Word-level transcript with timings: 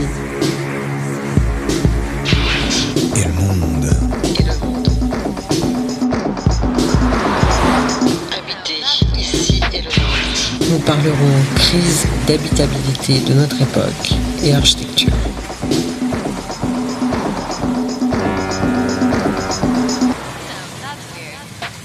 ici. 0.00 0.20
Et 3.16 3.24
le 3.24 3.32
monde. 3.32 3.90
Et 4.38 4.42
le 4.42 4.54
monde. 4.64 4.88
Habiter 8.36 8.80
ici 9.18 9.60
et 9.72 9.82
le 9.82 9.88
monde. 9.88 10.70
Nous 10.70 10.78
parlerons 10.78 11.36
crise 11.56 12.06
d'habitabilité 12.26 13.20
de 13.20 13.34
notre 13.34 13.60
époque 13.60 14.14
et 14.42 14.54
architecture. 14.54 15.12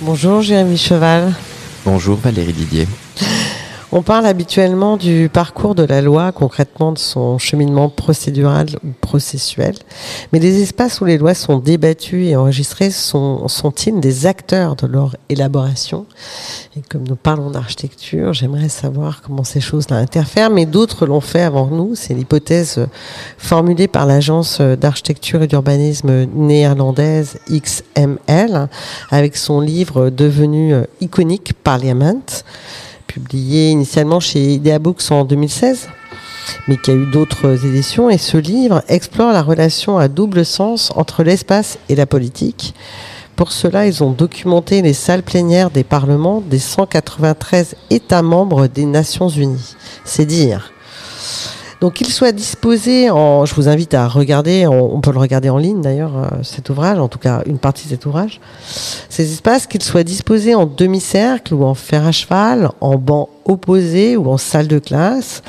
Bonjour 0.02 0.42
Jérémy 0.42 0.78
Cheval. 0.78 1.34
Bonjour 1.84 2.18
Valérie 2.18 2.54
Didier. 2.54 2.88
On 3.98 4.02
parle 4.02 4.25
habituellement 4.25 4.98
du 4.98 5.30
parcours 5.32 5.73
de 5.73 5.84
la 5.84 6.02
loi, 6.02 6.34
concrètement 6.34 6.91
de 6.91 6.98
son 6.98 7.38
cheminement 7.38 7.88
procédural 7.88 8.68
ou 8.84 8.89
processuel. 9.00 9.73
Mais 10.34 10.40
les 10.40 10.62
espaces 10.62 10.99
où 10.99 11.05
les 11.05 11.17
lois 11.17 11.34
sont 11.34 11.59
débattues 11.59 12.26
et 12.26 12.36
enregistrées 12.36 12.91
sont, 12.91 13.48
sont-ils 13.48 14.02
des 14.02 14.26
acteurs 14.26 14.76
de 14.76 14.86
leur 14.86 15.16
élaboration? 15.30 16.08
Et 16.76 16.81
comme 16.81 17.08
nous 17.08 17.16
parlons 17.16 17.52
d'architecture, 17.52 18.34
j'aimerais 18.34 18.67
savoir 18.67 19.22
comment 19.22 19.45
ces 19.45 19.62
choses-là 19.62 19.95
interfèrent. 19.95 20.50
Mais 20.50 20.66
d'autres 20.66 21.05
l'ont 21.05 21.22
fait 21.22 21.44
avant 21.44 21.67
nous. 21.67 21.95
C'est 21.95 22.16
l'hypothèse 22.16 22.86
formulée 23.38 23.88
par 23.88 24.05
l'agence 24.05 24.59
d'architecture 24.59 25.41
et 25.41 25.48
d'urbanisme 25.48 26.25
néerlandaise 26.36 27.38
XML 27.50 28.67
avec 29.09 29.38
son 29.38 29.62
livre 29.62 30.09
devenu 30.09 30.75
iconique 31.00 31.53
Parliament 31.64 32.44
publié 33.16 33.70
initialement 33.70 34.20
chez 34.20 34.55
Idea 34.55 34.78
Books 34.78 35.10
en 35.10 35.23
2016, 35.23 35.88
mais 36.68 36.76
qui 36.76 36.92
a 36.92 36.94
eu 36.94 37.06
d'autres 37.06 37.66
éditions. 37.66 38.10
Et 38.10 38.18
ce 38.18 38.36
livre 38.36 38.84
explore 38.90 39.32
la 39.32 39.42
relation 39.42 39.98
à 39.98 40.10
double 40.10 40.44
sens 40.44 40.92
entre 40.96 41.23
l'espace 41.23 41.80
et 41.88 41.96
la 41.96 42.06
politique. 42.06 42.73
Pour 43.38 43.54
cela, 43.54 43.88
ils 43.88 44.04
ont 44.04 44.12
documenté 44.12 44.81
les 44.81 44.92
salles 44.92 45.23
plénières 45.23 45.70
des 45.70 45.86
parlements 45.86 46.44
des 46.45 46.59
193 46.59 47.76
États 47.89 48.22
membres 48.22 48.67
des 48.67 48.86
Nations 48.86 49.30
Unies. 49.30 49.76
C'est 50.04 50.26
dire. 50.26 50.73
Donc 51.86 51.94
qu'il 51.94 52.11
soit 52.11 52.31
disposé 52.31 53.11
en, 53.11 53.45
je 53.45 53.53
vous 53.53 53.67
invite 53.67 53.94
à 53.94 54.08
regarder, 54.08 54.66
on, 54.66 55.00
peut 55.02 55.11
le 55.11 55.19
regarder 55.19 55.52
en 55.52 55.59
ligne 55.59 55.81
d'ailleurs, 55.81 56.17
euh, 56.17 56.42
cet 56.42 56.72
ouvrage, 56.72 56.97
en 56.97 57.08
tout 57.08 57.19
cas 57.19 57.44
une 57.45 57.59
partie 57.59 57.83
de 57.83 57.89
cet 57.89 58.08
ouvrage, 58.08 58.42
ces 59.08 59.31
espaces, 59.31 59.67
qu'ils 59.67 59.83
soient 59.83 60.02
disposés 60.02 60.55
en 60.55 60.66
demi-cercle 60.66 61.53
ou 61.53 61.64
en 61.64 61.75
fer 61.75 62.03
à 62.08 62.11
cheval, 62.11 62.72
en 62.81 62.95
banc 62.95 63.30
opposé 63.45 64.17
ou 64.17 64.31
en 64.31 64.39
salle 64.39 64.67
de 64.67 64.80
classe, 64.80 65.44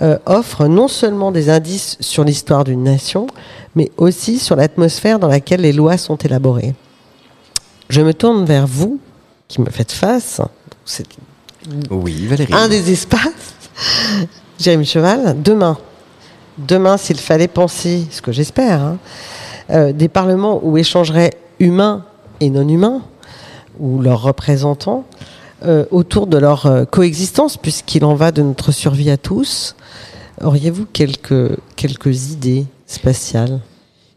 euh, 0.00 0.16
offrent 0.26 0.68
non 0.68 0.86
seulement 0.86 1.32
des 1.32 1.50
indices 1.50 1.96
sur 1.98 2.22
l'histoire 2.22 2.62
d'une 2.62 2.84
nation, 2.84 3.26
mais 3.74 3.90
aussi 3.96 4.38
sur 4.38 4.54
l'atmosphère 4.54 5.18
dans 5.18 5.26
laquelle 5.26 5.62
les 5.62 5.72
lois 5.72 5.96
sont 5.96 6.18
élaborées. 6.18 6.76
Je 7.88 8.00
me 8.00 8.14
tourne 8.14 8.44
vers 8.44 8.68
vous, 8.68 9.00
qui 9.48 9.60
me 9.60 9.70
faites 9.70 9.90
face. 9.90 10.40
C'est 10.84 11.04
oui, 11.90 12.28
Valérie. 12.28 12.54
un 12.54 12.68
des 12.68 12.92
espaces 12.92 13.56
Jérémy 14.60 14.84
Cheval, 14.84 15.40
demain, 15.42 15.78
demain, 16.58 16.98
s'il 16.98 17.18
fallait 17.18 17.48
penser, 17.48 18.06
ce 18.10 18.20
que 18.20 18.30
j'espère, 18.30 18.82
hein, 18.82 18.98
euh, 19.70 19.92
des 19.92 20.08
parlements 20.08 20.60
où 20.62 20.76
échangeraient 20.76 21.32
humains 21.60 22.04
et 22.40 22.50
non 22.50 22.68
humains, 22.68 23.00
ou 23.78 24.02
leurs 24.02 24.20
représentants, 24.20 25.06
euh, 25.64 25.86
autour 25.90 26.26
de 26.26 26.36
leur 26.36 26.66
euh, 26.66 26.84
coexistence, 26.84 27.56
puisqu'il 27.56 28.04
en 28.04 28.14
va 28.14 28.32
de 28.32 28.42
notre 28.42 28.70
survie 28.70 29.08
à 29.08 29.16
tous, 29.16 29.76
auriez-vous 30.42 30.84
quelques, 30.92 31.58
quelques 31.76 32.32
idées 32.32 32.66
spatiales? 32.86 33.60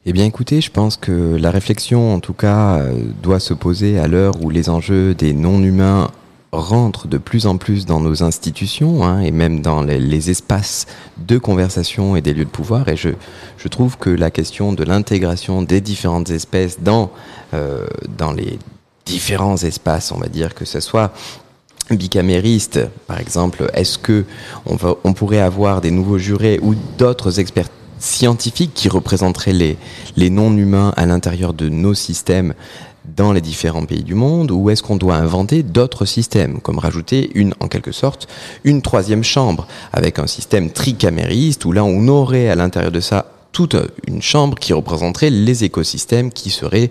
Eh 0.06 0.12
bien 0.12 0.26
écoutez, 0.26 0.60
je 0.60 0.72
pense 0.72 0.98
que 0.98 1.38
la 1.38 1.52
réflexion 1.52 2.14
en 2.14 2.20
tout 2.20 2.34
cas 2.34 2.82
doit 3.22 3.40
se 3.40 3.54
poser 3.54 3.98
à 3.98 4.08
l'heure 4.08 4.34
où 4.42 4.50
les 4.50 4.68
enjeux 4.68 5.16
des 5.16 5.32
non-humains 5.32 6.10
rentre 6.54 7.08
de 7.08 7.18
plus 7.18 7.48
en 7.48 7.58
plus 7.58 7.86
dans 7.86 8.00
nos 8.00 8.22
institutions 8.24 9.04
hein, 9.04 9.22
et 9.22 9.32
même 9.32 9.62
dans 9.62 9.82
les, 9.82 10.30
espaces 10.30 10.86
de 11.18 11.38
conversation 11.38 12.16
et 12.16 12.22
des 12.22 12.34
lieux 12.34 12.46
de 12.46 12.50
pouvoir. 12.50 12.88
Et 12.88 12.96
je, 12.96 13.10
je 13.58 13.68
trouve 13.68 13.98
que 13.98 14.10
la 14.12 14.30
question 14.30 14.72
de 14.72 14.84
l'intégration 14.84 15.64
des 15.64 15.82
différentes 15.82 16.30
espèces 16.30 16.80
dans, 16.80 17.12
euh, 17.54 17.88
dans 18.18 18.32
les 18.32 18.60
différents 19.06 19.58
espaces, 19.58 20.12
on 20.12 20.20
va 20.20 20.28
dire 20.28 20.54
que 20.54 20.64
ce 20.64 20.80
soit 20.80 21.12
bicamériste, 21.90 22.80
par 23.08 23.20
exemple, 23.20 23.70
est-ce 23.74 23.98
que 23.98 24.24
on, 24.66 24.76
va, 24.76 24.96
on 25.04 25.14
pourrait 25.14 25.42
avoir 25.42 25.82
des 25.82 25.92
nouveaux 25.92 26.20
jurés 26.20 26.60
ou 26.62 26.76
d'autres 26.98 27.40
experts 27.40 27.68
scientifiques 28.00 28.74
qui 28.74 28.90
représenteraient 28.90 29.54
les, 29.54 29.78
les 30.16 30.30
non-humains 30.30 30.94
à 30.96 31.06
l'intérieur 31.06 31.54
de 31.54 31.70
nos 31.70 31.94
systèmes 31.94 32.54
dans 33.06 33.34
les 33.34 33.42
différents 33.42 33.86
pays 33.86 34.04
du 34.04 34.16
monde 34.16 34.52
ou 34.52 34.70
est-ce 34.70 34.84
qu'on 34.84 34.96
doit 34.96 35.16
inventer 35.16 35.64
d'autres 35.64 36.06
systèmes, 36.06 36.60
comme 36.62 36.80
rajouter 36.80 37.32
une, 37.36 37.54
en 37.60 37.68
quelque 37.68 37.92
sorte, 37.92 38.28
une 38.64 38.82
troisième 38.82 39.24
chambre 39.24 39.68
avec 39.92 40.20
un 40.20 40.28
système 40.28 40.72
tricamériste 40.72 41.66
où 41.66 41.72
là 41.72 41.84
on 41.84 42.08
aurait 42.08 42.50
à 42.50 42.56
l'intérieur 42.56 42.92
de 42.92 43.00
ça 43.00 43.26
toute 43.52 43.76
une 44.08 44.22
chambre 44.22 44.58
qui 44.58 44.74
représenterait 44.74 45.30
les 45.30 45.64
écosystèmes 45.64 46.32
qui 46.32 46.50
seraient 46.50 46.90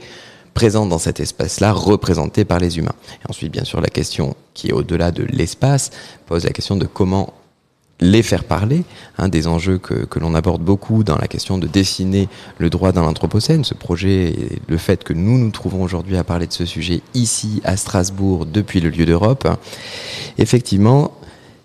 présents 0.54 0.86
dans 0.86 0.98
cet 0.98 1.18
espace-là, 1.18 1.72
représentés 1.72 2.44
par 2.44 2.58
les 2.58 2.78
humains. 2.78 2.94
Et 3.24 3.30
ensuite, 3.30 3.50
bien 3.50 3.64
sûr, 3.64 3.80
la 3.80 3.88
question 3.88 4.36
qui 4.54 4.68
est 4.68 4.72
au-delà 4.72 5.10
de 5.10 5.24
l'espace 5.24 5.90
pose 6.26 6.44
la 6.44 6.50
question 6.50 6.76
de 6.76 6.86
comment 6.86 7.32
les 8.02 8.22
faire 8.22 8.44
parler, 8.44 8.84
un 9.16 9.28
des 9.28 9.46
enjeux 9.46 9.78
que, 9.78 9.94
que 10.04 10.18
l'on 10.18 10.34
aborde 10.34 10.62
beaucoup 10.62 11.04
dans 11.04 11.16
la 11.16 11.28
question 11.28 11.56
de 11.56 11.66
dessiner 11.66 12.28
le 12.58 12.68
droit 12.68 12.92
dans 12.92 13.02
l'Anthropocène, 13.02 13.64
ce 13.64 13.74
projet 13.74 14.30
et 14.30 14.58
le 14.66 14.76
fait 14.76 15.04
que 15.04 15.12
nous 15.12 15.38
nous 15.38 15.50
trouvons 15.50 15.82
aujourd'hui 15.82 16.16
à 16.16 16.24
parler 16.24 16.46
de 16.46 16.52
ce 16.52 16.66
sujet 16.66 17.00
ici 17.14 17.62
à 17.64 17.76
Strasbourg 17.76 18.44
depuis 18.44 18.80
le 18.80 18.90
lieu 18.90 19.06
d'Europe, 19.06 19.48
effectivement, 20.38 21.12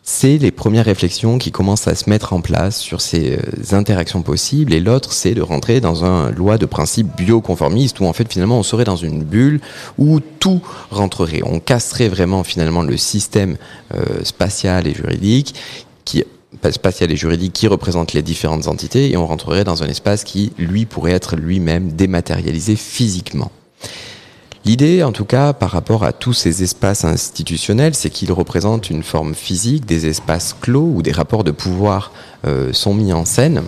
c'est 0.10 0.38
les 0.38 0.52
premières 0.52 0.86
réflexions 0.86 1.38
qui 1.38 1.52
commencent 1.52 1.90
à 1.90 1.94
se 1.94 2.10
mettre 2.10 2.32
en 2.32 2.40
place 2.40 2.80
sur 2.80 3.02
ces 3.02 3.34
euh, 3.34 3.76
interactions 3.76 4.22
possibles. 4.22 4.74
Et 4.74 4.80
l'autre 4.80 5.12
c'est 5.12 5.34
de 5.34 5.42
rentrer 5.42 5.82
dans 5.82 6.06
un 6.06 6.32
loi 6.32 6.58
de 6.58 6.66
principe 6.66 7.08
bioconformiste 7.18 8.00
où 8.00 8.06
en 8.06 8.14
fait 8.14 8.32
finalement 8.32 8.58
on 8.58 8.64
serait 8.64 8.86
dans 8.86 8.96
une 8.96 9.22
bulle 9.22 9.60
où 9.98 10.22
tout 10.22 10.62
rentrerait, 10.92 11.42
on 11.44 11.60
casserait 11.60 12.08
vraiment 12.08 12.46
finalement 12.46 12.84
le 12.84 12.96
système 12.96 13.58
euh, 13.94 14.24
spatial 14.24 14.88
et 14.88 14.94
juridique 14.94 15.56
qui 16.08 16.24
et 17.02 17.16
juridique 17.16 17.54
qui 17.54 17.68
représente 17.68 18.14
les 18.14 18.22
différentes 18.22 18.68
entités 18.68 19.12
et 19.12 19.18
on 19.18 19.28
rentrerait 19.28 19.64
dans 19.64 19.84
un 19.84 19.88
espace 19.88 20.24
qui, 20.24 20.54
lui, 20.58 20.86
pourrait 20.86 21.12
être 21.12 21.36
lui-même 21.36 21.92
dématérialisé 21.92 22.76
physiquement. 22.76 23.52
L'idée, 24.66 25.04
en 25.04 25.12
tout 25.12 25.26
cas, 25.26 25.54
par 25.54 25.72
rapport 25.72 26.04
à 26.04 26.14
tous 26.14 26.34
ces 26.34 26.64
espaces 26.64 27.06
institutionnels, 27.06 27.96
c'est 27.96 28.10
qu'ils 28.10 28.32
représentent 28.32 28.90
une 28.90 29.04
forme 29.04 29.36
physique, 29.36 29.86
des 29.86 30.08
espaces 30.08 30.56
clos 30.60 30.92
où 30.96 31.02
des 31.02 31.12
rapports 31.12 31.44
de 31.44 31.52
pouvoir 31.52 32.12
euh, 32.46 32.74
sont 32.74 32.94
mis 32.94 33.14
en 33.14 33.26
scène 33.26 33.64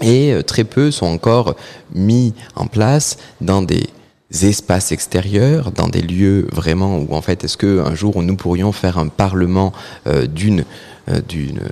et 0.00 0.32
euh, 0.32 0.42
très 0.42 0.64
peu 0.64 0.90
sont 0.90 1.06
encore 1.06 1.56
mis 1.94 2.34
en 2.54 2.66
place 2.66 3.18
dans 3.40 3.62
des 3.62 3.86
espaces 4.30 4.92
extérieurs, 4.92 5.72
dans 5.72 5.88
des 5.88 6.02
lieux 6.02 6.46
vraiment 6.52 6.98
où 6.98 7.14
en 7.14 7.22
fait 7.22 7.44
est-ce 7.44 7.56
que 7.56 7.80
un 7.80 7.94
jour 7.94 8.22
nous 8.22 8.36
pourrions 8.36 8.72
faire 8.72 8.98
un 8.98 9.08
parlement 9.08 9.72
euh, 10.06 10.26
d'une 10.26 10.64
euh, 11.08 11.20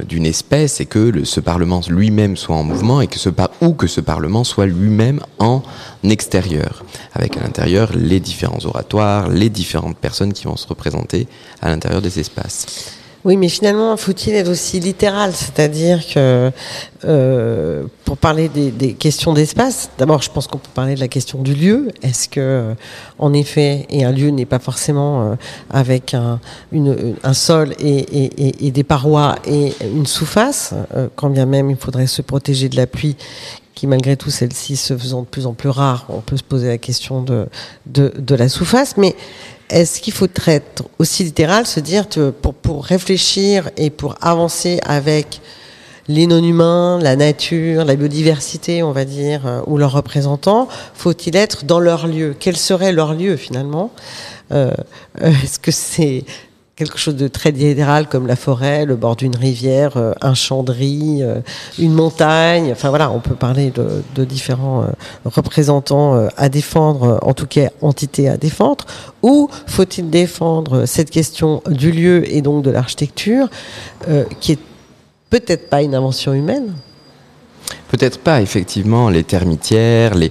d'une 0.09 0.27
espèce 0.27 0.81
et 0.81 0.87
que 0.87 1.25
ce 1.25 1.41
Parlement 1.41 1.81
lui-même 1.89 2.37
soit 2.37 2.57
en 2.57 2.65
mouvement 2.65 3.01
et 3.01 3.07
que 3.07 3.19
ce, 3.19 3.29
ou 3.61 3.75
que 3.75 3.87
ce 3.87 4.01
Parlement 4.01 4.43
soit 4.43 4.67
lui-même 4.67 5.21
en 5.39 5.63
extérieur, 6.03 6.85
avec 7.15 7.37
à 7.37 7.43
l'intérieur 7.43 7.93
les 7.95 8.21
différents 8.21 8.65
oratoires, 8.65 9.29
les 9.29 9.51
différentes 9.51 9.99
personnes 9.99 10.33
qui 10.33 10.45
vont 10.45 10.57
se 10.57 10.67
représenter 10.67 11.29
à 11.61 11.69
l'intérieur 11.69 12.03
des 12.03 12.19
espaces? 12.19 12.97
Oui, 13.28 13.37
mais 13.37 13.50
finalement, 13.50 13.94
faut-il 13.99 14.33
être 14.37 14.49
aussi 14.49 14.81
littéral 14.81 15.34
C'est-à-dire 15.34 16.00
que, 16.06 16.50
euh, 17.05 17.84
pour 18.06 18.16
parler 18.16 18.49
des, 18.49 18.94
questions 18.94 19.34
d'espace, 19.34 19.91
d'abord, 19.98 20.22
je 20.22 20.30
pense 20.30 20.47
qu'on 20.47 20.57
peut 20.57 20.71
parler 20.75 20.95
de 20.95 21.01
la 21.01 21.09
question 21.09 21.42
du 21.42 21.53
lieu. 21.53 21.89
Est-ce 22.03 22.30
que, 22.30 22.41
euh, 22.41 22.75
en 23.19 23.34
effet, 23.34 23.86
et 23.91 24.07
un 24.07 24.13
lieu 24.13 24.30
n'est 24.30 24.47
pas 24.47 24.59
forcément 24.59 25.21
euh, 25.21 25.34
avec 25.69 26.15
un, 26.15 26.41
sol 27.34 27.75
et, 27.78 28.71
des 28.71 28.83
parois 28.83 29.34
et 29.47 29.75
une 29.83 30.07
sous-face, 30.07 30.72
quand 31.15 31.28
bien 31.28 31.45
même 31.45 31.69
il 31.69 31.77
faudrait 31.77 32.07
se 32.07 32.22
protéger 32.22 32.71
de 32.71 32.77
la 32.77 32.86
pluie 32.86 33.16
qui 33.75 33.86
malgré 33.86 34.16
tout 34.16 34.30
celle-ci 34.30 34.75
se 34.75 34.97
faisant 34.97 35.21
de 35.21 35.27
plus 35.27 35.47
en 35.47 35.53
plus 35.53 35.69
rare, 35.69 36.07
on 36.09 36.21
peut 36.21 36.36
se 36.36 36.42
poser 36.42 36.66
la 36.66 36.78
question 36.78 37.22
de, 37.22 37.47
de, 37.86 38.13
de 38.19 38.34
la 38.34 38.48
sous-face, 38.48 38.97
mais 38.97 39.15
est-ce 39.70 40.00
qu'il 40.00 40.12
faut 40.12 40.28
être 40.47 40.84
aussi 40.98 41.24
littéral, 41.24 41.66
se 41.66 41.80
dire 41.80 42.06
pour, 42.42 42.54
pour 42.54 42.84
réfléchir 42.84 43.70
et 43.76 43.91
pour 43.91 44.15
avancer 44.20 44.80
avec 44.84 45.41
les 46.09 46.26
non-humains, 46.26 46.98
la 47.03 47.16
nature, 47.16 47.84
la 47.84 47.94
biodiversité, 47.94 48.82
on 48.82 48.92
va 48.92 49.04
dire, 49.04 49.47
euh, 49.47 49.60
ou 49.66 49.76
leurs 49.76 49.92
représentants, 49.92 50.66
faut-il 50.94 51.36
être 51.36 51.65
dans 51.66 51.80
leur 51.80 52.06
lieu? 52.06 52.34
Quel 52.38 52.56
serait 52.56 52.92
leur 52.92 53.12
lieu 53.12 53.36
finalement? 53.36 53.91
Euh, 54.50 54.72
Est-ce 55.20 55.59
que 55.59 55.70
c'est 55.70 56.24
quelque 56.78 56.97
chose 56.97 57.16
de 57.16 57.27
très 57.27 57.53
général 57.53 58.07
comme 58.07 58.28
la 58.28 58.36
forêt, 58.36 58.84
le 58.84 58.95
bord 58.95 59.16
d'une 59.16 59.34
rivière, 59.34 59.97
euh, 59.97 60.13
un 60.21 60.34
champ 60.34 60.63
de 60.63 60.71
riz, 60.71 61.19
euh, 61.22 61.41
une 61.77 61.92
montagne. 61.92 62.71
Enfin 62.71 62.91
voilà, 62.91 63.10
on 63.10 63.19
peut 63.19 63.34
parler 63.34 63.72
de, 63.72 64.25
différents 64.25 64.84
euh, 64.84 64.86
représentants 65.25 66.28
à 66.36 66.48
défendre, 66.48 67.19
en 67.22 67.34
tout 67.34 67.47
cas 67.47 67.71
entités 67.83 68.28
à 68.28 68.36
défendre. 68.36 68.84
Ou 69.22 69.48
faut-il 69.66 70.09
défendre 70.09 70.86
cette 70.86 71.10
question 71.10 71.63
du 71.69 71.91
lieu 71.91 72.33
et 72.33 72.42
donc 72.42 72.63
de 72.63 72.71
l'architecture, 72.71 73.48
qui 74.41 74.53
est 74.53 74.59
peut-être 75.30 75.69
pas 75.69 75.83
une 75.83 75.95
invention 75.95 76.33
humaine, 76.33 76.75
Peut-être 77.89 78.19
pas, 78.19 78.42
effectivement, 78.42 79.09
les 79.09 79.25
termitières, 79.25 80.15
les, 80.15 80.30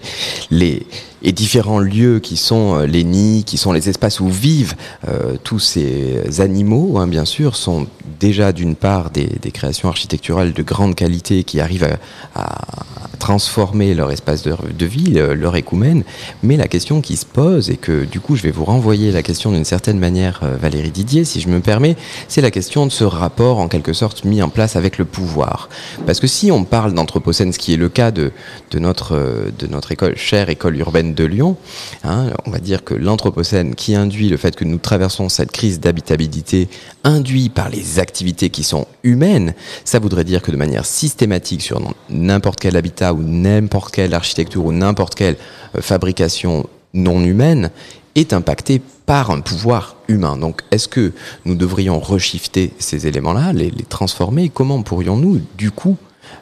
les, 0.51 0.85
et 1.23 1.31
différents 1.31 1.79
lieux 1.79 2.19
qui 2.19 2.37
sont 2.37 2.75
euh, 2.75 2.85
les 2.85 3.03
nids, 3.03 3.43
qui 3.43 3.57
sont 3.57 3.71
les 3.71 3.89
espaces 3.89 4.19
où 4.19 4.29
vivent 4.29 4.75
euh, 5.07 5.35
tous 5.43 5.59
ces 5.59 6.41
animaux, 6.41 6.97
hein, 6.97 7.07
bien 7.07 7.25
sûr, 7.25 7.55
sont 7.55 7.87
déjà 8.19 8.51
d'une 8.51 8.75
part 8.75 9.09
des, 9.09 9.27
créations 9.51 9.89
architecturales 9.89 10.53
de 10.53 10.63
grande 10.63 10.93
qualité 10.93 11.43
qui 11.43 11.59
arrivent 11.59 11.87
à, 12.35 12.39
à 12.39 13.07
transformer 13.17 13.93
leur 13.93 14.11
espace 14.11 14.43
de, 14.43 14.55
de, 14.77 14.85
vie, 14.85 15.19
leur 15.35 15.55
écoumène. 15.55 16.03
Mais 16.43 16.57
la 16.57 16.67
question 16.67 17.01
qui 17.01 17.17
se 17.17 17.25
pose, 17.25 17.69
et 17.69 17.77
que 17.77 18.05
du 18.05 18.19
coup 18.19 18.35
je 18.35 18.43
vais 18.43 18.51
vous 18.51 18.65
renvoyer 18.65 19.11
la 19.11 19.23
question 19.23 19.51
d'une 19.51 19.65
certaine 19.65 19.99
manière, 19.99 20.41
euh, 20.43 20.55
Valérie 20.55 20.91
Didier, 20.91 21.25
si 21.25 21.41
je 21.41 21.49
me 21.49 21.59
permets, 21.59 21.95
c'est 22.27 22.41
la 22.41 22.51
question 22.51 22.85
de 22.85 22.91
ce 22.91 23.03
rapport 23.03 23.59
en 23.59 23.67
quelque 23.67 23.93
sorte 23.93 24.23
mis 24.23 24.41
en 24.41 24.49
place 24.49 24.75
avec 24.75 24.97
le 24.97 25.05
pouvoir. 25.05 25.69
Parce 26.05 26.19
que 26.19 26.27
si 26.27 26.51
on 26.51 26.63
parle 26.63 26.93
d'Anthropocène, 26.93 27.51
ce 27.53 27.59
qui 27.59 27.73
est 27.73 27.77
le 27.77 27.89
cas 27.89 28.11
de, 28.11 28.31
de, 28.71 28.79
notre, 28.79 29.17
de 29.57 29.67
notre 29.67 29.91
école, 29.91 30.15
chère 30.17 30.49
école 30.49 30.77
urbaine 30.77 31.06
de 31.13 31.23
Lyon, 31.23 31.57
hein, 32.03 32.31
on 32.45 32.51
va 32.51 32.59
dire 32.59 32.83
que 32.83 32.93
l'Anthropocène 32.93 33.75
qui 33.75 33.95
induit 33.95 34.29
le 34.29 34.37
fait 34.37 34.55
que 34.55 34.65
nous 34.65 34.77
traversons 34.77 35.29
cette 35.29 35.51
crise 35.51 35.79
d'habitabilité 35.79 36.69
induit 37.03 37.49
par 37.49 37.69
les 37.69 37.99
activités 37.99 38.49
qui 38.49 38.63
sont 38.63 38.87
humaines, 39.03 39.53
ça 39.85 39.99
voudrait 39.99 40.23
dire 40.23 40.41
que 40.41 40.51
de 40.51 40.57
manière 40.57 40.85
systématique 40.85 41.61
sur 41.61 41.81
n'importe 42.09 42.59
quel 42.59 42.75
habitat 42.75 43.13
ou 43.13 43.21
n'importe 43.23 43.93
quelle 43.93 44.13
architecture 44.13 44.65
ou 44.65 44.71
n'importe 44.71 45.15
quelle 45.15 45.37
euh, 45.75 45.81
fabrication 45.81 46.67
non 46.93 47.23
humaine 47.23 47.69
est 48.15 48.33
impactée 48.33 48.81
par 49.05 49.31
un 49.31 49.41
pouvoir 49.41 49.95
humain. 50.07 50.37
Donc, 50.37 50.61
est-ce 50.71 50.87
que 50.87 51.13
nous 51.45 51.55
devrions 51.55 51.99
reshifter 51.99 52.73
ces 52.79 53.07
éléments-là, 53.07 53.53
les, 53.53 53.71
transformer? 53.87 54.49
Comment 54.49 54.81
pourrions-nous, 54.81 55.41
du 55.57 55.71
coup, 55.71 55.97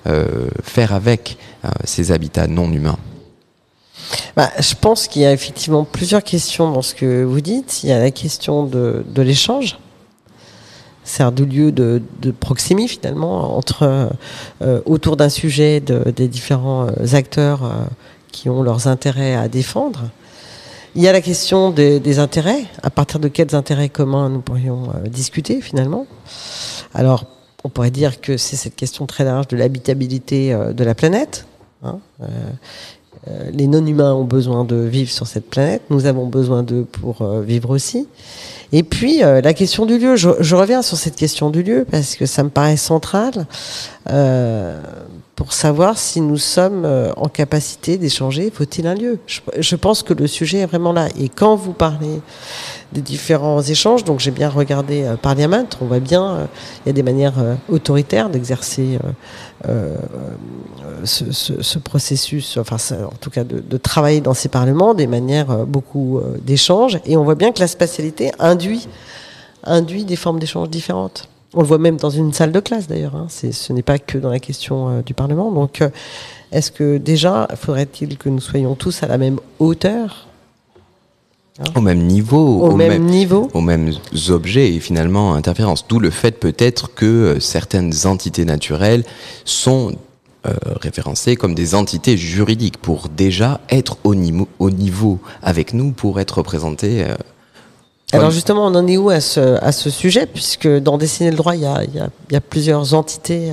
euh, 0.08 0.48
faire 0.64 0.94
avec 0.94 1.38
euh, 1.64 1.70
ces 1.84 2.12
habitats 2.12 2.48
non 2.48 2.72
humains? 2.72 2.98
Bah, 4.36 4.50
je 4.60 4.75
pense 4.75 5.07
qu'il 5.07 5.22
y 5.22 5.25
a 5.25 5.31
effectivement 5.31 5.84
plusieurs 5.84 6.24
questions 6.24 6.72
dans 6.72 6.81
ce 6.81 6.94
que 6.96 7.24
vous 7.24 7.42
dites. 7.42 7.84
Il 7.84 7.90
y 7.90 7.92
a 7.92 8.00
la 8.00 8.12
question 8.12 8.63
de, 8.63 9.04
l'échange 9.18 9.78
c'est 11.07 11.24
du 11.36 11.46
lieu 11.46 11.72
de, 11.72 12.02
proximité 12.40 12.96
finalement 12.96 13.62
euh, 13.81 14.81
autour 14.86 15.18
d'un 15.18 15.30
sujet 15.30 15.80
de, 15.80 16.10
des 16.10 16.28
différents 16.28 16.88
acteurs 17.13 17.63
euh, 17.63 17.86
qui 18.31 18.50
ont 18.50 18.63
leurs 18.63 18.88
intérêts 18.88 19.36
à 19.36 19.48
défendre. 19.48 20.10
Il 20.96 21.02
y 21.02 21.10
a 21.10 21.12
la 21.12 21.19
question 21.19 21.72
des, 21.72 22.19
intérêts, 22.19 22.63
à 22.81 22.90
partir 22.90 23.19
de 23.19 23.28
quels 23.28 23.54
intérêts 23.54 23.90
communs 23.90 24.30
nous 24.30 24.40
pourrions 24.40 24.92
euh, 24.96 25.10
discuter 25.10 25.60
finalement? 25.60 26.07
Alors, 26.94 27.25
on 27.66 27.69
pourrait 27.69 27.92
dire 27.92 28.22
que 28.22 28.38
c'est 28.38 28.56
cette 28.56 28.78
question 28.78 29.06
très 29.06 29.25
large 29.25 29.50
de 29.50 29.57
l'habitabilité 29.57 30.54
euh, 30.54 30.72
de 30.72 30.84
la 30.86 30.96
planète. 30.96 31.48
Hein, 31.84 32.00
euh, 32.22 32.28
les 33.51 33.68
non-humains 33.68 34.13
ont 34.13 34.24
besoin 34.24 34.66
de 34.66 34.75
vivre 34.75 35.12
sur 35.12 35.27
cette 35.27 35.50
planète, 35.50 35.81
nous 35.89 36.06
avons 36.06 36.27
besoin 36.27 36.63
d'eux 36.63 36.86
pour 36.92 37.22
euh, 37.22 37.42
vivre 37.42 37.69
aussi. 37.72 38.07
Et 38.72 38.83
puis 38.83 39.24
euh, 39.24 39.42
la 39.42 39.54
question 39.54 39.86
du 39.86 39.98
lieu, 39.98 40.16
je, 40.16 40.56
reviens 40.56 40.81
sur 40.81 40.98
cette 40.98 41.16
question 41.16 41.50
du 41.50 41.63
lieu 41.63 41.86
parce 41.89 42.16
que 42.16 42.25
ça 42.25 42.44
me 42.44 42.50
paraît 42.50 42.77
central. 42.77 43.45
Euh, 44.10 44.80
pour 45.36 45.52
savoir 45.52 45.98
si 45.98 46.22
nous 46.22 46.38
sommes 46.38 46.86
euh, 46.86 47.12
en 47.18 47.28
capacité 47.28 47.98
d'échanger. 47.98 48.52
Faut-il 48.54 48.88
un 48.88 48.96
lieu? 48.96 49.20
Je, 49.28 49.42
je, 49.58 49.76
pense 49.76 50.02
que 50.02 50.14
le 50.14 50.28
sujet 50.28 50.60
est 50.60 50.66
vraiment 50.66 50.94
là. 50.94 51.10
Et 51.20 51.28
quand 51.28 51.56
vous 51.56 51.74
parlez 51.74 52.22
des 52.94 53.02
différents 53.02 53.62
échanges, 53.62 54.06
donc 54.06 54.22
j'ai 54.22 54.32
bien 54.32 54.50
regardé 54.50 55.04
euh, 55.04 55.18
Parliament, 55.18 55.68
on 55.82 55.86
voit 55.86 56.00
bien 56.00 56.26
euh, 56.26 56.46
il 56.86 56.88
y 56.88 56.92
a 56.92 56.94
des 56.94 57.04
manières 57.04 57.38
euh, 57.38 57.56
autoritaires 57.70 58.30
d'exercer 58.30 58.98
euh, 59.68 59.96
ce, 61.04 61.32
ce, 61.34 61.62
ce, 61.62 61.80
processus, 61.80 62.58
enfin 62.58 62.78
en 63.04 63.16
tout 63.20 63.30
cas 63.30 63.44
de, 63.44 63.60
de, 63.60 63.78
travailler 63.78 64.22
dans 64.22 64.34
ces 64.34 64.48
parlements, 64.48 64.94
des 64.94 65.08
manières 65.08 65.66
beaucoup 65.66 66.22
d'échanges. 66.42 67.00
Et 67.06 67.18
on 67.18 67.24
voit 67.24 67.36
bien 67.36 67.52
que 67.52 67.60
la 67.60 67.68
spatialité 67.68 68.31
induit, 68.40 68.88
induit 69.64 70.06
des 70.06 70.16
formes 70.16 70.40
d'échanges 70.40 70.70
différentes. 70.70 71.28
On 71.56 71.62
le 71.62 71.68
voit 71.68 71.78
même 71.78 71.96
dans 71.96 72.10
une 72.10 72.34
salle 72.34 72.52
de 72.52 72.60
classe 72.60 72.88
d'ailleurs. 72.88 73.16
Hein. 73.16 73.28
Ce 73.30 73.74
n'est 73.74 73.81
pas 73.81 73.98
que 73.98 74.18
dans 74.18 74.30
la 74.30 74.40
question 74.40 74.90
euh, 74.90 75.02
du 75.02 75.13
Parlement. 75.13 75.52
Donc, 75.52 75.81
euh, 75.81 75.90
est-ce 76.52 76.69
que 76.69 76.98
déjà, 76.98 77.48
faudrait-il 77.56 78.18
que 78.18 78.28
nous 78.28 78.42
soyons 78.42 78.75
tous 78.75 79.04
à 79.04 79.07
la 79.07 79.18
même 79.18 79.40
hauteur 79.60 80.28
hein? 81.60 81.63
Au 81.75 81.81
même 81.81 82.04
niveau, 82.04 82.62
au, 82.62 82.72
au 82.72 82.75
même, 82.75 82.90
même, 82.90 83.06
niveau, 83.06 83.50
aux 83.54 83.62
mêmes 83.62 83.94
objets 84.30 84.74
et 84.74 84.81
finalement 84.81 85.34
interférences. 85.34 85.88
D'où 85.88 86.00
le 86.00 86.10
fait 86.10 86.38
peut-être 86.38 86.94
que 86.94 87.06
euh, 87.06 87.40
certaines 87.40 88.06
entités 88.06 88.44
naturelles 88.44 89.06
sont 89.46 89.94
euh, 90.46 90.54
référencées 90.81 91.38
comme 91.38 91.56
des 91.56 91.74
entités 91.74 92.18
juridiques 92.18 92.78
pour 92.78 93.07
déjà 93.07 93.62
être 93.69 93.98
au 94.04 94.13
niveau, 94.13 94.50
au 94.60 94.72
niveau 94.72 95.19
avec 95.42 95.74
nous, 95.74 95.94
pour 95.94 96.19
être 96.19 96.40
représentées. 96.40 97.06
Euh, 98.16 98.20
alors 98.20 98.32
justement, 98.32 98.66
on 98.66 98.76
en 98.76 98.88
est 98.88 98.98
où 98.98 99.10
à 99.10 99.20
ce, 99.20 99.64
à 99.64 99.72
ce 99.72 99.90
sujet 99.90 100.26
Puisque 100.26 100.68
dans 100.68 100.98
Dessiner 100.98 101.32
le 101.32 101.38
droit, 101.38 101.56
il 101.56 101.62
y 101.62 101.66
a, 101.66 101.84
il 101.84 101.96
y 101.96 102.00
a, 102.00 102.10
il 102.30 102.34
y 102.34 102.36
a 102.36 102.42
plusieurs 102.42 102.94
entités 102.94 103.52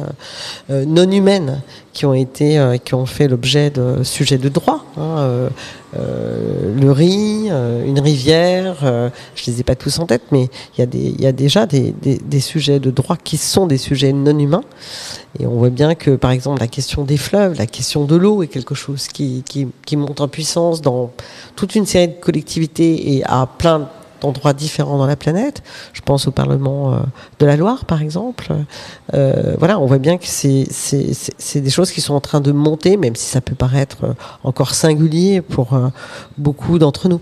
euh, 0.71 0.85
non 0.87 1.11
humaines 1.11 1.61
qui 1.93 2.07
ont 2.07 2.15
été, 2.15 2.59
euh, 2.59 2.79
qui 2.79 2.95
ont 2.95 3.05
fait 3.05 3.29
l'objet 3.29 3.71
de 3.71 4.03
sujets 4.03 4.39
de 4.39 4.49
droit. 4.49 4.85
Hein, 4.97 5.51
euh, 5.99 6.81
le 6.81 6.91
riz, 6.91 7.51
une 7.87 8.01
rivière, 8.01 8.77
je 9.35 9.51
les 9.51 9.61
ai 9.61 9.63
pas 9.63 9.75
tous 9.75 9.99
en 9.99 10.07
tête, 10.07 10.23
mais 10.31 10.49
il 10.75 10.81
y 10.81 10.83
a, 10.83 10.87
des, 10.87 10.99
il 10.99 11.21
y 11.21 11.27
a 11.27 11.33
déjà 11.33 11.67
des, 11.67 11.95
des, 12.01 12.17
des, 12.17 12.41
sujets 12.41 12.81
de 12.81 12.91
droit 12.91 13.17
qui 13.23 13.37
sont 13.37 13.67
des 13.67 13.77
sujets 13.77 14.13
non 14.13 14.39
humains. 14.39 14.65
Et 15.39 15.47
on 15.47 15.57
voit 15.57 15.71
bien 15.71 15.95
que, 15.95 16.13
par 16.13 16.31
exemple, 16.31 16.61
la 16.61 16.69
question 16.69 17.05
des 17.05 17.19
fleuves, 17.19 17.59
la 17.59 17.67
question 17.67 18.05
de 18.05 18.17
l'eau 18.17 18.43
est 18.43 18.49
quelque 18.49 18.75
chose 18.75 19.09
qui, 19.09 19.43
qui, 19.47 19.69
qui 19.85 19.97
monte 19.97 20.23
en 20.23 20.29
puissance 20.29 20.81
dans 20.81 21.11
toute 21.57 21.75
une 21.75 21.85
série 21.85 22.09
de 22.09 22.21
collectivités 22.21 23.17
et 23.17 23.25
à 23.25 23.47
plein 23.47 23.91
d'endroits 24.23 24.53
différents 24.53 24.99
dans 24.99 25.07
la 25.07 25.17
planète. 25.17 25.63
Je 25.93 26.01
pense 26.01 26.27
au 26.27 26.31
Parlement 26.31 26.93
euh, 26.93 26.97
de 27.39 27.47
la 27.47 27.57
Loire, 27.57 27.85
par 27.85 28.03
exemple. 28.03 28.53
Euh, 29.15 29.55
voilà, 29.59 29.79
on 29.79 29.87
voit 29.87 29.99
bien 29.99 30.17
que 30.19 30.27
c'est 30.27 30.67
des 31.61 31.71
choses 31.71 31.91
qui 31.91 32.01
sont 32.01 32.15
en 32.15 32.21
train 32.21 32.41
de 32.41 32.53
monter, 32.53 32.97
même 32.97 33.17
si 33.17 33.27
ça 33.27 33.41
peut 33.41 33.55
paraître 33.55 34.15
encore 34.45 34.75
singulier 34.75 35.41
pour 35.41 35.75
euh, 35.75 35.89
beaucoup 36.39 36.79
d'entre 36.79 37.09
nous. 37.09 37.21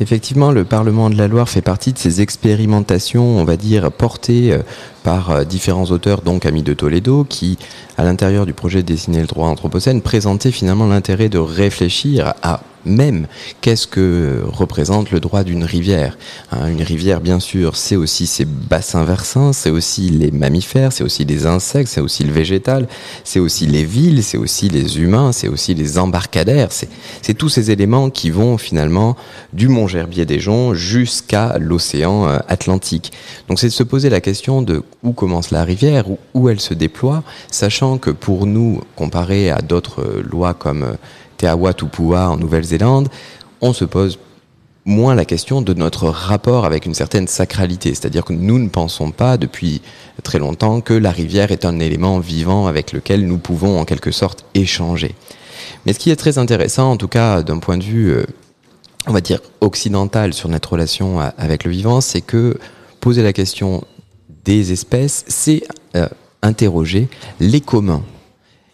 Effectivement, 0.00 0.50
le 0.50 0.64
Parlement 0.64 1.08
de 1.08 1.16
la 1.16 1.28
Loire 1.28 1.48
fait 1.48 1.62
partie 1.62 1.92
de 1.92 1.98
ces 1.98 2.20
expérimentations, 2.20 3.38
on 3.38 3.44
va 3.44 3.56
dire, 3.56 3.92
portées 3.92 4.58
par 5.04 5.46
différents 5.46 5.84
auteurs, 5.84 6.22
donc 6.22 6.46
Amis 6.46 6.64
de 6.64 6.74
Toledo, 6.74 7.22
qui, 7.22 7.58
à 7.96 8.04
l'intérieur 8.04 8.46
du 8.46 8.52
projet 8.52 8.82
Dessiner 8.82 9.20
le 9.20 9.26
droit 9.26 9.48
anthropocène, 9.48 10.02
présentaient 10.02 10.52
finalement 10.52 10.86
l'intérêt 10.86 11.28
de 11.28 11.38
réfléchir 11.38 12.34
à 12.42 12.60
même 12.86 13.26
qu'est-ce 13.60 13.86
que 13.86 14.42
représente 14.46 15.10
le 15.10 15.20
droit 15.20 15.44
d'une 15.44 15.64
rivière. 15.64 16.18
Hein, 16.52 16.68
une 16.68 16.82
rivière, 16.82 17.20
bien 17.20 17.40
sûr, 17.40 17.76
c'est 17.76 17.96
aussi 17.96 18.26
ses 18.26 18.44
bassins 18.44 19.04
versants, 19.04 19.52
c'est 19.52 19.70
aussi 19.70 20.10
les 20.10 20.30
mammifères, 20.30 20.92
c'est 20.92 21.04
aussi 21.04 21.24
les 21.24 21.46
insectes, 21.46 21.88
c'est 21.88 22.00
aussi 22.00 22.24
le 22.24 22.32
végétal, 22.32 22.88
c'est 23.24 23.40
aussi 23.40 23.66
les 23.66 23.84
villes, 23.84 24.22
c'est 24.22 24.38
aussi 24.38 24.68
les 24.68 24.98
humains, 24.98 25.32
c'est 25.32 25.48
aussi 25.48 25.74
les 25.74 25.98
embarcadères. 25.98 26.70
C'est 26.72 27.34
tous 27.34 27.48
ces 27.48 27.70
éléments 27.70 28.10
qui 28.10 28.30
vont 28.30 28.58
finalement 28.58 29.16
du 29.52 29.68
mont 29.68 29.88
Gerbier 29.88 30.26
des 30.26 30.40
Joncs 30.40 30.74
jusqu'à 30.74 31.56
l'océan 31.58 32.26
Atlantique. 32.48 33.12
Donc 33.48 33.58
c'est 33.58 33.68
de 33.68 33.72
se 33.72 33.82
poser 33.82 34.10
la 34.10 34.20
question 34.20 34.62
de 34.62 34.82
où 35.02 35.12
commence 35.12 35.50
la 35.50 35.64
rivière, 35.64 36.04
où 36.34 36.48
elle 36.48 36.60
se 36.60 36.74
déploie, 36.74 37.22
sachant 37.50 37.83
que 38.00 38.10
pour 38.10 38.46
nous, 38.46 38.80
comparé 38.96 39.50
à 39.50 39.58
d'autres 39.58 40.22
lois 40.30 40.54
comme 40.54 40.96
Te 41.36 41.46
Awatupua 41.46 42.30
en 42.30 42.36
Nouvelle-Zélande, 42.36 43.08
on 43.60 43.72
se 43.72 43.84
pose 43.84 44.18
moins 44.84 45.14
la 45.14 45.24
question 45.24 45.62
de 45.62 45.72
notre 45.74 46.08
rapport 46.08 46.64
avec 46.64 46.86
une 46.86 46.94
certaine 46.94 47.26
sacralité. 47.26 47.90
C'est-à-dire 47.90 48.24
que 48.24 48.32
nous 48.32 48.58
ne 48.58 48.68
pensons 48.68 49.10
pas 49.10 49.36
depuis 49.36 49.80
très 50.22 50.38
longtemps 50.38 50.80
que 50.80 50.94
la 50.94 51.10
rivière 51.10 51.52
est 51.52 51.64
un 51.64 51.78
élément 51.78 52.18
vivant 52.18 52.66
avec 52.66 52.92
lequel 52.92 53.26
nous 53.26 53.38
pouvons 53.38 53.78
en 53.80 53.84
quelque 53.84 54.10
sorte 54.10 54.44
échanger. 54.54 55.14
Mais 55.86 55.92
ce 55.92 55.98
qui 55.98 56.10
est 56.10 56.16
très 56.16 56.38
intéressant, 56.38 56.90
en 56.90 56.96
tout 56.96 57.08
cas 57.08 57.42
d'un 57.42 57.58
point 57.58 57.78
de 57.78 57.84
vue, 57.84 58.10
euh, 58.10 58.24
on 59.06 59.12
va 59.12 59.20
dire, 59.20 59.40
occidental 59.60 60.34
sur 60.34 60.48
notre 60.48 60.72
relation 60.72 61.20
avec 61.38 61.64
le 61.64 61.70
vivant, 61.70 62.00
c'est 62.00 62.20
que 62.20 62.58
poser 63.00 63.22
la 63.22 63.32
question 63.32 63.84
des 64.44 64.72
espèces, 64.72 65.24
c'est 65.28 65.62
euh, 65.96 66.08
interroger 66.44 67.08
les 67.40 67.60
communs. 67.60 68.02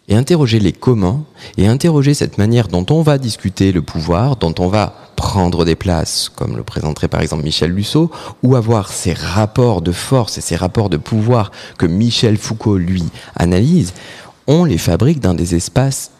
Et 0.07 0.15
interroger 0.15 0.59
les 0.59 0.73
communs 0.73 1.23
et 1.57 1.67
interroger 1.67 2.13
cette 2.13 2.37
manière 2.37 2.67
dont 2.67 2.85
on 2.89 3.01
va 3.01 3.17
discuter 3.17 3.71
le 3.71 3.81
pouvoir, 3.81 4.35
dont 4.35 4.53
on 4.59 4.67
va 4.67 4.93
prendre 5.15 5.63
des 5.63 5.75
places, 5.75 6.27
comme 6.27 6.57
le 6.57 6.63
présenterait 6.63 7.07
par 7.07 7.21
exemple 7.21 7.43
Michel 7.43 7.71
Lussot, 7.71 8.11
ou 8.43 8.55
avoir 8.55 8.91
ces 8.91 9.13
rapports 9.13 9.81
de 9.81 9.93
force 9.93 10.37
et 10.37 10.41
ces 10.41 10.57
rapports 10.57 10.89
de 10.89 10.97
pouvoir 10.97 11.51
que 11.77 11.85
Michel 11.85 12.37
Foucault, 12.37 12.77
lui, 12.77 13.05
analyse, 13.37 13.93
on 14.47 14.65
les 14.65 14.79
fabrique 14.79 15.21
dans 15.21 15.35
des 15.35 15.55
espaces 15.55 16.11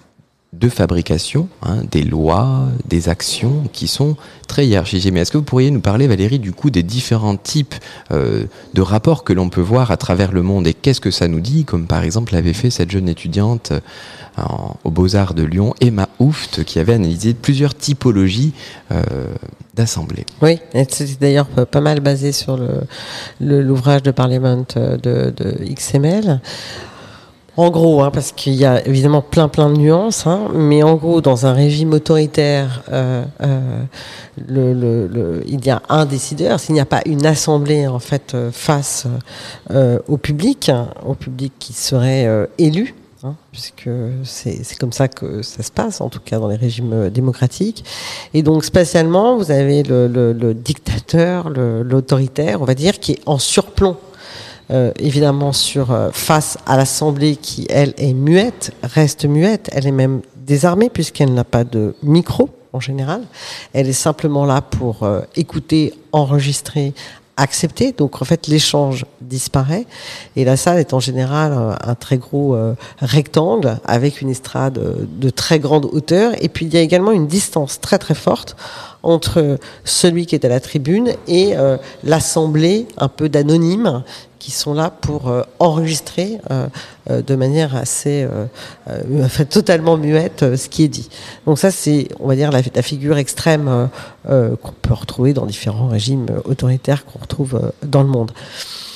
de 0.54 0.68
fabrication, 0.68 1.48
hein, 1.64 1.78
des 1.90 2.04
lois, 2.04 2.68
des 2.86 3.08
actions 3.08 3.64
qui 3.72 3.88
sont 3.88 4.18
très 4.48 4.68
hiérarchisées. 4.68 5.10
Mais 5.10 5.22
est-ce 5.22 5.32
que 5.32 5.38
vous 5.38 5.46
pourriez 5.46 5.72
nous 5.72 5.80
parler, 5.80 6.08
Valérie, 6.08 6.40
du 6.40 6.52
coup 6.52 6.70
des 6.70 6.84
différents 6.84 7.38
types 7.38 7.76
euh, 8.12 8.44
de 8.74 8.82
rapports 8.82 9.24
que 9.24 9.32
l'on 9.32 9.48
peut 9.48 9.62
voir 9.62 9.92
à 9.92 9.98
travers 9.98 10.34
le 10.34 10.42
monde? 10.42 10.68
Et 10.68 10.74
qu'est-ce 10.74 11.00
que 11.00 11.10
ça 11.10 11.30
nous 11.30 11.40
dit, 11.40 11.64
comme 11.64 11.88
par 11.88 12.04
exemple 12.04 12.34
l'avait 12.34 12.52
fait 12.52 12.70
cette 12.70 12.92
jeune 12.92 13.08
étudiante 13.08 13.72
euh, 13.72 14.44
aux 14.84 14.92
Beaux-Arts 14.92 15.36
de 15.36 15.44
Lyon, 15.44 15.74
Emma 15.80 16.10
Houft, 16.20 16.66
qui 16.66 16.80
avait 16.80 16.94
analysé 16.94 17.34
plusieurs 17.34 17.74
typologies 17.74 18.52
euh, 18.92 19.02
d'assemblées? 19.74 20.26
Oui, 20.42 20.60
c'était 20.90 21.16
d'ailleurs 21.22 21.48
pas 21.48 21.82
mal 21.82 22.02
basé 22.02 22.34
sur 22.34 22.60
l'ouvrage 23.40 24.04
de 24.04 24.12
Parliament 24.12 24.66
de 24.76 25.34
XML. 25.64 26.42
En 27.58 27.70
gros, 27.70 28.02
hein, 28.02 28.12
parce 28.12 28.32
qu'il 28.32 28.54
y 28.54 28.66
a 28.66 28.86
évidemment 28.88 29.22
plein 29.22 29.50
plein 29.50 29.70
de 29.70 29.78
nuances, 29.78 30.26
hein, 30.26 30.48
mais 30.54 30.84
en 30.84 30.96
gros, 30.96 31.20
dans 31.20 31.46
un 31.46 31.54
régime 31.54 31.92
autoritaire, 31.92 32.82
euh, 32.92 33.26
euh, 33.42 35.42
il 35.46 35.66
y 35.66 35.70
a 35.70 35.82
un 35.90 36.06
décideur. 36.06 36.62
S'il 36.62 36.76
n'y 36.76 36.80
a 36.80 36.86
pas 36.86 37.02
une 37.06 37.26
assemblée 37.26 37.88
en 37.88 38.00
fait 38.00 38.34
euh, 38.34 38.52
face 38.52 39.06
au 40.08 40.18
public, 40.18 40.72
au 41.06 41.14
public 41.14 41.54
qui 41.60 41.74
serait 41.74 42.28
élu, 42.58 42.96
Hein, 43.24 43.36
puisque 43.52 43.88
c'est 44.24 44.80
comme 44.80 44.92
ça 44.92 45.08
que 45.08 45.44
ça 45.44 45.62
se 45.62 45.72
passe, 45.72 46.02
en 46.02 46.10
tout 46.10 46.20
cas 46.20 46.40
dans 46.40 46.48
les 46.48 46.56
régimes 46.56 47.10
démocratiques. 47.10 47.86
Et 48.34 48.42
donc 48.42 48.66
spatialement, 48.66 49.38
vous 49.38 49.52
avez 49.52 49.84
le, 49.84 50.08
le, 50.08 50.34
le 50.34 50.56
dictateur, 50.56 51.50
l'autoritaire, 51.50 52.64
on 52.64 52.66
va 52.66 52.74
dire, 52.74 53.00
qui 53.00 53.12
est 53.12 53.22
en 53.28 53.38
surplomb 53.38 53.96
euh, 54.72 54.92
évidemment 55.00 55.52
sur 55.52 55.92
euh, 55.92 56.12
face 56.14 56.58
à 56.66 56.78
l'Assemblée 56.78 57.36
qui, 57.36 57.68
elle, 57.70 57.94
est 57.98 58.14
muette, 58.14 58.72
reste 58.84 59.26
muette, 59.26 59.70
elle 59.74 59.86
est 59.86 59.92
même 59.92 60.22
désarmée 60.38 60.90
puisqu'elle 60.90 61.34
n'a 61.34 61.44
pas 61.44 61.66
de 61.66 61.94
micro 62.04 62.50
en 62.72 62.80
général. 62.80 63.24
Elle 63.74 63.90
est 63.90 63.94
simplement 63.94 64.46
là 64.46 64.62
pour 64.62 65.04
euh, 65.04 65.22
écouter, 65.36 65.94
enregistrer, 66.14 66.94
accepter. 67.36 67.92
Donc 67.92 68.22
en 68.22 68.26
fait, 68.26 68.48
l'échange 68.48 69.06
disparaît. 69.20 69.86
Et 70.38 70.46
la 70.46 70.56
salle 70.56 70.80
est 70.80 70.94
en 70.94 71.02
général 71.02 71.78
un, 71.82 71.96
très 71.96 72.18
gros 72.18 72.56
rectangle 73.00 73.80
avec 73.84 74.22
une 74.22 74.30
estrade 74.30 74.80
de 75.08 75.30
très 75.30 75.60
grande 75.60 75.86
hauteur. 75.86 76.34
Et 76.42 76.50
puis 76.50 76.66
il 76.66 76.74
y 76.74 76.78
a 76.78 76.82
également 76.82 77.12
une 77.12 77.28
distance 77.28 77.82
très 77.82 77.98
très 77.98 78.16
forte 78.16 78.56
entre 79.04 79.58
celui 79.84 80.26
qui 80.26 80.36
est 80.36 80.46
à 80.46 80.50
la 80.50 80.60
tribune 80.60 81.14
et 81.28 81.56
euh, 81.56 81.78
l'assemblée 82.04 82.88
un 82.98 83.08
peu 83.08 83.30
d'anonymes 83.30 84.04
qui 84.40 84.52
sont 84.52 84.74
là 84.74 84.90
pour 84.90 85.30
euh, 85.30 85.44
enregistrer 85.60 86.40
euh, 86.50 86.68
de 87.22 87.36
manière 87.36 87.76
assez 87.76 88.28
enfin, 89.24 89.46
totalement 89.46 89.98
muette 89.98 90.56
ce 90.56 90.70
qui 90.70 90.84
est 90.84 90.88
dit. 90.88 91.10
Donc 91.46 91.58
ça 91.58 91.72
c'est 91.72 92.10
on 92.20 92.28
va 92.28 92.36
dire 92.36 92.52
la, 92.52 92.62
la 92.74 92.82
figure 92.82 93.18
extrême 93.18 93.90
qu'on 94.28 94.72
peut 94.82 94.94
retrouver 94.94 95.34
dans 95.34 95.46
différents 95.46 95.88
régimes 95.88 96.28
autoritaires 96.46 97.06
qu'on 97.06 97.20
retrouve 97.20 97.72
dans 97.84 98.04
le 98.04 98.10
monde. 98.10 98.32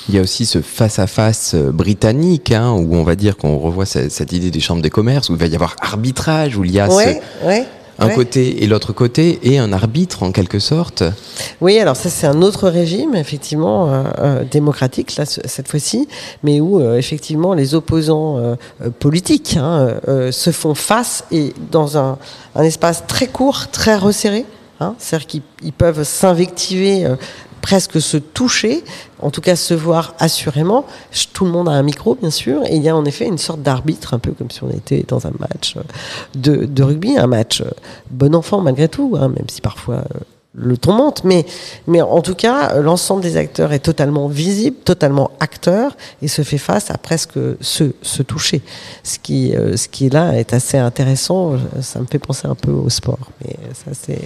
Il 0.07 0.13
y 0.13 0.19
a 0.19 0.21
aussi 0.21 0.45
ce 0.45 0.61
face-à-face 0.61 1.55
britannique, 1.55 2.51
hein, 2.51 2.71
où 2.73 2.93
on 2.93 3.03
va 3.03 3.15
dire 3.15 3.37
qu'on 3.37 3.57
revoit 3.57 3.87
cette, 3.87 4.11
cette, 4.11 4.33
idée 4.33 4.51
des 4.51 4.59
chambres 4.59 4.83
des 4.83 4.91
commerces, 4.91 5.29
où 5.29 5.33
il 5.33 5.39
va 5.39 5.47
y 5.47 5.55
avoir 5.55 5.75
arbitrage, 5.81 6.57
où 6.57 6.63
il 6.63 6.71
y 6.71 6.79
a 6.79 6.87
ouais, 6.93 7.21
ce, 7.41 7.47
ouais 7.47 7.65
un 7.99 8.07
ouais. 8.07 8.15
côté 8.15 8.63
et 8.63 8.67
l'autre 8.67 8.93
côté, 8.93 9.39
et 9.43 9.57
un 9.57 9.71
arbitre 9.71 10.23
en 10.23 10.31
quelque 10.31 10.59
sorte. 10.59 11.03
Oui, 11.61 11.79
alors 11.79 11.95
ça 11.95 12.09
c'est 12.09 12.27
un 12.27 12.41
autre 12.41 12.69
régime, 12.69 13.15
effectivement, 13.15 13.89
euh, 13.89 14.03
euh, 14.19 14.43
démocratique, 14.49 15.15
là, 15.15 15.25
cette 15.25 15.67
fois-ci, 15.67 16.07
mais 16.43 16.59
où 16.59 16.79
euh, 16.79 16.97
effectivement 16.97 17.53
les 17.53 17.75
opposants 17.75 18.55
politiques 18.99 19.57
hein, 19.59 19.95
se 20.31 20.51
font 20.51 20.75
face 20.75 21.23
et 21.31 21.53
dans 21.71 21.97
un, 21.97 22.17
un, 22.55 22.63
espace 22.63 23.03
très 23.07 23.27
court, 23.27 23.67
très 23.71 23.95
resserré. 23.95 24.45
Hein, 24.79 24.95
C'est-à-dire 24.97 25.27
qu'ils 25.27 25.73
peuvent 25.73 26.03
s'invectiver 26.03 27.07
presque 27.65 27.99
se 27.99 28.17
toucher, 28.17 28.83
en 29.23 29.31
tout 29.31 29.41
cas 29.41 29.55
se 29.55 29.73
voir 29.73 30.13
assurément. 30.19 30.85
Tout 31.33 31.45
le 31.45 31.51
monde 31.51 31.67
a 31.67 31.71
un 31.71 31.81
micro, 31.81 32.13
bien 32.13 32.29
sûr, 32.29 32.63
et 32.67 32.75
il 32.75 32.83
y 32.83 32.89
a 32.89 32.95
en 32.95 33.05
effet 33.05 33.25
une 33.25 33.39
sorte 33.39 33.63
d'arbitre, 33.63 34.13
un 34.13 34.19
peu 34.19 34.33
comme 34.33 34.51
si 34.51 34.63
on 34.63 34.69
était 34.69 35.03
dans 35.07 35.25
un 35.25 35.31
match 35.39 35.75
de, 36.35 36.83
rugby, 36.83 37.17
un 37.17 37.25
match 37.25 37.63
bon 38.11 38.35
enfant 38.35 38.61
malgré 38.61 38.87
tout, 38.87 39.15
hein, 39.19 39.29
même 39.29 39.49
si 39.49 39.61
parfois 39.61 40.03
le 40.53 40.77
ton 40.77 40.93
monte, 40.93 41.23
mais, 41.23 41.43
mais 41.87 42.03
en 42.03 42.21
tout 42.21 42.35
cas, 42.35 42.79
l'ensemble 42.79 43.23
des 43.23 43.35
acteurs 43.35 43.73
est 43.73 43.79
totalement 43.79 44.27
visible, 44.27 44.77
totalement 44.85 45.31
acteur, 45.39 45.97
et 46.21 46.27
se 46.27 46.43
fait 46.43 46.59
face 46.59 46.91
à 46.91 46.99
presque 46.99 47.39
se, 47.61 47.93
se 48.03 48.21
toucher. 48.21 48.61
Ce 49.03 49.17
qui, 49.17 49.55
euh, 49.55 49.75
ce 49.75 49.87
qui 49.87 50.11
là 50.11 50.33
est 50.33 50.53
assez 50.53 50.77
intéressant, 50.77 51.53
ça 51.81 51.99
me 51.99 52.05
fait 52.05 52.19
penser 52.19 52.47
un 52.47 52.55
peu 52.55 52.71
au 52.71 52.89
sport, 52.89 53.31
mais 53.43 53.55
ça 53.73 53.91
c'est 53.99 54.21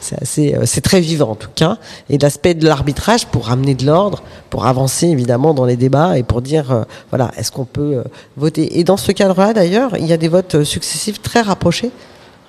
c'est 0.00 0.22
assez, 0.22 0.56
c'est 0.64 0.80
très 0.80 1.00
vivant 1.00 1.30
en 1.30 1.34
tout 1.34 1.50
cas. 1.54 1.78
Et 2.08 2.18
l'aspect 2.18 2.54
de 2.54 2.66
l'arbitrage 2.66 3.26
pour 3.26 3.46
ramener 3.46 3.74
de 3.74 3.84
l'ordre, 3.84 4.22
pour 4.50 4.66
avancer 4.66 5.06
évidemment 5.06 5.54
dans 5.54 5.64
les 5.64 5.76
débats 5.76 6.18
et 6.18 6.22
pour 6.22 6.42
dire, 6.42 6.72
euh, 6.72 6.84
voilà, 7.10 7.32
est-ce 7.36 7.50
qu'on 7.52 7.64
peut 7.64 7.98
euh, 7.98 8.04
voter. 8.36 8.78
Et 8.78 8.84
dans 8.84 8.96
ce 8.96 9.12
cadre-là, 9.12 9.52
d'ailleurs, 9.52 9.96
il 9.96 10.06
y 10.06 10.12
a 10.12 10.16
des 10.16 10.28
votes 10.28 10.62
successifs 10.64 11.20
très 11.20 11.40
rapprochés. 11.40 11.90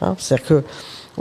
Hein, 0.01 0.15
C'est-à-dire 0.17 0.45
que 0.45 0.63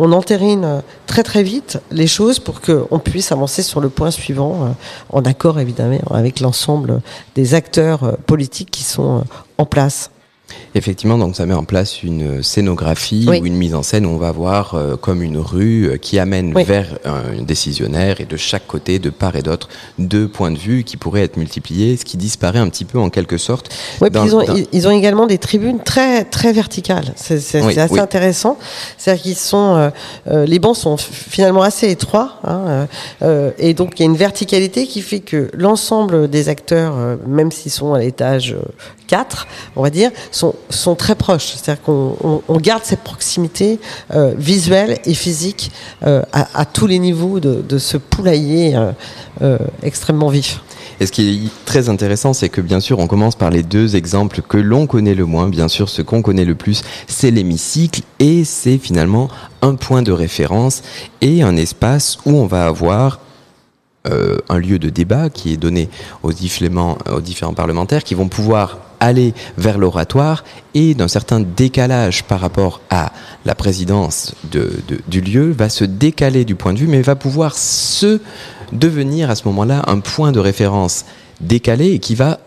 on 0.01 0.13
entérine 0.13 0.83
très 1.09 1.25
très 1.25 1.43
vite 1.43 1.81
les 1.91 2.07
choses 2.07 2.39
pour 2.39 2.61
qu'on 2.61 3.01
puisse 3.01 3.33
avancer 3.33 3.63
sur 3.63 3.81
le 3.81 3.89
point 3.89 4.13
suivant, 4.13 4.67
euh, 4.67 4.69
en 5.11 5.23
accord 5.23 5.59
évidemment 5.59 5.99
avec 6.11 6.41
l'ensemble 6.41 7.01
des 7.35 7.55
acteurs 7.55 8.17
politiques 8.27 8.71
qui 8.71 8.85
sont 8.85 9.25
en 9.57 9.67
place. 9.67 10.11
Effectivement, 10.75 11.19
donc 11.19 11.37
ça 11.37 11.47
met 11.47 11.55
en 11.55 11.65
place 11.65 12.03
une 12.03 12.43
scénographie 12.43 13.27
oui. 13.29 13.41
ou 13.41 13.47
une 13.47 13.57
mise 13.57 13.75
en 13.75 13.83
scène 13.83 14.07
où 14.07 14.11
on 14.11 14.19
va 14.19 14.33
voir 14.33 14.75
euh, 14.75 14.97
comme 14.97 15.23
une 15.23 15.39
rue 15.39 15.85
euh, 15.85 15.97
qui 15.97 16.19
amène 16.19 16.53
oui. 16.55 16.65
vers 16.65 16.99
un 17.05 17.43
décisionnaire 17.43 18.21
et 18.21 18.25
de 18.25 18.37
chaque 18.37 18.67
côté, 18.67 18.99
de 18.99 19.11
part 19.11 19.37
et 19.37 19.43
d'autre, 19.43 19.69
deux 19.99 20.29
points 20.29 20.51
de 20.51 20.59
vue 20.59 20.85
qui 20.85 20.97
pourraient 20.97 21.23
être 21.23 21.37
multipliés, 21.37 21.97
ce 21.97 22.05
qui 22.05 22.17
disparaît 22.17 22.59
un 22.59 22.69
petit 22.69 22.85
peu 22.85 22.99
en 22.99 23.11
quelque 23.11 23.39
sorte. 23.39 23.75
Oui, 24.01 24.11
dans, 24.11 24.25
ils, 24.25 24.35
ont, 24.35 24.45
dans... 24.45 24.57
ils 24.73 24.89
ont 24.89 24.91
également 24.91 25.27
des 25.27 25.39
tribunes 25.39 25.81
très 25.81 26.25
très 26.25 26.53
verticales. 26.53 27.13
C'est 27.17 27.39
oui, 27.63 27.79
assez 27.79 27.99
intéressant. 27.99 28.59
C'est-à-dire 28.97 29.23
qu'ils 29.23 29.37
sont, 29.37 29.91
euh, 30.27 30.47
les 30.47 30.59
bancs 30.59 30.77
sont 30.77 30.97
finalement 30.97 31.63
assez 31.63 31.91
étroits, 31.91 32.35
hein, 32.45 32.87
euh, 33.23 33.51
et 33.59 33.75
donc 33.75 33.99
il 33.99 34.03
y 34.03 34.07
a 34.07 34.11
une 34.11 34.17
verticalité 34.17 34.87
qui 34.87 35.03
fait 35.03 35.21
que 35.21 35.51
l'ensemble 35.55 36.29
des 36.29 36.49
acteurs, 36.49 36.95
euh, 36.97 37.17
même 37.27 37.51
s'ils 37.51 37.73
sont 37.73 37.95
à 37.95 38.01
l'étage 38.01 38.57
4, 39.07 39.47
on 39.77 39.83
va 39.83 39.91
dire, 39.91 40.11
sont, 40.71 40.95
très 40.95 41.15
proches. 41.15 41.55
C'est-à-dire 41.57 41.83
qu'on 41.83 42.17
on, 42.23 42.43
on 42.49 42.57
garde 42.59 42.83
cette 42.85 43.03
proximité 43.03 43.79
euh, 44.15 44.35
visuelle 44.37 44.99
et 45.05 45.15
physique 45.15 45.71
euh, 46.07 46.23
à, 46.33 46.65
tous 46.65 46.87
les 46.87 46.99
niveaux 46.99 47.41
de, 47.41 47.63
de 47.67 47.79
ce 47.79 47.97
poulailler 47.97 48.79
euh, 49.43 49.59
extrêmement 49.83 50.29
vif. 50.29 50.61
Et 51.01 51.07
ce 51.07 51.13
qui 51.13 51.47
est 51.47 51.65
très 51.65 51.89
intéressant, 51.89 52.33
c'est 52.33 52.49
que 52.49 52.61
bien 52.61 52.81
sûr, 52.81 52.99
on 52.99 53.07
commence 53.07 53.37
par 53.37 53.51
les 53.51 53.63
deux 53.63 53.95
exemples 53.95 54.43
que 54.43 54.57
l'on 54.57 54.87
connaît 54.87 55.15
le 55.15 55.27
moins. 55.27 55.49
Bien 55.49 55.69
sûr, 55.69 55.89
ce 55.89 56.03
qu'on 56.03 56.23
connaît 56.23 56.45
le 56.45 56.57
plus, 56.57 56.83
c'est 57.07 57.31
l'hémicycle 57.31 58.03
et 58.19 58.45
c'est 58.45 58.79
finalement 58.79 59.29
un 59.63 59.75
point 59.75 60.03
de 60.03 60.11
référence 60.11 60.83
et 61.21 61.43
un 61.43 61.57
espace 61.57 62.19
où 62.27 62.33
on 62.33 62.47
va 62.47 62.67
avoir 62.67 63.21
euh, 64.07 64.39
un 64.49 64.59
lieu 64.59 64.79
de 64.79 64.91
débat 64.91 65.29
qui 65.29 65.53
est 65.53 65.57
donné 65.57 65.89
aux 66.23 66.33
différents, 66.33 66.97
parlementaires 67.55 68.05
qui 68.05 68.15
vont 68.15 68.29
pouvoir 68.29 68.79
aller 69.01 69.35
vers 69.57 69.77
l'oratoire 69.77 70.45
et 70.75 70.95
d'un 70.95 71.09
certain 71.09 71.41
décalage 71.41 72.23
par 72.25 72.41
rapport 72.41 72.81
à 72.91 73.13
la 73.45 73.55
présidence 73.55 74.35
de, 74.53 74.71
de, 74.87 75.01
du 75.09 75.21
lieu 75.21 75.51
va 75.51 75.69
se 75.69 75.85
décaler 75.85 76.45
du 76.45 76.55
point 76.55 76.73
de 76.73 76.79
vue 76.79 76.87
mais 76.87 77.03
va 77.03 77.17
pouvoir 77.17 77.57
se 77.57 78.21
devenir 78.73 79.31
à 79.31 79.35
ce 79.35 79.47
moment-là 79.49 79.83
un 79.89 79.99
point 80.01 80.33
de 80.33 80.41
référence 80.41 81.05
décalé 81.41 81.93
et 81.93 81.99
qui 81.99 82.15
va 82.15 82.39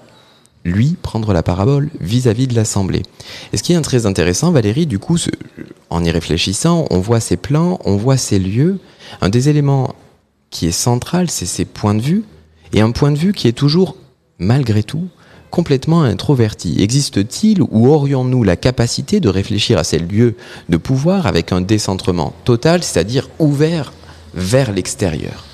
lui 0.63 0.96
prendre 1.01 1.34
la 1.34 1.43
parabole 1.43 1.89
vis-à-vis 2.00 2.46
-vis 2.46 2.50
de 2.50 2.55
l'Assemblée. 2.55 3.03
Et 3.51 3.58
ce 3.58 3.63
qui 3.63 3.74
est 3.74 3.81
très 3.81 4.05
intéressant, 4.05 4.51
Valérie, 4.51 4.86
du 4.86 5.00
coup, 5.00 5.17
en 5.89 6.03
y 6.03 6.12
réfléchissant, 6.12 6.86
on 6.91 7.00
voit 7.00 7.20
ces 7.20 7.38
plans, 7.38 7.79
on 7.84 7.98
voit 7.98 8.17
ces 8.17 8.39
lieux. 8.39 8.79
Un 9.22 9.29
des 9.29 9.50
éléments 9.50 9.96
qui 10.51 10.67
est 10.67 10.72
central, 10.72 11.31
c'est 11.31 11.48
ces 11.48 11.65
points 11.65 11.96
de 11.96 12.01
vue, 12.01 12.24
et 12.74 12.81
un 12.81 12.91
point 12.91 13.12
de 13.12 13.17
vue 13.17 13.34
qui 13.34 13.48
est 13.48 13.53
toujours, 13.53 13.96
malgré 14.38 14.84
tout, 14.84 15.08
complètement 15.50 16.03
introverti. 16.03 16.81
Existe-t-il 16.81 17.62
ou 17.62 17.88
aurions-nous 17.88 18.43
la 18.43 18.55
capacité 18.55 19.20
de 19.20 19.29
réfléchir 19.29 19.77
à 19.77 19.84
ces 19.84 20.00
lieux 20.00 20.36
de 20.70 20.77
pouvoir 20.77 21.27
avec 21.27 21.51
un 21.51 21.62
décentrement 21.62 22.34
total, 22.46 22.84
c'est-à-dire 22.84 23.29
ouvert 23.39 23.91
vers 24.34 24.72
l'extérieur? 24.72 25.46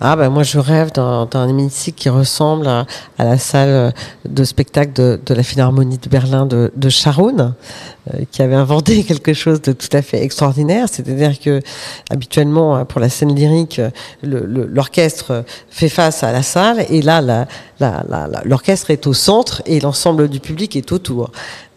Ah 0.00 0.16
ben 0.16 0.28
moi 0.30 0.42
je 0.42 0.58
rêve 0.58 0.92
d'un 0.92 1.48
hémicycle 1.48 1.98
qui 1.98 2.08
ressemble 2.08 2.66
à, 2.66 2.86
la 3.18 3.38
salle 3.38 3.92
de 4.28 4.44
spectacle 4.44 4.92
de, 4.92 5.34
la 5.34 5.42
Philharmonie 5.42 5.98
de 5.98 6.08
Berlin 6.08 6.46
de, 6.46 6.72
de 6.76 6.88
euh, 8.14 8.24
qui 8.30 8.42
avait 8.42 8.54
inventé 8.54 9.04
quelque 9.08 9.32
chose 9.32 9.60
de 9.62 9.72
tout 9.72 9.88
à 9.92 10.02
fait 10.02 10.22
extraordinaire. 10.22 10.86
C'est-à-dire 10.90 11.38
que 11.38 11.60
habituellement 12.10 12.76
hein, 12.76 12.84
pour 12.84 13.00
la 13.00 13.08
scène 13.08 13.34
lyrique, 13.34 13.80
l'orchestre 14.22 15.44
fait 15.70 15.88
face 15.88 16.22
à 16.22 16.32
la 16.32 16.42
salle 16.42 16.84
et 16.88 17.02
là 17.02 17.46
l'orchestre 18.44 18.90
est 18.90 19.06
au 19.06 19.14
centre 19.14 19.62
et 19.66 19.80
l'ensemble 19.80 20.28
du 20.28 20.40
public 20.40 20.76
est 20.76 20.92
autour. 20.92 21.30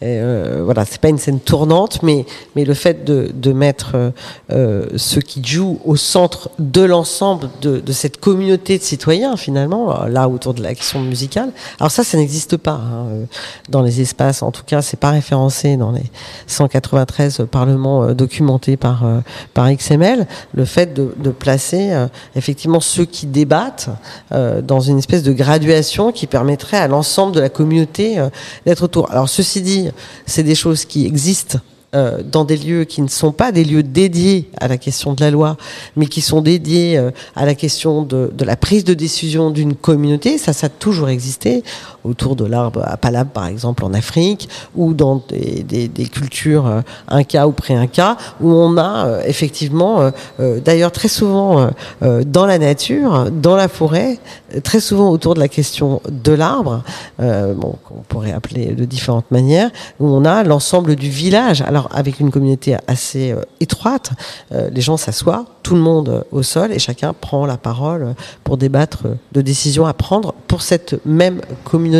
Euh, 0.04 0.62
voilà, 0.64 0.86
c'est 0.86 1.00
pas 1.00 1.10
une 1.10 1.18
scène 1.18 1.40
tournante, 1.40 2.02
mais 2.04 2.26
mais 2.56 2.66
le 2.66 2.74
fait 2.74 3.04
de, 3.06 3.32
de 3.34 3.54
mettre 3.54 4.12
euh, 4.52 4.86
ceux 4.96 5.22
qui 5.22 5.44
jouent 5.44 5.80
au 5.86 5.96
centre 5.96 6.50
de 6.60 6.82
l'ensemble 6.82 7.50
de, 7.62 7.80
de, 7.80 7.92
cette 7.92 8.20
communauté 8.20 8.78
de 8.78 8.84
citoyens 8.84 9.38
finalement, 9.38 10.06
là 10.06 10.28
autour 10.28 10.54
de 10.54 10.64
la 10.64 10.74
question 10.74 11.00
musicale. 11.02 11.52
Alors 11.80 11.92
ça, 11.92 12.04
ça 12.04 12.18
n'existe 12.18 12.58
pas 12.58 12.74
hein, 12.74 13.06
euh, 13.10 13.26
dans 13.70 13.82
les 13.82 14.02
espaces. 14.02 14.42
En 14.42 14.52
tout 14.52 14.64
cas, 14.66 14.82
c'est 14.82 15.00
pas 15.00 15.12
référencé 15.12 15.78
dans 15.78 15.92
les 15.92 16.04
193 16.48 17.46
parlements 17.50 18.04
euh, 18.04 18.14
documentés 18.14 18.78
par 18.78 19.06
euh, 19.06 19.20
par 19.54 19.72
XML. 19.72 20.28
Le 20.54 20.66
fait 20.66 20.94
de, 20.94 21.14
de 21.18 21.30
placer 21.30 21.92
effectivement 22.36 22.80
ceux 22.80 23.06
qui 23.06 23.26
débattent 23.26 23.90
dans 24.32 24.80
une 24.80 24.98
espèce 24.98 25.24
de 25.24 25.32
graduation 25.32 26.12
qui 26.12 26.28
permettrait 26.28 26.78
à 26.78 26.88
l'ensemble 26.88 27.34
de 27.34 27.40
la 27.40 27.50
communauté 27.50 28.18
d'être 28.66 28.84
autour. 28.84 29.12
Alors 29.12 29.30
ceci 29.30 29.62
dit 29.62 29.90
c'est 30.26 30.44
des 30.44 30.56
choses 30.56 30.86
qui 30.86 31.06
existent 31.06 31.60
euh, 31.94 32.24
dans 32.24 32.46
des 32.46 32.56
lieux 32.56 32.86
qui 32.86 33.02
ne 33.02 33.10
sont 33.10 33.34
pas 33.34 33.52
des 33.52 33.66
lieux 33.66 33.84
dédiés 33.84 34.50
à 34.62 34.70
la 34.70 34.78
question 34.78 35.12
de 35.12 35.20
la 35.20 35.30
loi, 35.30 35.58
mais 35.98 36.06
qui 36.06 36.22
sont 36.22 36.42
dédiés 36.42 36.98
euh, 36.98 37.12
à 37.36 37.46
la 37.46 37.54
question 37.54 38.02
de, 38.04 38.32
de, 38.34 38.46
la 38.46 38.56
prise 38.56 38.86
de 38.86 38.94
décision 38.94 39.52
d'une 39.52 39.76
communauté. 39.76 40.38
Ça, 40.38 40.54
ça 40.54 40.68
a 40.68 40.70
toujours 40.70 41.10
existé 41.10 41.64
autour 42.04 42.36
de 42.36 42.46
l'arbre 42.46 42.82
à 42.86 42.98
Palab, 42.98 43.30
par 43.30 43.48
exemple, 43.48 43.86
en 43.86 43.94
Afrique, 43.94 44.50
ou 44.76 44.94
dans 44.94 45.24
des, 45.30 45.64
des, 45.64 45.88
des 45.88 46.06
cultures 46.06 46.68
euh, 46.68 46.82
inca 47.08 47.48
ou 47.48 47.52
pré-inca, 47.52 48.18
où 48.40 48.52
on 48.52 48.78
a 48.78 49.20
effectivement, 49.26 50.12
d'ailleurs 50.40 50.92
très 50.92 51.08
souvent 51.08 51.70
dans 52.02 52.46
la 52.46 52.58
nature, 52.58 53.30
dans 53.32 53.56
la 53.56 53.68
forêt, 53.68 54.20
très 54.64 54.80
souvent 54.80 55.10
autour 55.10 55.34
de 55.34 55.40
la 55.40 55.48
question 55.48 56.02
de 56.10 56.32
l'arbre, 56.32 56.84
qu'on 57.18 58.04
pourrait 58.08 58.32
appeler 58.32 58.74
de 58.74 58.86
différentes 58.86 59.30
manières, 59.32 59.70
où 60.00 60.08
on 60.08 60.26
a 60.26 60.44
l'ensemble 60.44 60.96
du 60.96 61.10
village. 61.10 61.62
Alors 61.62 61.90
avec 61.92 62.20
une 62.20 62.32
communauté 62.32 62.78
assez 62.88 63.32
euh, 63.32 63.42
étroite, 63.60 64.12
euh, 64.52 64.70
les 64.72 64.82
gens 64.82 64.98
s'assoient, 64.98 65.46
tout 65.64 65.76
le 65.76 65.82
monde 65.82 66.10
euh, 66.10 66.22
au 66.32 66.44
sol, 66.44 66.72
et 66.72 66.80
chacun 66.80 67.14
prend 67.14 67.46
la 67.46 67.58
parole 67.58 68.16
pour 68.44 68.58
débattre 68.58 69.04
de 69.32 69.42
décisions 69.42 69.86
à 69.86 69.94
prendre 69.94 70.34
pour 70.48 70.62
cette 70.62 71.04
même 71.06 71.42
communauté. 71.64 71.91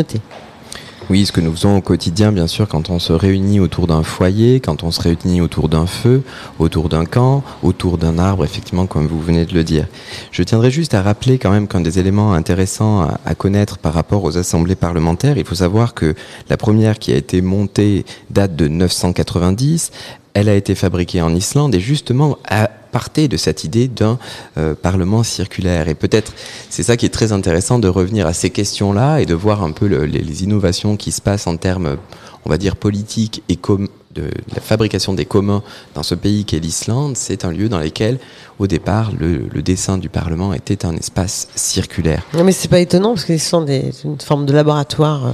Oui, 1.10 1.26
ce 1.26 1.32
que 1.32 1.40
nous 1.40 1.52
faisons 1.52 1.76
au 1.76 1.80
quotidien, 1.80 2.30
bien 2.30 2.46
sûr, 2.46 2.68
quand 2.68 2.88
on 2.88 2.98
se 2.98 3.12
réunit 3.12 3.60
autour 3.60 3.86
d'un 3.86 4.02
foyer, 4.02 4.60
quand 4.60 4.84
on 4.84 4.90
se 4.90 5.00
réunit 5.00 5.40
autour 5.40 5.68
d'un 5.68 5.86
feu, 5.86 6.22
autour 6.58 6.88
d'un 6.88 7.04
camp, 7.04 7.42
autour 7.62 7.98
d'un 7.98 8.18
arbre, 8.18 8.44
effectivement, 8.44 8.86
comme 8.86 9.08
vous 9.08 9.20
venez 9.20 9.44
de 9.44 9.52
le 9.52 9.64
dire. 9.64 9.86
Je 10.30 10.42
tiendrai 10.42 10.70
juste 10.70 10.94
à 10.94 11.02
rappeler 11.02 11.38
quand 11.38 11.50
même 11.50 11.66
qu'un 11.66 11.80
des 11.80 11.98
éléments 11.98 12.32
intéressants 12.32 13.02
à, 13.26 13.34
connaître 13.34 13.78
par 13.78 13.94
rapport 13.94 14.22
aux 14.22 14.38
assemblées 14.38 14.76
parlementaires, 14.76 15.36
il 15.36 15.44
faut 15.44 15.56
savoir 15.56 15.94
que 15.94 16.14
la 16.48 16.56
première 16.56 16.98
qui 16.98 17.12
a 17.12 17.16
été 17.16 17.42
montée 17.42 18.06
date 18.30 18.54
de 18.54 18.68
990. 18.68 19.90
Elle 20.34 20.48
a 20.48 20.54
été 20.54 20.74
fabriquée 20.74 21.20
en 21.20 21.34
Islande 21.34 21.74
et 21.74 21.80
justement 21.80 22.38
à 22.48 22.70
partait 22.92 23.26
de 23.26 23.36
cette 23.36 23.64
idée 23.64 23.88
d'un 23.88 24.18
euh, 24.58 24.74
Parlement 24.74 25.24
circulaire. 25.24 25.88
Et 25.88 25.94
peut-être 25.94 26.32
c'est 26.70 26.84
ça 26.84 26.96
qui 26.96 27.06
est 27.06 27.10
très 27.10 27.32
intéressant 27.32 27.78
de 27.78 27.88
revenir 27.88 28.26
à 28.26 28.34
ces 28.34 28.50
questions-là 28.50 29.18
et 29.18 29.26
de 29.26 29.34
voir 29.34 29.64
un 29.64 29.72
peu 29.72 29.88
le, 29.88 30.04
les, 30.04 30.20
les, 30.20 30.44
innovations 30.44 30.96
qui 30.96 31.10
se 31.10 31.20
passent 31.20 31.46
en 31.46 31.56
termes, 31.56 31.96
on 32.44 32.50
va 32.50 32.58
dire, 32.58 32.76
politiques 32.76 33.42
et 33.48 33.56
com 33.56 33.88
de 34.14 34.30
la 34.54 34.60
fabrication 34.60 35.14
des 35.14 35.24
communs 35.24 35.62
dans 35.94 36.02
ce 36.02 36.14
pays 36.14 36.44
qu'est 36.44 36.58
l'Islande, 36.58 37.16
c'est 37.16 37.44
un 37.44 37.50
lieu 37.50 37.68
dans 37.68 37.78
lequel, 37.78 38.18
au 38.58 38.66
départ, 38.66 39.12
le, 39.18 39.62
dessin 39.62 39.96
du 39.96 40.08
Parlement 40.08 40.52
était 40.52 40.84
un 40.84 40.94
espace 40.96 41.48
circulaire. 41.54 42.22
Non, 42.34 42.44
mais 42.44 42.52
c'est 42.52 42.68
pas 42.68 42.80
étonnant 42.80 43.14
parce 43.14 43.28
l'Islande 43.28 43.70
est 43.70 44.04
une 44.04 44.20
forme 44.20 44.44
de 44.44 44.52
laboratoire 44.52 45.26
euh, 45.26 45.30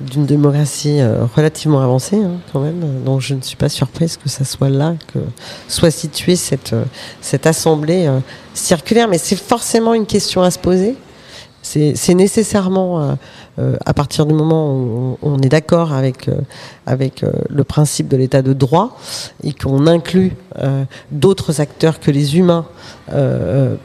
d'une 0.00 0.26
démocratie 0.26 1.00
euh, 1.00 1.24
relativement 1.36 1.80
avancée, 1.80 2.16
hein, 2.16 2.38
quand 2.52 2.60
même. 2.60 2.82
Donc 3.04 3.20
je 3.20 3.34
ne 3.34 3.40
suis 3.40 3.56
pas 3.56 3.68
surprise 3.68 4.16
que 4.16 4.28
ça 4.28 4.44
soit 4.44 4.68
là 4.68 4.94
que 5.12 5.20
soit 5.68 5.90
située 5.90 6.36
cette 6.36 6.72
euh, 6.72 6.84
cette 7.20 7.46
assemblée 7.46 8.10
circulaire. 8.54 9.08
Mais 9.08 9.18
c'est 9.18 9.36
forcément 9.36 9.94
une 9.94 10.06
question 10.06 10.42
à 10.42 10.50
se 10.50 10.58
poser. 10.58 10.96
C'est 11.62 12.14
nécessairement, 12.14 13.00
euh, 13.00 13.14
euh, 13.58 13.76
à 13.86 13.94
partir 13.94 14.26
du 14.26 14.34
moment 14.34 14.74
où 14.74 15.18
on, 15.22 15.38
est 15.40 15.48
d'accord 15.48 15.92
avec, 15.92 16.28
euh, 16.28 16.40
avec 16.86 17.24
le 17.48 17.64
principe 17.64 18.08
de 18.08 18.16
l'état 18.16 18.42
de 18.42 18.52
droit 18.52 18.98
et 19.44 19.52
qu'on 19.52 19.86
inclut 19.86 20.32
d'autres 21.10 21.60
acteurs 21.60 22.00
que 22.00 22.10
les 22.10 22.36
humains 22.36 22.66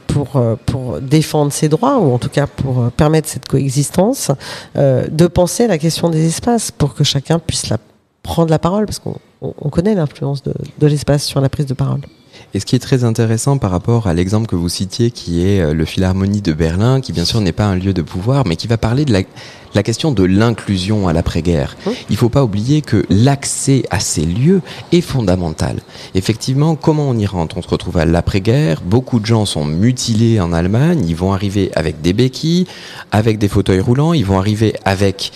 pour, 0.08 0.42
pour 0.66 1.00
défendre 1.00 1.52
ces 1.52 1.70
droits, 1.70 2.00
ou 2.00 2.14
en 2.14 2.18
tout 2.18 2.30
cas 2.30 2.48
pour 2.48 2.92
permettre 2.92 3.30
cette 3.30 3.48
coexistence, 3.48 4.32
de 4.76 5.28
penser 5.28 5.66
à 5.66 5.68
la 5.68 5.78
question 5.78 6.10
des 6.10 6.26
espaces 6.26 6.72
pour 6.72 6.94
que 6.94 7.04
chacun 7.04 7.40
puisse 7.40 7.70
la, 7.70 7.78
prendre 8.24 8.50
la 8.50 8.60
parole, 8.60 8.86
parce 8.86 9.00
qu'on 9.00 9.70
connaît 9.70 9.96
l'influence 9.96 10.42
de, 10.44 10.54
de 10.80 10.88
l'espace 10.88 11.24
sur 11.24 11.40
la 11.40 11.50
prise 11.50 11.68
de 11.68 11.74
parole. 11.74 12.02
Et 12.58 12.60
ce 12.60 12.66
qui 12.66 12.76
est 12.76 12.80
très 12.80 13.04
intéressant 13.04 13.60
par 13.60 13.70
rapport 13.70 14.08
à 14.08 14.16
l'exemple 14.16 14.48
que 14.48 14.56
vous 14.56 14.68
citiez, 14.68 15.12
qui 15.12 15.46
est 15.46 15.62
euh, 15.62 15.76
le 15.76 15.86
Philharmonie 15.86 16.42
de 16.42 16.54
Berlin, 16.54 17.02
qui 17.02 17.14
bien 17.14 17.24
sûr 17.24 17.40
n'est 17.40 17.52
pas 17.52 17.66
un 17.66 17.76
lieu 17.76 17.94
de 17.94 18.02
pouvoir, 18.02 18.48
mais 18.48 18.56
qui 18.56 18.66
va 18.66 18.80
parler 18.80 19.06
de 19.06 19.14
la, 19.14 19.22
la 19.78 19.84
question 19.84 20.12
de 20.12 20.24
l'inclusion 20.24 21.08
à 21.08 21.14
l'après-guerre. 21.14 21.78
Mmh. 21.86 21.90
Il 22.10 22.14
ne 22.14 22.18
faut 22.18 22.30
pas 22.30 22.44
oublier 22.44 22.82
que 22.82 23.06
l'accès 23.10 23.84
à 23.92 24.00
ces 24.00 24.26
lieux 24.26 24.62
est 24.92 25.02
fondamental. 25.02 25.80
Effectivement, 26.16 26.76
comment 26.76 27.08
on 27.08 27.16
y 27.16 27.28
rentre? 27.28 27.58
On 27.58 27.62
se 27.62 27.68
retrouve 27.68 27.98
à 27.98 28.06
l'après-guerre, 28.06 28.82
beaucoup 28.84 29.20
de 29.20 29.28
gens 29.28 29.46
sont 29.46 29.66
mutilés 29.66 30.40
en 30.40 30.52
Allemagne, 30.52 31.06
ils 31.08 31.16
vont 31.16 31.32
arriver 31.32 31.70
avec 31.76 32.02
des 32.02 32.14
béquilles, 32.14 32.66
avec 33.12 33.38
des 33.38 33.48
fauteuils 33.48 33.80
roulants, 33.80 34.14
ils 34.14 34.26
vont 34.26 34.40
arriver 34.40 34.74
avec 34.84 35.32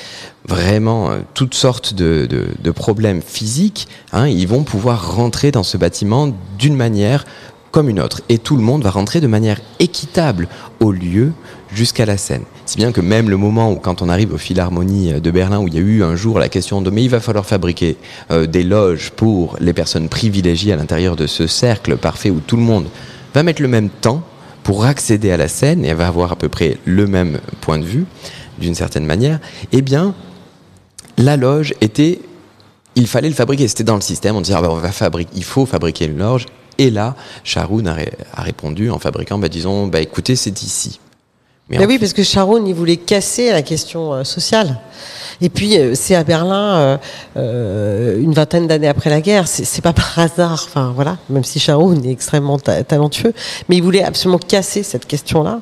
vraiment 0.47 1.11
euh, 1.11 1.19
toutes 1.35 1.53
sortes 1.53 1.93
de, 1.93 2.25
de, 2.27 2.47
de 2.59 2.71
problèmes 2.71 3.21
physiques, 3.21 3.87
hein, 4.11 4.27
ils 4.27 4.47
vont 4.47 4.63
pouvoir 4.63 5.15
rentrer 5.15 5.51
dans 5.51 5.61
ce 5.61 5.77
bâtiment 5.77 6.33
d'une 6.57 6.75
manière 6.75 7.25
comme 7.69 7.89
une 7.89 7.99
autre. 7.99 8.21
Et 8.27 8.37
tout 8.37 8.57
le 8.57 8.63
monde 8.63 8.83
va 8.83 8.89
rentrer 8.89 9.21
de 9.21 9.27
manière 9.27 9.61
équitable 9.79 10.47
au 10.79 10.91
lieu 10.91 11.31
jusqu'à 11.73 12.05
la 12.05 12.17
scène. 12.17 12.43
Si 12.65 12.77
bien 12.77 12.91
que 12.91 13.01
même 13.01 13.29
le 13.29 13.37
moment 13.37 13.71
où 13.71 13.75
quand 13.75 14.01
on 14.01 14.09
arrive 14.09 14.33
aux 14.33 14.37
Philharmonies 14.37 15.21
de 15.21 15.31
Berlin, 15.31 15.59
où 15.59 15.67
il 15.67 15.73
y 15.73 15.77
a 15.77 15.81
eu 15.81 16.03
un 16.03 16.15
jour 16.15 16.39
la 16.39 16.49
question 16.49 16.81
de 16.81 16.89
mais 16.89 17.03
il 17.03 17.09
va 17.09 17.19
falloir 17.19 17.45
fabriquer 17.45 17.97
euh, 18.31 18.45
des 18.45 18.63
loges 18.63 19.11
pour 19.11 19.55
les 19.59 19.73
personnes 19.73 20.09
privilégiées 20.09 20.73
à 20.73 20.75
l'intérieur 20.75 21.15
de 21.15 21.27
ce 21.27 21.47
cercle 21.47 21.97
parfait 21.97 22.29
où 22.29 22.39
tout 22.39 22.57
le 22.57 22.63
monde 22.63 22.87
va 23.33 23.43
mettre 23.43 23.61
le 23.61 23.67
même 23.67 23.89
temps 23.89 24.23
pour 24.63 24.85
accéder 24.85 25.31
à 25.31 25.37
la 25.37 25.47
scène 25.47 25.85
et 25.85 25.93
va 25.93 26.07
avoir 26.07 26.31
à 26.31 26.35
peu 26.35 26.49
près 26.49 26.77
le 26.85 27.07
même 27.07 27.39
point 27.61 27.79
de 27.79 27.85
vue, 27.85 28.05
d'une 28.59 28.75
certaine 28.75 29.05
manière, 29.05 29.39
eh 29.71 29.81
bien, 29.81 30.13
la 31.17 31.37
loge 31.37 31.73
était, 31.81 32.19
il 32.95 33.07
fallait 33.07 33.29
le 33.29 33.35
fabriquer. 33.35 33.67
C'était 33.67 33.83
dans 33.83 33.95
le 33.95 34.01
système. 34.01 34.35
On 34.35 34.41
disait, 34.41 34.55
ah 34.55 34.61
ben, 34.61 34.69
on 34.69 34.75
va 34.75 34.91
fabriquer, 34.91 35.31
il 35.35 35.43
faut 35.43 35.65
fabriquer 35.65 36.05
une 36.05 36.17
loge. 36.17 36.45
Et 36.77 36.89
là, 36.89 37.15
Charoun 37.43 37.87
a, 37.87 37.97
a 38.33 38.41
répondu 38.41 38.89
en 38.89 38.99
fabriquant, 38.99 39.39
bah, 39.39 39.49
disons, 39.49 39.87
bah, 39.87 40.01
écoutez, 40.01 40.35
c'est 40.35 40.61
ici. 40.61 40.99
Mais 41.79 41.85
oui, 41.85 41.99
parce 41.99 42.13
que 42.13 42.23
Charoun, 42.23 42.67
il 42.67 42.75
voulait 42.75 42.97
casser 42.97 43.51
la 43.51 43.61
question 43.61 44.13
euh, 44.13 44.23
sociale. 44.23 44.79
Et 45.39 45.49
puis, 45.49 45.77
euh, 45.77 45.95
c'est 45.95 46.15
à 46.15 46.23
Berlin, 46.23 46.99
euh, 47.37 48.19
une 48.19 48.33
vingtaine 48.33 48.67
d'années 48.67 48.87
après 48.87 49.09
la 49.09 49.21
guerre. 49.21 49.47
C'est 49.47 49.81
pas 49.81 49.93
par 49.93 50.19
hasard, 50.19 50.65
enfin 50.67 50.91
voilà, 50.93 51.17
même 51.29 51.43
si 51.43 51.59
Charoun 51.59 52.05
est 52.05 52.11
extrêmement 52.11 52.59
ta 52.59 52.83
talentueux, 52.83 53.33
mais 53.69 53.77
il 53.77 53.83
voulait 53.83 54.03
absolument 54.03 54.39
casser 54.39 54.83
cette 54.83 55.07
question-là, 55.07 55.61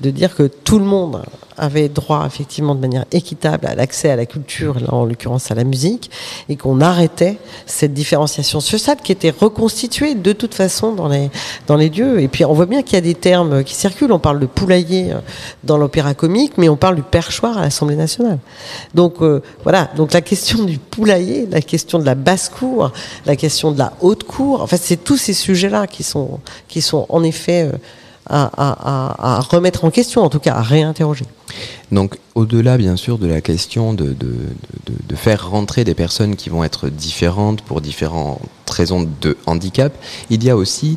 de 0.00 0.10
dire 0.10 0.34
que 0.34 0.44
tout 0.44 0.78
le 0.78 0.84
monde 0.84 1.22
avait 1.60 1.88
droit 1.88 2.24
effectivement 2.26 2.74
de 2.74 2.80
manière 2.80 3.04
équitable 3.12 3.66
à 3.66 3.74
l'accès 3.74 4.10
à 4.10 4.16
la 4.16 4.26
culture, 4.26 4.80
là 4.80 4.92
en 4.92 5.04
l'occurrence 5.04 5.50
à 5.50 5.54
la 5.54 5.64
musique, 5.64 6.10
et 6.48 6.56
qu'on 6.56 6.80
arrêtait 6.80 7.38
cette 7.66 7.94
différenciation 7.94 8.60
sociale 8.60 8.98
qui 9.02 9.12
était 9.12 9.30
reconstituée 9.30 10.14
de 10.14 10.32
toute 10.32 10.54
façon 10.54 10.92
dans 10.92 11.08
les 11.08 11.30
dans 11.66 11.76
les 11.76 11.88
lieux. 11.88 12.20
Et 12.20 12.28
puis 12.28 12.44
on 12.44 12.52
voit 12.54 12.66
bien 12.66 12.82
qu'il 12.82 12.94
y 12.94 12.98
a 12.98 13.02
des 13.02 13.14
termes 13.14 13.62
qui 13.64 13.74
circulent. 13.74 14.12
On 14.12 14.18
parle 14.18 14.40
de 14.40 14.46
poulailler 14.46 15.12
dans 15.64 15.78
l'opéra 15.78 16.14
comique, 16.14 16.54
mais 16.56 16.68
on 16.68 16.76
parle 16.76 16.96
du 16.96 17.02
perchoir 17.02 17.58
à 17.58 17.62
l'Assemblée 17.62 17.96
nationale. 17.96 18.38
Donc 18.94 19.22
euh, 19.22 19.42
voilà. 19.62 19.90
Donc 19.96 20.12
la 20.12 20.20
question 20.20 20.64
du 20.64 20.78
poulailler, 20.78 21.46
la 21.50 21.60
question 21.60 21.98
de 21.98 22.04
la 22.04 22.14
basse 22.14 22.48
cour, 22.48 22.92
la 23.26 23.36
question 23.36 23.72
de 23.72 23.78
la 23.78 23.92
haute 24.00 24.24
cour. 24.24 24.62
En 24.62 24.66
fait, 24.66 24.80
c'est 24.82 25.02
tous 25.02 25.16
ces 25.16 25.34
sujets-là 25.34 25.86
qui 25.86 26.02
sont 26.02 26.40
qui 26.68 26.80
sont 26.80 27.06
en 27.08 27.22
effet 27.22 27.62
euh, 27.62 27.76
à, 28.30 29.40
remettre 29.50 29.84
en 29.84 29.90
question, 29.90 30.22
en 30.22 30.30
tout 30.30 30.38
cas 30.38 30.54
à 30.54 30.62
réinterroger. 30.62 31.24
Donc 31.90 32.18
au-delà 32.34 32.78
bien 32.78 32.96
sûr 32.96 33.18
de 33.18 33.26
la 33.26 33.40
question 33.40 33.92
de, 33.92 34.12
de, 34.12 34.34
de, 34.86 35.16
faire 35.16 35.50
rentrer 35.50 35.84
des 35.84 35.94
personnes 35.94 36.36
qui 36.36 36.48
vont 36.48 36.62
être 36.62 36.88
différentes 36.88 37.62
pour 37.62 37.80
différentes 37.80 38.40
raisons 38.70 39.08
de 39.20 39.36
handicap, 39.46 39.92
il 40.30 40.44
y 40.44 40.50
a 40.50 40.56
aussi 40.56 40.96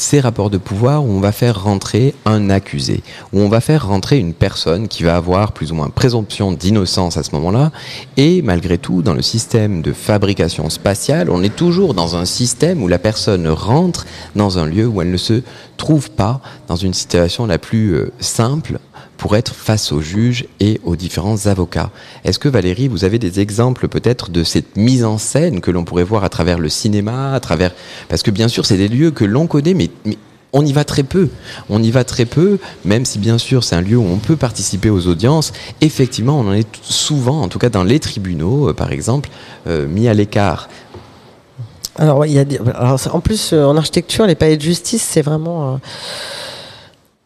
ces 0.00 0.18
rapports 0.20 0.48
de 0.48 0.56
pouvoir 0.56 1.04
où 1.04 1.08
on 1.08 1.20
va 1.20 1.30
faire 1.30 1.62
rentrer 1.62 2.14
un 2.24 2.48
accusé, 2.48 3.02
où 3.34 3.40
on 3.40 3.50
va 3.50 3.60
faire 3.60 3.86
rentrer 3.86 4.18
une 4.18 4.32
personne 4.32 4.88
qui 4.88 5.02
va 5.02 5.14
avoir 5.14 5.52
plus 5.52 5.72
ou 5.72 5.74
moins 5.74 5.90
présomption 5.90 6.52
d'innocence 6.52 7.18
à 7.18 7.22
ce 7.22 7.32
moment-là. 7.34 7.70
Et 8.16 8.40
malgré 8.40 8.78
tout, 8.78 9.02
dans 9.02 9.12
le 9.12 9.20
système 9.20 9.82
de 9.82 9.92
fabrication 9.92 10.70
spatiale, 10.70 11.28
on 11.30 11.42
est 11.42 11.54
toujours 11.54 11.92
dans 11.92 12.16
un 12.16 12.24
système 12.24 12.82
où 12.82 12.88
la 12.88 12.98
personne 12.98 13.46
rentre 13.46 14.06
dans 14.34 14.58
un 14.58 14.64
lieu 14.64 14.86
où 14.86 15.02
elle 15.02 15.10
ne 15.10 15.18
se 15.18 15.42
trouve 15.76 16.10
pas 16.10 16.40
dans 16.66 16.76
une 16.76 16.94
situation 16.94 17.44
la 17.44 17.58
plus 17.58 17.94
euh, 17.94 18.10
simple 18.20 18.78
pour 19.20 19.36
être 19.36 19.54
face 19.54 19.92
aux 19.92 20.00
juges 20.00 20.46
et 20.60 20.80
aux 20.82 20.96
différents 20.96 21.46
avocats. 21.46 21.90
Est-ce 22.24 22.38
que 22.38 22.48
Valérie, 22.48 22.88
vous 22.88 23.04
avez 23.04 23.18
des 23.18 23.38
exemples 23.38 23.86
peut-être 23.86 24.30
de 24.30 24.42
cette 24.44 24.76
mise 24.76 25.04
en 25.04 25.18
scène 25.18 25.60
que 25.60 25.70
l'on 25.70 25.84
pourrait 25.84 26.04
voir 26.04 26.24
à 26.24 26.30
travers 26.30 26.58
le 26.58 26.70
cinéma, 26.70 27.34
à 27.34 27.38
travers 27.38 27.72
parce 28.08 28.22
que 28.22 28.30
bien 28.30 28.48
sûr 28.48 28.64
c'est 28.64 28.78
des 28.78 28.88
lieux 28.88 29.10
que 29.10 29.26
l'on 29.26 29.46
connaît, 29.46 29.74
mais, 29.74 29.90
on 30.52 30.64
y 30.64 30.72
va 30.72 30.84
très 30.84 31.02
peu. 31.02 31.28
On 31.68 31.80
y 31.82 31.90
va 31.90 32.02
très 32.02 32.24
peu, 32.24 32.58
même 32.84 33.04
si 33.04 33.18
bien 33.18 33.36
sûr 33.36 33.62
c'est 33.62 33.76
un 33.76 33.82
lieu 33.82 33.98
où 33.98 34.06
on 34.10 34.16
peut 34.16 34.36
participer 34.36 34.88
aux 34.88 35.06
audiences. 35.06 35.52
Effectivement, 35.80 36.40
on 36.40 36.48
en 36.48 36.52
est 36.54 36.66
souvent, 36.82 37.42
en 37.42 37.48
tout 37.48 37.58
cas 37.60 37.68
dans 37.68 37.84
les 37.84 38.00
tribunaux, 38.00 38.70
euh, 38.70 38.72
par 38.72 38.90
exemple, 38.90 39.28
euh, 39.68 39.86
mis 39.86 40.08
à 40.08 40.14
l'écart. 40.14 40.68
Alors, 41.96 42.24
il 42.24 42.32
y 42.32 42.38
a 42.38 42.44
alors, 42.74 42.98
en 43.12 43.20
plus 43.20 43.52
euh, 43.52 43.64
en 43.64 43.76
architecture, 43.76 44.26
les 44.26 44.34
palais 44.34 44.56
de 44.56 44.62
justice, 44.62 45.06
c'est 45.08 45.22
vraiment 45.22 45.78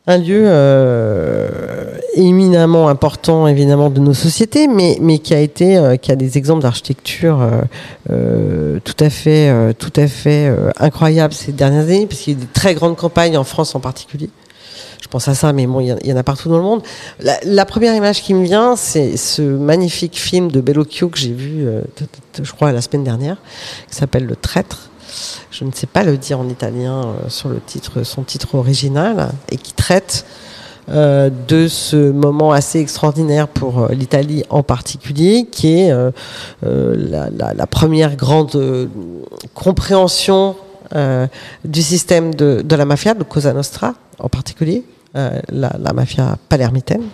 un 0.07 0.19
lieu 0.19 0.43
euh, 0.45 1.97
éminemment 2.15 2.89
important 2.89 3.47
évidemment 3.47 3.89
de 3.89 4.01
nos 4.01 4.13
sociétés, 4.13 4.69
mais, 4.69 4.99
mais 5.01 5.19
qui 5.19 5.35
a 5.35 5.41
été 5.41 5.77
euh, 5.77 5.97
qui 5.97 6.13
a 6.13 6.17
des 6.17 6.37
exemples 6.37 6.63
d'architecture 6.63 7.41
euh, 7.41 7.63
euh 8.11 8.79
tout 8.85 8.97
à 9.01 9.09
fait 9.09 9.49
euh, 9.49 9.73
tout 9.73 9.93
à 9.97 10.07
fait 10.07 10.55
incroyables 10.79 11.33
ces 11.33 11.53
dernières 11.53 11.85
années, 11.85 12.07
parce 12.07 12.21
qu'il 12.21 12.35
y 12.35 12.37
a 12.37 12.41
des 12.41 12.53
très 12.53 12.75
grandes 12.75 12.97
campagnes 12.97 13.37
en 13.39 13.45
France 13.45 13.75
en 13.75 13.81
particulier. 13.81 14.31
Je 15.01 15.09
pense 15.09 15.29
à 15.29 15.35
ça, 15.35 15.53
mais 15.53 15.67
bon, 15.67 15.81
il 15.81 15.95
y, 16.03 16.13
en 16.13 16.17
a 16.17 16.23
partout 16.23 16.49
dans 16.49 16.57
le 16.57 16.63
monde. 16.63 16.83
La, 17.21 17.39
la 17.45 17.67
première 17.67 17.95
image 17.95 18.23
qui 18.23 18.33
me 18.33 18.43
vient, 18.43 18.75
c'est 18.75 19.19
ce 19.19 19.43
magnifique 19.43 20.19
film 20.19 20.51
de 20.51 20.63
Bellocchio 20.63 21.11
que 21.11 21.19
j'ai 21.19 21.33
vu, 21.33 21.67
je 22.43 22.53
crois, 22.53 22.73
la 22.73 22.81
semaine 22.81 23.05
dernière, 23.05 23.37
qui 23.91 23.97
s'appelle 23.97 24.25
Le 24.25 24.35
Traître 24.35 24.89
je 25.51 25.65
ne 25.65 25.73
sais 25.73 25.87
pas 25.87 26.03
le 26.03 26.17
dire 26.17 26.41
en 26.41 26.49
italien 26.49 27.03
euh, 27.03 27.29
sur 27.29 27.49
le 27.49 27.61
titre, 27.61 28.03
son 28.03 28.23
titre 28.23 28.55
original, 28.55 29.31
et 29.51 29.57
qui 29.57 29.73
traite 29.73 30.25
euh, 30.91 31.31
de 31.49 31.69
ce 31.69 32.11
moment 32.11 32.53
assez 32.53 32.79
extraordinaire 32.81 33.49
pour 33.49 33.81
euh, 33.81 33.89
l'Italie 33.91 34.45
en 34.51 34.63
particulier, 34.63 35.47
qui 35.51 35.81
est 35.81 35.93
la, 36.63 37.67
première 37.67 38.17
grande 38.17 38.89
compréhension 39.55 40.57
du 41.65 41.83
système 41.83 42.35
de, 42.35 42.77
la 42.77 42.85
mafia, 42.85 43.15
de 43.15 43.25
Cosa 43.25 43.53
Nostra 43.53 43.95
en 44.19 44.29
particulier, 44.29 44.85
la, 45.15 45.93
mafia 45.95 46.37
palermitaine, 46.49 47.05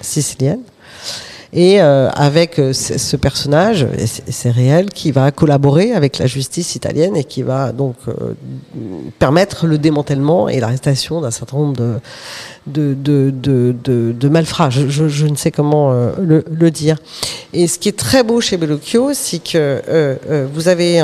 sicilienne 0.00 0.60
et 1.52 1.80
euh, 1.80 2.10
avec 2.10 2.58
euh, 2.58 2.72
ce 2.72 3.16
personnage, 3.16 3.86
c'est 4.28 4.50
réel, 4.50 4.90
qui 4.90 5.12
va 5.12 5.30
collaborer 5.30 5.92
avec 5.92 6.18
la 6.18 6.26
justice 6.26 6.74
italienne 6.74 7.16
et 7.16 7.24
qui 7.24 7.42
va 7.42 7.72
donc 7.72 7.96
euh, 8.08 8.34
permettre 9.18 9.66
le 9.66 9.78
démantèlement 9.78 10.48
et 10.48 10.58
l'arrestation 10.58 11.20
d'un 11.20 11.30
certain 11.30 11.58
nombre 11.58 12.00
de, 12.66 14.28
malfrats. 14.28 14.70
Je, 14.70 15.26
ne 15.26 15.36
sais 15.36 15.52
comment 15.52 15.92
le, 16.18 16.70
dire. 16.70 16.96
Et 17.52 17.68
ce 17.68 17.78
qui 17.78 17.88
est 17.88 17.96
très 17.96 18.24
beau 18.24 18.40
chez 18.40 18.56
Bellocchio, 18.56 19.12
c'est 19.14 19.38
que 19.38 20.18
vous 20.52 20.68
avez 20.68 21.02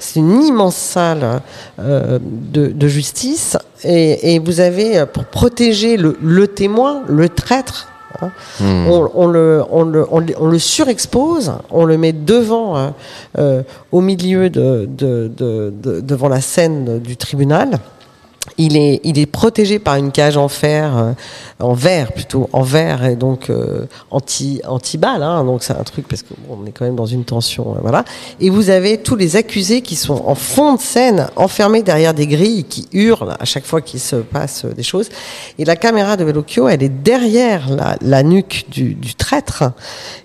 c'est 0.00 0.20
une 0.20 0.42
immense 0.42 0.76
salle 0.76 1.40
de, 1.78 2.88
justice 2.88 3.56
et, 3.84 4.38
vous 4.40 4.60
avez 4.60 5.04
pour 5.12 5.24
protéger 5.24 5.96
le 5.96 6.46
témoin, 6.48 7.02
le 7.08 7.28
traître 7.28 7.93
Hein. 8.20 8.30
Hmm. 8.60 8.86
On, 8.88 9.26
le, 9.26 9.62
on, 9.70 9.84
le, 9.84 10.06
on, 10.10 10.20
le, 10.20 10.58
surexpose, 10.58 11.52
on 11.70 11.84
le 11.84 11.98
met 11.98 12.12
devant, 12.12 12.76
euh, 12.76 12.90
euh, 13.38 13.62
au 13.92 14.00
milieu 14.00 14.50
de, 14.50 14.88
de, 14.90 15.30
de, 15.36 15.72
devant 16.00 16.28
la 16.28 16.40
scène 16.40 16.98
du 17.00 17.16
tribunal. 17.16 17.78
Il 18.58 18.76
est, 18.76 19.26
protégé 19.26 19.78
par 19.78 19.96
une 19.96 20.12
cage 20.12 20.36
en 20.36 20.48
fer, 20.48 20.96
euh, 20.96 21.12
en 21.58 21.72
verre 21.72 22.12
plutôt, 22.12 22.48
en 22.52 22.62
verre 22.62 23.04
et 23.04 23.16
donc 23.16 23.48
euh, 23.48 23.86
anti 24.10 24.60
anti 24.68 24.98
balle. 24.98 25.22
Hein, 25.22 25.44
donc 25.44 25.62
c'est 25.62 25.72
un 25.72 25.82
truc 25.82 26.06
parce 26.06 26.22
qu'on 26.22 26.66
est 26.66 26.70
quand 26.70 26.84
même 26.84 26.94
dans 26.94 27.06
une 27.06 27.24
tension, 27.24 27.74
euh, 27.74 27.78
voilà. 27.80 28.04
Et 28.40 28.50
vous 28.50 28.68
avez 28.68 28.98
tous 28.98 29.16
les 29.16 29.36
accusés 29.36 29.80
qui 29.80 29.96
sont 29.96 30.22
en 30.26 30.34
fond 30.34 30.74
de 30.74 30.80
scène, 30.80 31.28
enfermés 31.36 31.82
derrière 31.82 32.12
des 32.12 32.26
grilles, 32.26 32.64
qui 32.64 32.86
hurlent 32.92 33.34
à 33.40 33.44
chaque 33.46 33.64
fois 33.64 33.80
qu'il 33.80 33.98
se 33.98 34.16
passe 34.16 34.66
des 34.66 34.82
choses. 34.82 35.08
Et 35.58 35.64
la 35.64 35.76
caméra 35.76 36.16
de 36.16 36.24
Bellocchio, 36.24 36.68
elle 36.68 36.82
est 36.82 36.88
derrière 36.88 37.68
la, 38.02 38.22
nuque 38.22 38.66
du, 38.70 39.14
traître. 39.14 39.64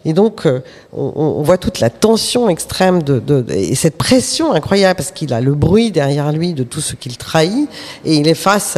Et 0.04 0.14
donc 0.14 0.46
on, 0.94 1.42
voit 1.42 1.58
toute 1.58 1.80
la 1.80 1.90
tension 1.90 2.50
extrême 2.50 3.02
de, 3.02 3.46
et 3.50 3.76
cette 3.76 3.98
pression 3.98 4.52
incroyable 4.54 4.98
parce 4.98 5.12
qu'il 5.12 5.34
a 5.34 5.42
le 5.42 5.54
bruit 5.54 5.92
derrière 5.92 6.32
lui 6.32 6.54
de 6.54 6.64
tout 6.64 6.82
ce 6.82 6.96
qu'il 6.96 7.18
trahit 7.18 7.70
il 8.16 8.28
est 8.28 8.34
face 8.34 8.78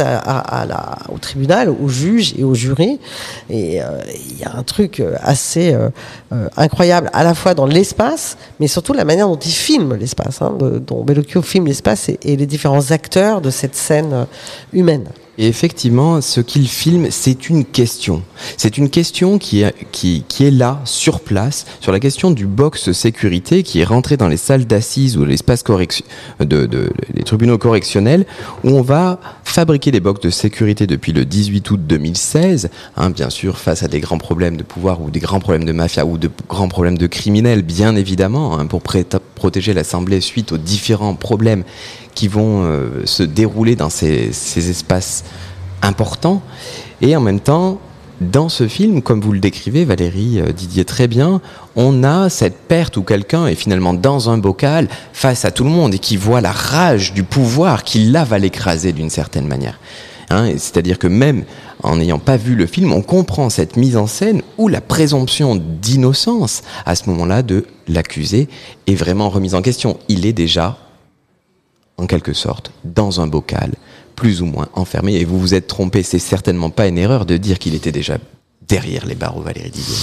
au 1.08 1.18
tribunal, 1.18 1.70
au 1.70 1.88
juge 1.88 2.34
et 2.36 2.44
au 2.44 2.54
jury. 2.54 2.98
Et 3.50 3.82
euh, 3.82 4.00
il 4.30 4.38
y 4.38 4.44
a 4.44 4.56
un 4.56 4.62
truc 4.62 5.02
assez 5.20 5.72
euh, 5.72 5.88
euh, 6.32 6.48
incroyable, 6.56 7.10
à 7.12 7.24
la 7.24 7.34
fois 7.34 7.54
dans 7.54 7.66
l'espace, 7.66 8.36
mais 8.60 8.66
surtout 8.66 8.92
la 8.92 9.04
manière 9.04 9.28
dont 9.28 9.36
il 9.36 9.52
filme 9.52 9.94
l'espace, 9.94 10.42
hein, 10.42 10.56
dont 10.58 11.04
Bellocchio 11.04 11.42
filme 11.42 11.66
l'espace 11.66 12.08
et, 12.08 12.18
les 12.36 12.46
différents 12.46 12.90
acteurs 12.90 13.40
de 13.40 13.50
cette 13.50 13.76
scène 13.76 14.26
humaine. 14.72 15.08
Et 15.42 15.48
effectivement, 15.48 16.20
ce 16.20 16.40
qu'il 16.40 16.68
filme, 16.68 17.08
c'est 17.10 17.48
une 17.48 17.64
question. 17.64 18.22
C'est 18.56 18.78
une 18.78 18.88
question 18.88 19.38
qui 19.38 19.62
est, 19.62 20.50
là, 20.52 20.80
sur 20.84 21.18
place, 21.18 21.66
sur 21.80 21.90
la 21.90 21.98
question 21.98 22.30
du 22.30 22.46
box 22.46 22.92
sécurité 22.92 23.64
qui 23.64 23.80
est 23.80 23.84
rentré 23.84 24.16
dans 24.16 24.28
les 24.28 24.36
salles 24.36 24.66
d'assises 24.66 25.16
ou 25.16 25.24
l'espace 25.24 25.64
de, 25.64 26.92
les 27.12 27.24
tribunaux 27.24 27.58
correctionnels, 27.58 28.24
où 28.62 28.70
on 28.70 28.82
va 28.82 29.18
fabriquer 29.42 29.90
des 29.90 29.98
box 29.98 30.20
de 30.20 30.30
sécurité 30.30 30.86
depuis 30.86 31.12
le 31.12 31.24
18 31.24 31.72
août 31.72 31.80
2016, 31.88 32.70
hein, 32.96 33.10
bien 33.10 33.28
sûr, 33.28 33.58
face 33.58 33.82
à 33.82 33.88
des 33.88 33.98
grands 33.98 34.18
problèmes 34.18 34.56
de 34.56 34.62
pouvoir 34.62 35.02
ou 35.02 35.10
des 35.10 35.18
grands 35.18 35.40
problèmes 35.40 35.64
de 35.64 35.72
mafia 35.72 36.06
ou 36.06 36.18
de 36.18 36.30
grands 36.48 36.68
problèmes 36.68 36.98
de 36.98 37.08
criminels, 37.08 37.62
bien 37.62 37.96
évidemment, 37.96 38.60
hein, 38.60 38.66
pour 38.66 38.80
protéger 38.80 39.74
l'Assemblée 39.74 40.20
suite 40.20 40.52
aux 40.52 40.58
différents 40.58 41.16
problèmes 41.16 41.64
qui 42.14 42.28
vont 42.28 42.64
euh, 42.64 43.04
se 43.04 43.22
dérouler 43.22 43.76
dans 43.76 43.90
ces, 43.90 44.32
ces, 44.32 44.70
espaces 44.70 45.24
importants. 45.82 46.42
Et 47.00 47.16
en 47.16 47.20
même 47.20 47.40
temps, 47.40 47.80
dans 48.20 48.48
ce 48.48 48.68
film, 48.68 49.02
comme 49.02 49.20
vous 49.20 49.32
le 49.32 49.40
décrivez, 49.40 49.84
Valérie 49.84 50.40
euh, 50.40 50.52
Didier 50.52 50.84
très 50.84 51.08
bien, 51.08 51.40
on 51.74 52.04
a 52.04 52.28
cette 52.28 52.56
perte 52.68 52.96
où 52.96 53.02
quelqu'un 53.02 53.46
est 53.46 53.54
finalement 53.54 53.94
dans 53.94 54.30
un 54.30 54.38
bocal 54.38 54.88
face 55.12 55.44
à 55.44 55.50
tout 55.50 55.64
le 55.64 55.70
monde 55.70 55.94
et 55.94 55.98
qui 55.98 56.16
voit 56.16 56.40
la 56.40 56.52
rage 56.52 57.14
du 57.14 57.24
pouvoir 57.24 57.82
qui 57.82 58.04
là 58.04 58.24
va 58.24 58.38
l'écraser 58.38 58.92
d'une 58.92 59.10
certaine 59.10 59.46
manière. 59.46 59.78
Hein, 60.30 60.52
C'est-à-dire 60.56 60.98
que 60.98 61.08
même 61.08 61.44
en 61.82 61.96
n'ayant 61.96 62.18
pas 62.18 62.36
vu 62.36 62.54
le 62.54 62.66
film, 62.66 62.92
on 62.92 63.02
comprend 63.02 63.50
cette 63.50 63.76
mise 63.76 63.96
en 63.96 64.06
scène 64.06 64.42
où 64.56 64.68
la 64.68 64.80
présomption 64.80 65.56
d'innocence 65.56 66.62
à 66.86 66.94
ce 66.94 67.10
moment-là 67.10 67.42
de 67.42 67.66
l'accusé 67.88 68.48
est 68.86 68.94
vraiment 68.94 69.30
remise 69.30 69.54
en 69.54 69.62
question. 69.62 69.98
Il 70.08 70.26
est 70.26 70.32
déjà 70.32 70.78
en 72.02 72.06
quelque 72.06 72.32
sorte, 72.32 72.72
dans 72.84 73.20
un 73.20 73.26
bocal, 73.26 73.72
plus 74.16 74.42
ou 74.42 74.46
moins 74.46 74.68
enfermé. 74.74 75.14
Et 75.14 75.24
vous 75.24 75.38
vous 75.38 75.54
êtes 75.54 75.68
trompé, 75.68 76.02
c'est 76.02 76.18
certainement 76.18 76.70
pas 76.70 76.88
une 76.88 76.98
erreur 76.98 77.24
de 77.24 77.36
dire 77.36 77.58
qu'il 77.58 77.74
était 77.74 77.92
déjà 77.92 78.18
derrière 78.68 79.06
les 79.06 79.14
barreaux, 79.14 79.42
Valérie 79.42 79.70
Didier. 79.70 79.94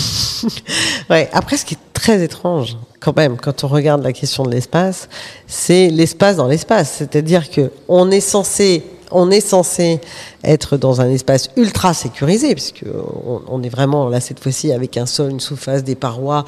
après, 1.33 1.57
ce 1.57 1.65
qui 1.65 1.75
est 1.75 1.93
très 1.93 2.23
étrange, 2.23 2.77
quand 2.99 3.15
même, 3.15 3.37
quand 3.37 3.63
on 3.63 3.67
regarde 3.67 4.03
la 4.03 4.13
question 4.13 4.43
de 4.43 4.51
l'espace, 4.51 5.09
c'est 5.47 5.89
l'espace 5.89 6.37
dans 6.37 6.47
l'espace. 6.47 6.95
C'est-à-dire 6.97 7.49
que 7.49 7.71
on 7.87 8.11
est 8.11 8.21
censé 8.21 8.83
on 9.11 9.31
est 9.31 9.41
censé 9.41 9.99
être 10.43 10.77
dans 10.77 11.01
un 11.01 11.09
espace 11.09 11.49
ultra 11.57 11.93
sécurisé, 11.93 12.53
puisque 12.53 12.85
on, 13.47 13.61
est 13.61 13.69
vraiment 13.69 14.07
là 14.07 14.21
cette 14.21 14.39
fois-ci 14.39 14.71
avec 14.71 14.95
un 14.97 15.05
sol, 15.05 15.31
une 15.31 15.39
surface, 15.39 15.83
des 15.83 15.95
parois, 15.95 16.45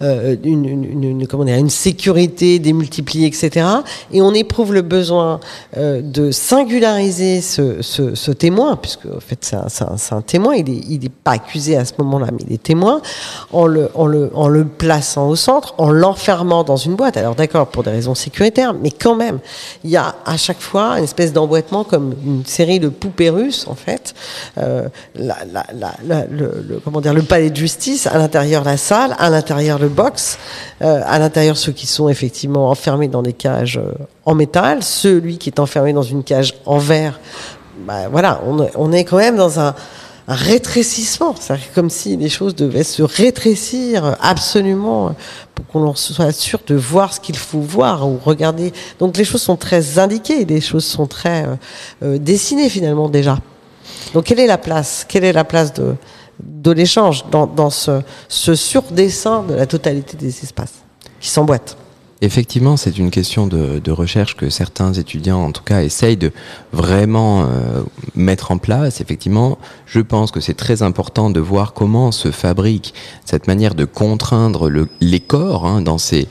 euh, 0.00 0.36
une, 0.44 0.64
une, 0.64 1.04
une, 1.04 1.26
comment 1.26 1.44
dire, 1.44 1.56
une 1.56 1.70
sécurité 1.70 2.58
démultipliée, 2.60 3.26
etc. 3.26 3.66
Et 4.12 4.22
on 4.22 4.32
éprouve 4.32 4.72
le 4.72 4.82
besoin 4.82 5.40
euh, 5.76 6.00
de 6.02 6.30
singulariser 6.30 7.40
ce, 7.40 8.30
témoin, 8.32 8.76
puisque 8.76 9.06
en 9.06 9.20
fait 9.20 9.54
c'est 9.68 10.14
un, 10.14 10.20
témoin, 10.22 10.54
il 10.54 11.00
n'est 11.00 11.08
pas 11.08 11.32
accusé 11.32 11.76
à 11.76 11.84
ce 11.84 11.92
moment-là, 11.98 12.28
mais 12.32 12.44
il 12.48 12.52
est 12.54 12.62
témoin, 12.62 13.02
en 13.52 13.66
le, 13.66 13.90
en 13.94 14.12
en 14.34 14.48
le 14.48 14.64
plaçant 14.64 15.28
au 15.28 15.36
centre, 15.36 15.74
en 15.78 15.90
l'enfermant 15.90 16.64
dans 16.64 16.76
une 16.76 16.94
boîte. 16.94 17.16
Alors 17.16 17.34
d'accord, 17.34 17.66
pour 17.66 17.82
des 17.82 17.90
raisons 17.90 18.14
sécuritaires, 18.14 18.74
mais 18.74 18.90
quand 18.90 19.14
même, 19.14 19.38
il 19.84 19.90
y 19.90 19.96
a 19.96 20.14
à 20.24 20.36
chaque 20.36 20.60
fois 20.60 20.98
une 20.98 21.04
espèce 21.04 21.32
d'emboîtement 21.32 21.84
comme 21.84 22.14
une 22.24 22.44
série 22.44 22.78
de 22.78 22.88
poupées 22.88 23.31
en 23.66 23.74
fait. 23.74 24.14
Euh, 24.58 24.88
le, 25.14 26.78
comment 26.84 27.00
dire, 27.00 27.14
le 27.14 27.22
palais 27.22 27.50
de 27.50 27.56
justice, 27.56 28.06
à 28.06 28.18
l'intérieur 28.18 28.64
la 28.64 28.76
salle, 28.76 29.14
à 29.18 29.30
l'intérieur 29.30 29.78
le 29.78 29.88
box, 29.88 30.38
euh, 30.82 31.00
à 31.04 31.18
l'intérieur 31.18 31.56
ceux 31.56 31.72
qui 31.72 31.86
sont 31.86 32.08
effectivement 32.08 32.70
enfermés 32.70 33.08
dans 33.08 33.22
des 33.22 33.32
cages 33.32 33.78
euh, 33.78 33.92
en 34.24 34.34
métal, 34.34 34.82
celui 34.82 35.38
qui 35.38 35.50
est 35.50 35.60
enfermé 35.60 35.92
dans 35.92 36.02
une 36.02 36.24
cage 36.24 36.54
en 36.66 36.78
verre. 36.78 37.20
Bah, 37.86 38.08
voilà, 38.10 38.40
on 38.76 38.92
est 38.92 39.04
quand 39.04 39.16
même 39.16 39.36
dans 39.36 39.58
un 39.58 39.74
un 40.28 40.34
rétrécissement. 40.34 41.34
C'est 41.38 41.58
comme 41.74 41.90
si 41.90 42.16
les 42.16 42.28
choses 42.28 42.54
devaient 42.54 42.84
se 42.84 43.02
rétrécir 43.02 44.16
absolument 44.20 45.14
pour 45.54 45.66
qu'on 45.66 45.94
soit 45.94 46.32
sûr 46.32 46.60
de 46.66 46.74
voir 46.74 47.12
ce 47.12 47.20
qu'il 47.20 47.36
faut 47.36 47.60
voir 47.60 48.08
ou 48.08 48.18
regarder. 48.24 48.72
Donc 48.98 49.16
les 49.16 49.24
choses 49.24 49.42
sont 49.42 49.56
très 49.56 49.98
indiquées, 49.98 50.44
les 50.44 50.60
choses 50.60 50.84
sont 50.84 51.06
très 51.06 51.44
euh, 51.44 51.54
euh, 52.02 52.18
dessinées 52.18 52.68
finalement 52.68 53.08
déjà. 53.08 53.38
Donc 54.14 54.24
quelle 54.24 54.40
est 54.40 54.46
la 54.46 54.58
place? 54.58 55.04
Quelle 55.08 55.24
est 55.24 55.32
la 55.32 55.44
place 55.44 55.72
de, 55.72 55.94
de 56.40 56.70
l'échange 56.70 57.24
dans, 57.30 57.46
dans 57.46 57.70
ce, 57.70 58.02
ce 58.28 58.54
surdessin 58.54 59.42
de 59.42 59.54
la 59.54 59.66
totalité 59.66 60.16
des 60.16 60.42
espaces 60.42 60.74
qui 61.20 61.28
s'emboîtent? 61.28 61.76
Effectivement, 62.24 62.76
c'est 62.76 62.98
une 62.98 63.10
question 63.10 63.48
de, 63.48 63.90
recherche 63.90 64.36
que 64.36 64.48
certains 64.48 64.92
étudiants, 64.92 65.42
en 65.42 65.50
tout 65.50 65.64
cas, 65.64 65.82
essayent 65.82 66.16
de 66.16 66.30
vraiment 66.72 67.42
euh, 67.42 67.82
mettre 68.14 68.52
en 68.52 68.58
place. 68.58 69.00
Effectivement, 69.00 69.58
je 69.86 69.98
pense 69.98 70.30
que 70.30 70.38
c'est 70.38 70.54
très 70.54 70.82
important 70.82 71.30
de 71.30 71.40
voir 71.40 71.72
comment 71.72 72.12
se 72.12 72.30
fabrique 72.30 72.94
cette 73.24 73.48
manière 73.48 73.74
de 73.74 73.84
contraindre 73.84 74.70
le, 74.70 74.88
les 75.00 75.18
corps 75.18 75.66
hein, 75.66 75.82
dans, 75.82 75.98
ces, 75.98 76.28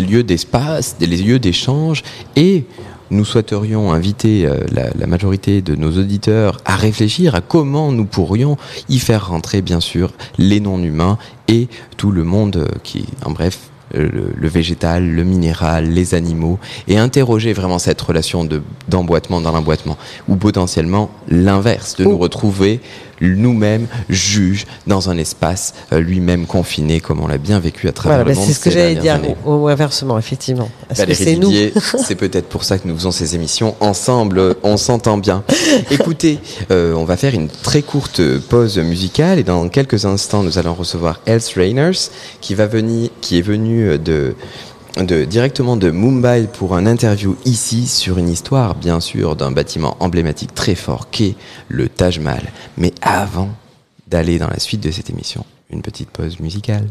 lieux 0.00 0.22
d'espace, 0.22 0.96
les 1.00 1.18
lieux 1.18 1.38
d'échange 1.38 2.02
et 2.34 2.64
nous 3.10 3.26
souhaiterions 3.26 3.92
inviter 3.92 4.46
euh, 4.46 4.60
la, 4.72 4.88
la, 4.98 5.06
majorité 5.06 5.60
de 5.60 5.76
nos 5.76 5.98
auditeurs 5.98 6.62
à 6.64 6.76
réfléchir 6.76 7.34
à 7.34 7.42
comment 7.42 7.92
nous 7.92 8.06
pourrions 8.06 8.56
y 8.88 8.98
faire 8.98 9.28
rentrer, 9.28 9.60
bien 9.60 9.80
sûr, 9.80 10.14
les 10.38 10.60
non-humains 10.60 11.18
et 11.46 11.68
tout 11.98 12.10
le 12.10 12.24
monde 12.24 12.66
qui, 12.82 13.04
en 13.22 13.32
bref, 13.32 13.70
le, 13.94 14.32
le, 14.34 14.48
végétal, 14.48 15.08
le 15.08 15.24
minéral, 15.24 15.90
les 15.90 16.14
animaux, 16.14 16.58
et 16.88 16.98
interroger 16.98 17.52
vraiment 17.52 17.78
cette 17.78 18.00
relation 18.00 18.48
d'emboîtement 18.88 19.40
dans 19.40 19.52
l'emboîtement, 19.52 19.96
ou 20.28 20.36
potentiellement 20.36 21.10
l'inverse, 21.28 21.96
de 21.96 22.04
oh. 22.04 22.10
nous 22.10 22.18
retrouver 22.18 22.80
nous-mêmes 23.20 23.86
juges 24.08 24.66
dans 24.86 25.10
un 25.10 25.16
espace 25.16 25.74
euh, 25.92 26.00
lui-même 26.00 26.46
confiné, 26.46 27.00
comme 27.00 27.20
on 27.20 27.26
l'a 27.26 27.38
bien 27.38 27.58
vécu 27.60 27.88
à 27.88 27.92
travers 27.92 28.18
voilà, 28.18 28.30
le 28.30 28.36
monde. 28.36 28.46
C'est 28.46 28.54
ce 28.54 28.60
que 28.60 28.70
j'allais 28.70 28.94
dire, 28.94 29.20
ou 29.44 29.68
inversement, 29.68 30.18
effectivement. 30.18 30.68
c'est 30.92 31.36
nous 31.36 31.52
C'est 32.06 32.14
peut-être 32.14 32.48
pour 32.48 32.64
ça 32.64 32.78
que 32.78 32.86
nous 32.86 32.94
faisons 32.94 33.10
ces 33.10 33.34
émissions 33.34 33.74
ensemble, 33.80 34.56
on 34.62 34.76
s'entend 34.76 35.18
bien. 35.18 35.42
Écoutez, 35.90 36.38
euh, 36.70 36.94
on 36.94 37.04
va 37.04 37.16
faire 37.16 37.34
une 37.34 37.48
très 37.48 37.82
courte 37.82 38.20
pause 38.48 38.78
musicale, 38.78 39.38
et 39.38 39.44
dans 39.44 39.68
quelques 39.68 40.04
instants, 40.04 40.42
nous 40.42 40.58
allons 40.58 40.74
recevoir 40.74 41.20
Else 41.26 41.54
Rainers, 41.54 42.10
qui, 42.40 42.54
va 42.54 42.66
venir, 42.66 43.10
qui 43.20 43.38
est 43.38 43.42
venu 43.42 43.98
de 43.98 44.34
directement 45.04 45.76
de 45.76 45.90
Mumbai 45.90 46.48
pour 46.52 46.74
un 46.74 46.86
interview 46.86 47.36
ici 47.44 47.86
sur 47.86 48.18
une 48.18 48.28
histoire, 48.28 48.74
bien 48.74 49.00
sûr, 49.00 49.36
d'un 49.36 49.50
bâtiment 49.50 49.96
emblématique 50.00 50.54
très 50.54 50.74
fort 50.74 51.10
qu'est 51.10 51.34
le 51.68 51.88
Taj 51.88 52.18
Mahal. 52.18 52.44
Mais 52.78 52.92
avant 53.02 53.50
d'aller 54.08 54.38
dans 54.38 54.48
la 54.48 54.58
suite 54.58 54.82
de 54.82 54.90
cette 54.90 55.10
émission, 55.10 55.44
une 55.70 55.82
petite 55.82 56.10
pause 56.10 56.40
musicale. 56.40 56.88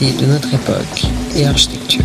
De 0.00 0.24
notre 0.24 0.54
époque 0.54 1.04
et 1.36 1.44
architecture. 1.44 2.04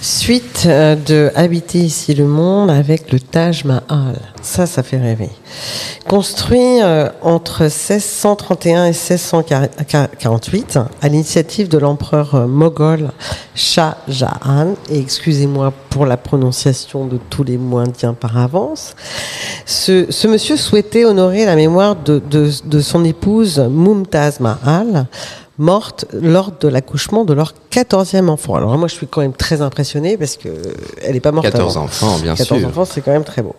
Suite 0.00 0.62
euh, 0.64 0.96
de 0.96 1.30
Habiter 1.34 1.80
ici 1.80 2.14
le 2.14 2.24
monde 2.24 2.70
avec 2.70 3.12
le 3.12 3.20
Taj 3.20 3.64
Mahal. 3.64 4.20
Ça, 4.40 4.64
ça 4.64 4.82
fait 4.82 4.96
rêver. 4.96 5.28
Construit 6.08 6.80
euh, 6.82 7.10
entre 7.20 7.64
1631 7.64 8.84
et 8.84 8.88
1648 8.88 10.78
à 11.02 11.08
l'initiative 11.08 11.68
de 11.68 11.76
l'empereur 11.76 12.34
euh, 12.34 12.46
moghol 12.46 13.10
Shah 13.54 13.98
Jahan, 14.08 14.74
et 14.90 14.98
excusez-moi 14.98 15.74
pour 15.90 16.06
la 16.06 16.16
prononciation 16.16 17.06
de 17.06 17.18
tous 17.28 17.44
les 17.44 17.58
mots 17.58 17.78
indiens 17.78 18.14
par 18.14 18.38
avance, 18.38 18.96
ce, 19.70 20.10
ce 20.10 20.26
monsieur 20.26 20.56
souhaitait 20.56 21.04
honorer 21.04 21.44
la 21.46 21.54
mémoire 21.54 21.94
de, 21.94 22.20
de, 22.30 22.50
de 22.64 22.80
son 22.80 23.04
épouse 23.04 23.60
Mumtaz 23.70 24.40
Mahal, 24.40 25.06
morte 25.58 26.06
lors 26.12 26.50
de 26.58 26.66
l'accouchement 26.66 27.24
de 27.24 27.34
leur 27.34 27.54
14e 27.70 28.28
enfant. 28.28 28.56
Alors 28.56 28.76
moi, 28.76 28.88
je 28.88 28.94
suis 28.94 29.06
quand 29.06 29.20
même 29.20 29.32
très 29.32 29.62
impressionnée 29.62 30.16
parce 30.16 30.36
que 30.36 30.48
elle 31.02 31.12
n'est 31.12 31.20
pas 31.20 31.30
morte 31.30 31.46
14 31.48 31.76
avant. 31.76 31.84
enfants, 31.84 32.18
bien 32.18 32.34
14 32.34 32.60
sûr. 32.60 32.68
enfants, 32.68 32.84
c'est 32.84 33.00
quand 33.00 33.12
même 33.12 33.22
très 33.22 33.42
beau. 33.42 33.54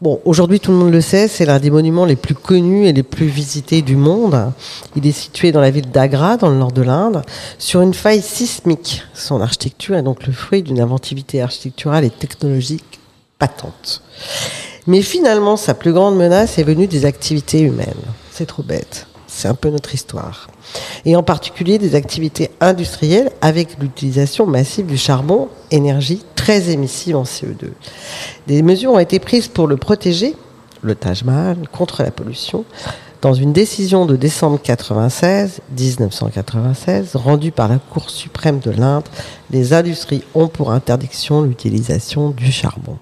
Bon, 0.00 0.18
aujourd'hui, 0.24 0.58
tout 0.58 0.70
le 0.70 0.78
monde 0.78 0.92
le 0.92 1.02
sait, 1.02 1.28
c'est 1.28 1.44
l'un 1.44 1.58
des 1.58 1.70
monuments 1.70 2.06
les 2.06 2.16
plus 2.16 2.34
connus 2.34 2.86
et 2.86 2.94
les 2.94 3.02
plus 3.02 3.26
visités 3.26 3.82
du 3.82 3.96
monde. 3.96 4.50
Il 4.96 5.06
est 5.06 5.12
situé 5.12 5.52
dans 5.52 5.60
la 5.60 5.70
ville 5.70 5.90
d'Agra, 5.90 6.38
dans 6.38 6.48
le 6.48 6.56
nord 6.56 6.72
de 6.72 6.80
l'Inde, 6.80 7.20
sur 7.58 7.82
une 7.82 7.92
faille 7.92 8.22
sismique. 8.22 9.02
Son 9.12 9.42
architecture 9.42 9.96
est 9.96 10.02
donc 10.02 10.26
le 10.26 10.32
fruit 10.32 10.62
d'une 10.62 10.80
inventivité 10.80 11.42
architecturale 11.42 12.04
et 12.04 12.10
technologique 12.10 12.98
patente. 13.38 14.00
Mais 14.86 15.02
finalement, 15.02 15.56
sa 15.56 15.74
plus 15.74 15.92
grande 15.92 16.16
menace 16.16 16.58
est 16.58 16.62
venue 16.62 16.86
des 16.86 17.04
activités 17.04 17.60
humaines. 17.60 17.94
C'est 18.30 18.46
trop 18.46 18.62
bête. 18.62 19.06
C'est 19.26 19.48
un 19.48 19.54
peu 19.54 19.70
notre 19.70 19.94
histoire. 19.94 20.48
Et 21.04 21.14
en 21.16 21.22
particulier 21.22 21.78
des 21.78 21.94
activités 21.94 22.50
industrielles 22.60 23.30
avec 23.40 23.78
l'utilisation 23.78 24.46
massive 24.46 24.86
du 24.86 24.98
charbon, 24.98 25.48
énergie 25.70 26.24
très 26.34 26.70
émissive 26.70 27.16
en 27.16 27.22
CO2. 27.22 27.70
Des 28.46 28.62
mesures 28.62 28.92
ont 28.92 28.98
été 28.98 29.18
prises 29.18 29.48
pour 29.48 29.66
le 29.66 29.76
protéger, 29.76 30.34
le 30.82 30.94
Taj 30.94 31.24
Mahal, 31.24 31.68
contre 31.70 32.02
la 32.02 32.10
pollution, 32.10 32.64
dans 33.22 33.34
une 33.34 33.52
décision 33.52 34.06
de 34.06 34.16
décembre 34.16 34.58
96, 34.62 35.60
1996, 35.78 37.16
rendue 37.16 37.52
par 37.52 37.68
la 37.68 37.78
Cour 37.78 38.08
suprême 38.08 38.60
de 38.60 38.70
l'Inde, 38.70 39.04
les 39.50 39.74
industries 39.74 40.22
ont 40.34 40.48
pour 40.48 40.72
interdiction 40.72 41.42
l'utilisation 41.42 42.30
du 42.30 42.50
charbon. 42.50 42.98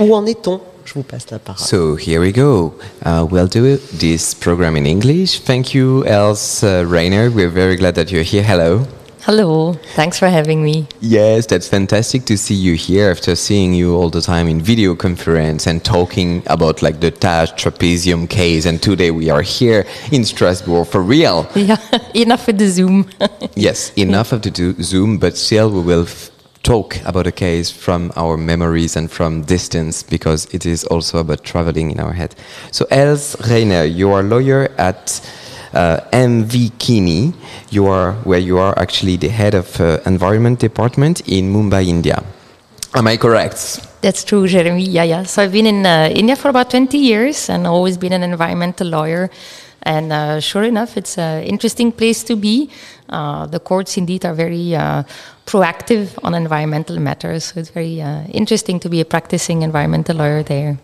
Où 0.00 0.14
en 0.14 0.26
est-on? 0.26 0.60
Je 0.86 0.94
vous 0.94 1.02
passe 1.02 1.26
la 1.30 1.38
parole. 1.38 1.58
So 1.66 1.96
here 1.96 2.20
we 2.20 2.32
go. 2.32 2.72
Uh, 3.04 3.26
we'll 3.28 3.48
do 3.48 3.76
this 3.98 4.34
program 4.34 4.76
in 4.76 4.86
English. 4.86 5.40
Thank 5.40 5.74
you, 5.74 6.04
Els 6.06 6.62
uh, 6.62 6.84
Rainer. 6.86 7.28
We're 7.30 7.50
very 7.50 7.76
glad 7.76 7.96
that 7.96 8.10
you're 8.12 8.22
here. 8.22 8.44
Hello. 8.44 8.86
Hello, 9.26 9.74
thanks 9.96 10.20
for 10.20 10.28
having 10.28 10.62
me. 10.62 10.86
Yes, 11.00 11.46
that's 11.46 11.66
fantastic 11.66 12.24
to 12.26 12.36
see 12.38 12.54
you 12.54 12.74
here 12.76 13.10
after 13.10 13.34
seeing 13.34 13.74
you 13.74 13.96
all 13.96 14.08
the 14.08 14.20
time 14.20 14.46
in 14.46 14.60
video 14.60 14.94
conference 14.94 15.66
and 15.66 15.82
talking 15.84 16.44
about 16.46 16.80
like 16.80 17.00
the 17.00 17.10
Taj 17.10 17.50
trapezium 17.54 18.28
case. 18.30 18.66
And 18.66 18.80
today 18.80 19.10
we 19.10 19.28
are 19.28 19.42
here 19.42 19.84
in 20.12 20.24
Strasbourg 20.24 20.86
for 20.86 21.02
real. 21.02 21.48
Yeah, 21.56 21.78
enough 22.14 22.46
with 22.46 22.58
the 22.58 22.68
Zoom. 22.68 23.08
Yes, 23.56 23.90
enough 23.96 24.30
of 24.32 24.42
the 24.42 24.50
do- 24.52 24.80
Zoom, 24.80 25.18
but 25.18 25.36
still 25.36 25.70
we 25.70 25.80
will 25.80 26.04
f- 26.04 26.30
talk 26.66 26.98
about 27.04 27.28
a 27.28 27.32
case 27.32 27.70
from 27.70 28.12
our 28.16 28.36
memories 28.36 28.96
and 28.96 29.08
from 29.08 29.42
distance 29.42 30.02
because 30.02 30.46
it 30.52 30.66
is 30.66 30.82
also 30.84 31.18
about 31.18 31.44
traveling 31.44 31.92
in 31.92 32.00
our 32.00 32.12
head. 32.12 32.34
So, 32.72 32.86
Els 32.90 33.36
Reiner, 33.36 33.86
you 33.86 34.10
are 34.10 34.22
lawyer 34.24 34.68
at 34.76 35.20
uh, 35.72 36.00
MV 36.12 36.76
Kini. 36.78 37.32
You 37.70 37.86
are 37.86 38.12
where 38.24 38.40
you 38.40 38.58
are 38.58 38.76
actually 38.78 39.16
the 39.16 39.28
head 39.28 39.54
of 39.54 39.80
uh, 39.80 40.00
environment 40.06 40.58
department 40.58 41.20
in 41.28 41.52
Mumbai, 41.52 41.86
India. 41.86 42.22
Am 42.94 43.06
I 43.06 43.16
correct? 43.16 43.80
That's 44.02 44.24
true, 44.24 44.48
Jeremy. 44.48 44.84
Yeah, 44.84 45.04
yeah. 45.04 45.22
So 45.22 45.42
I've 45.42 45.52
been 45.52 45.66
in 45.66 45.86
uh, 45.86 46.08
India 46.12 46.34
for 46.34 46.48
about 46.48 46.70
20 46.70 46.98
years 46.98 47.48
and 47.48 47.66
always 47.66 47.96
been 47.96 48.12
an 48.12 48.22
environmental 48.22 48.88
lawyer. 48.88 49.30
And 49.86 50.12
uh, 50.12 50.40
sure 50.40 50.64
enough, 50.64 50.96
it's 50.96 51.16
an 51.16 51.44
interesting 51.44 51.92
place 51.92 52.24
to 52.24 52.34
be. 52.34 52.68
Uh, 53.08 53.46
the 53.46 53.60
courts 53.60 53.96
indeed 53.96 54.24
are 54.24 54.34
very 54.34 54.74
uh, 54.74 55.04
proactive 55.46 56.18
on 56.24 56.34
environmental 56.34 56.98
matters. 56.98 57.44
So 57.44 57.60
it's 57.60 57.70
very 57.70 58.02
uh, 58.02 58.24
interesting 58.24 58.80
to 58.80 58.88
be 58.88 59.00
a 59.00 59.04
practicing 59.04 59.62
environmental 59.62 60.16
lawyer 60.16 60.42
there. 60.42 60.78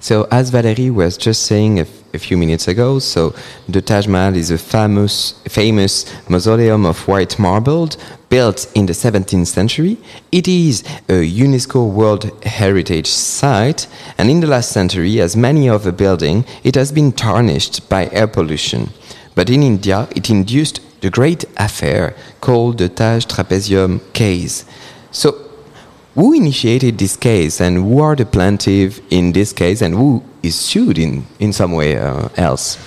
So, 0.00 0.28
as 0.30 0.50
Valerie 0.50 0.90
was 0.90 1.16
just 1.16 1.42
saying 1.42 1.80
a, 1.80 1.86
few 2.18 2.38
minutes 2.38 2.66
ago, 2.66 2.98
so 2.98 3.34
the 3.68 3.82
Taj 3.82 4.06
Mahal 4.06 4.36
is 4.36 4.50
a 4.50 4.56
famous, 4.56 5.32
famous 5.48 6.06
mausoleum 6.30 6.86
of 6.86 7.06
white 7.06 7.38
marble 7.38 7.90
built 8.30 8.70
in 8.74 8.86
the 8.86 8.94
17th 8.94 9.48
century. 9.48 9.98
It 10.32 10.48
is 10.48 10.82
a 11.10 11.20
UNESCO 11.30 11.92
World 11.92 12.42
Heritage 12.42 13.08
Site, 13.08 13.86
and 14.16 14.30
in 14.30 14.40
the 14.40 14.46
last 14.46 14.70
century, 14.72 15.20
as 15.20 15.36
many 15.36 15.68
of 15.68 15.84
the 15.84 15.92
building, 15.92 16.46
it 16.64 16.74
has 16.74 16.90
been 16.90 17.12
tarnished 17.12 17.86
by 17.90 18.08
air 18.12 18.28
pollution. 18.28 18.90
But 19.34 19.50
in 19.50 19.62
India, 19.62 20.08
it 20.16 20.30
induced 20.30 20.80
the 21.02 21.10
great 21.10 21.44
affair 21.58 22.16
called 22.40 22.78
the 22.78 22.88
Taj 22.88 23.26
Trapezium 23.26 24.00
case. 24.14 24.64
So, 25.10 25.45
who 26.16 26.32
initiated 26.32 26.98
this 26.98 27.16
case 27.16 27.60
and 27.60 27.76
who 27.76 28.00
are 28.00 28.16
the 28.16 28.24
plaintiff 28.24 29.00
in 29.10 29.32
this 29.32 29.52
case 29.52 29.82
and 29.82 29.94
who 29.94 30.22
is 30.42 30.54
sued 30.54 30.98
in, 30.98 31.24
in 31.38 31.52
some 31.52 31.72
way 31.72 31.96
uh, 31.96 32.28
else? 32.36 32.78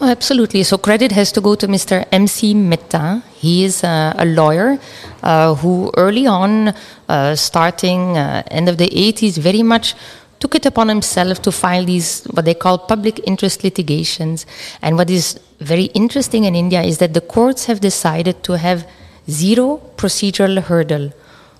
Oh, 0.00 0.08
absolutely. 0.08 0.62
So 0.62 0.78
credit 0.78 1.12
has 1.12 1.30
to 1.32 1.40
go 1.40 1.54
to 1.56 1.66
Mr. 1.66 2.06
M.C. 2.12 2.54
Mehta. 2.54 3.22
He 3.34 3.64
is 3.64 3.84
uh, 3.84 4.14
a 4.16 4.24
lawyer 4.24 4.78
uh, 5.22 5.54
who 5.56 5.92
early 5.96 6.26
on, 6.26 6.72
uh, 7.08 7.34
starting 7.34 8.16
uh, 8.16 8.42
end 8.50 8.68
of 8.68 8.78
the 8.78 8.88
80s, 8.88 9.38
very 9.38 9.62
much 9.62 9.94
took 10.38 10.54
it 10.56 10.66
upon 10.66 10.88
himself 10.88 11.40
to 11.42 11.52
file 11.52 11.84
these 11.84 12.24
what 12.32 12.44
they 12.44 12.54
call 12.54 12.78
public 12.78 13.20
interest 13.28 13.62
litigations. 13.62 14.46
And 14.82 14.96
what 14.96 15.10
is 15.10 15.38
very 15.60 15.84
interesting 15.94 16.44
in 16.44 16.54
India 16.54 16.82
is 16.82 16.98
that 16.98 17.14
the 17.14 17.20
courts 17.20 17.66
have 17.66 17.80
decided 17.80 18.42
to 18.44 18.58
have 18.58 18.88
zero 19.28 19.80
procedural 19.96 20.60
hurdle. 20.62 21.12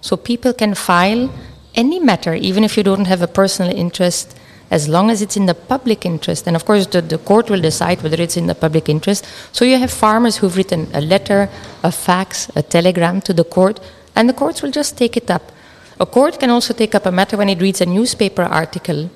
So 0.02 0.16
people 0.16 0.52
can 0.52 0.74
file 0.74 1.32
any 1.74 1.98
matter, 1.98 2.34
even 2.34 2.64
if 2.64 2.76
you 2.76 2.82
don't 2.82 3.06
have 3.06 3.22
a 3.22 3.26
personal 3.26 3.74
interest, 3.74 4.36
as 4.70 4.88
long 4.88 5.10
as 5.10 5.22
it's 5.22 5.36
in 5.36 5.46
the 5.46 5.54
public 5.54 6.04
interest. 6.04 6.46
And 6.46 6.56
of 6.56 6.64
course, 6.64 6.86
the, 6.86 7.00
the 7.00 7.18
court 7.18 7.48
will 7.48 7.60
decide 7.60 8.02
whether 8.02 8.20
it's 8.20 8.36
in 8.36 8.46
the 8.46 8.54
public 8.54 8.88
interest. 8.88 9.26
So 9.52 9.64
you 9.64 9.78
have 9.78 9.90
farmers 9.90 10.36
who've 10.38 10.56
written 10.56 10.88
a 10.92 11.00
letter, 11.00 11.48
a 11.82 11.92
fax, 11.92 12.50
a 12.56 12.62
telegram 12.62 13.20
to 13.22 13.32
the 13.32 13.44
court, 13.44 13.80
and 14.14 14.28
the 14.28 14.34
courts 14.34 14.60
will 14.60 14.70
just 14.70 14.98
take 14.98 15.16
it 15.16 15.30
up. 15.30 15.52
A 16.00 16.06
court 16.06 16.40
can 16.40 16.50
also 16.50 16.74
take 16.74 16.94
up 16.94 17.06
a 17.06 17.12
matter 17.12 17.36
when 17.36 17.48
it 17.48 17.60
reads 17.60 17.80
a 17.80 17.86
newspaper 17.86 18.42
article. 18.42 19.08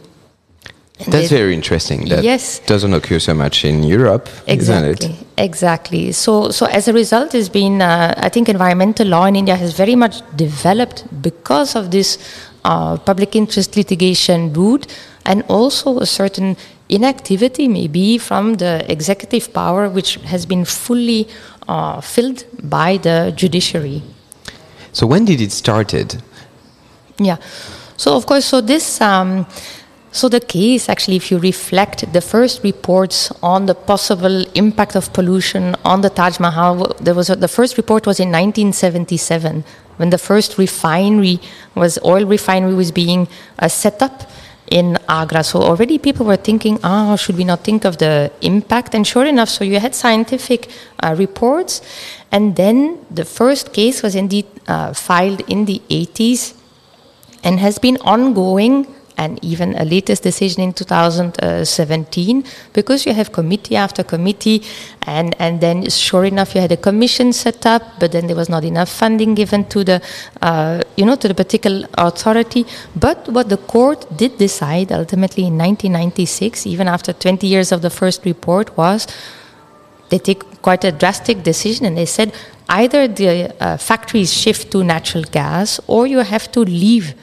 That's 1.04 1.28
very 1.30 1.52
interesting. 1.54 2.08
That 2.08 2.24
Yes. 2.24 2.60
doesn't 2.66 2.94
occur 2.94 3.18
so 3.18 3.34
much 3.34 3.64
in 3.64 3.82
Europe, 3.82 4.28
Exactly, 4.46 4.90
isn't 4.92 5.10
it? 5.10 5.26
exactly. 5.36 6.12
So, 6.12 6.50
so 6.50 6.66
as 6.66 6.88
a 6.88 6.92
result, 6.92 7.32
has 7.32 7.50
been 7.50 7.82
uh, 7.82 8.14
I 8.16 8.30
think 8.30 8.48
environmental 8.48 9.06
law 9.06 9.26
in 9.26 9.36
India 9.36 9.56
has 9.56 9.74
very 9.74 9.94
much 9.94 10.22
developed 10.36 11.04
because 11.22 11.76
of 11.76 11.90
this 11.90 12.18
uh, 12.64 12.96
public 12.96 13.36
interest 13.36 13.76
litigation 13.76 14.52
route, 14.54 14.86
and 15.26 15.42
also 15.48 15.98
a 16.00 16.06
certain 16.06 16.56
inactivity 16.88 17.68
maybe 17.68 18.16
from 18.18 18.54
the 18.54 18.84
executive 18.90 19.52
power, 19.52 19.88
which 19.90 20.14
has 20.24 20.46
been 20.46 20.64
fully 20.64 21.28
uh, 21.68 22.00
filled 22.00 22.44
by 22.62 22.96
the 22.96 23.32
judiciary. 23.36 24.02
So 24.92 25.06
when 25.06 25.24
did 25.26 25.40
it 25.40 25.52
started? 25.52 26.22
Yeah. 27.18 27.36
So 27.96 28.16
of 28.16 28.24
course, 28.26 28.46
so 28.46 28.60
this, 28.60 29.00
um, 29.00 29.46
so 30.16 30.30
the 30.30 30.40
case 30.40 30.88
actually, 30.88 31.16
if 31.16 31.30
you 31.30 31.38
reflect 31.38 32.10
the 32.14 32.22
first 32.22 32.64
reports 32.64 33.30
on 33.42 33.66
the 33.66 33.74
possible 33.74 34.46
impact 34.54 34.96
of 34.96 35.12
pollution 35.12 35.76
on 35.84 36.00
the 36.00 36.08
Taj 36.08 36.40
Mahal, 36.40 36.94
there 37.00 37.14
was 37.14 37.28
a, 37.28 37.36
the 37.36 37.48
first 37.48 37.76
report 37.76 38.06
was 38.06 38.18
in 38.18 38.28
1977 38.28 39.62
when 39.98 40.08
the 40.08 40.16
first 40.16 40.56
refinery 40.56 41.38
was 41.74 41.98
oil 42.02 42.24
refinery 42.24 42.72
was 42.72 42.90
being 42.92 43.28
uh, 43.58 43.68
set 43.68 44.00
up 44.00 44.30
in 44.70 44.98
Agra. 45.06 45.44
So 45.44 45.60
already 45.60 45.98
people 45.98 46.24
were 46.24 46.38
thinking, 46.38 46.78
ah, 46.82 47.16
should 47.16 47.36
we 47.36 47.44
not 47.44 47.62
think 47.62 47.84
of 47.84 47.98
the 47.98 48.32
impact? 48.40 48.94
And 48.94 49.06
sure 49.06 49.26
enough, 49.26 49.50
so 49.50 49.64
you 49.64 49.80
had 49.80 49.94
scientific 49.94 50.70
uh, 51.02 51.14
reports, 51.18 51.82
and 52.32 52.56
then 52.56 52.98
the 53.10 53.26
first 53.26 53.74
case 53.74 54.02
was 54.02 54.14
indeed 54.14 54.46
uh, 54.66 54.94
filed 54.94 55.42
in 55.42 55.66
the 55.66 55.82
80s 55.90 56.54
and 57.44 57.60
has 57.60 57.78
been 57.78 57.98
ongoing 57.98 58.86
and 59.16 59.42
even 59.42 59.74
a 59.76 59.84
latest 59.84 60.22
decision 60.22 60.62
in 60.62 60.72
2017, 60.72 62.44
because 62.72 63.06
you 63.06 63.14
have 63.14 63.32
committee 63.32 63.76
after 63.76 64.02
committee, 64.02 64.62
and, 65.02 65.34
and 65.38 65.60
then 65.60 65.88
sure 65.88 66.24
enough 66.24 66.54
you 66.54 66.60
had 66.60 66.72
a 66.72 66.76
commission 66.76 67.32
set 67.32 67.64
up, 67.66 67.82
but 67.98 68.12
then 68.12 68.26
there 68.26 68.36
was 68.36 68.48
not 68.48 68.64
enough 68.64 68.88
funding 68.88 69.34
given 69.34 69.64
to 69.64 69.84
the, 69.84 70.02
uh, 70.42 70.82
you 70.96 71.04
know, 71.04 71.16
to 71.16 71.28
the 71.28 71.34
particular 71.34 71.88
authority. 71.94 72.66
But 72.94 73.28
what 73.28 73.48
the 73.48 73.56
court 73.56 74.06
did 74.16 74.38
decide 74.38 74.92
ultimately 74.92 75.44
in 75.44 75.56
1996, 75.58 76.66
even 76.66 76.88
after 76.88 77.12
20 77.12 77.46
years 77.46 77.72
of 77.72 77.82
the 77.82 77.90
first 77.90 78.24
report, 78.24 78.76
was 78.76 79.06
they 80.08 80.18
take 80.18 80.62
quite 80.62 80.84
a 80.84 80.92
drastic 80.92 81.42
decision 81.42 81.86
and 81.86 81.96
they 81.96 82.06
said 82.06 82.32
either 82.68 83.08
the 83.08 83.54
uh, 83.60 83.76
factories 83.76 84.32
shift 84.32 84.70
to 84.72 84.84
natural 84.84 85.24
gas 85.24 85.80
or 85.86 86.06
you 86.06 86.18
have 86.18 86.50
to 86.52 86.60
leave 86.60 87.14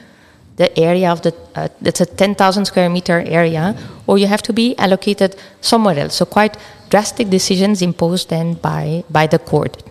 the 0.56 0.78
area 0.78 1.10
of 1.10 1.22
the 1.22 1.34
uh, 1.54 1.68
that's 1.80 2.00
a 2.00 2.06
10,000 2.06 2.64
square 2.64 2.88
meter 2.88 3.22
area 3.26 3.76
or 4.06 4.18
you 4.18 4.26
have 4.26 4.42
to 4.42 4.52
be 4.52 4.76
allocated 4.78 5.36
somewhere 5.60 5.98
else. 5.98 6.14
So 6.14 6.24
quite 6.24 6.56
drastic 6.90 7.28
decisions 7.30 7.82
imposed 7.82 8.30
then 8.30 8.54
by 8.54 9.04
by 9.10 9.26
the 9.26 9.38
court. 9.38 9.82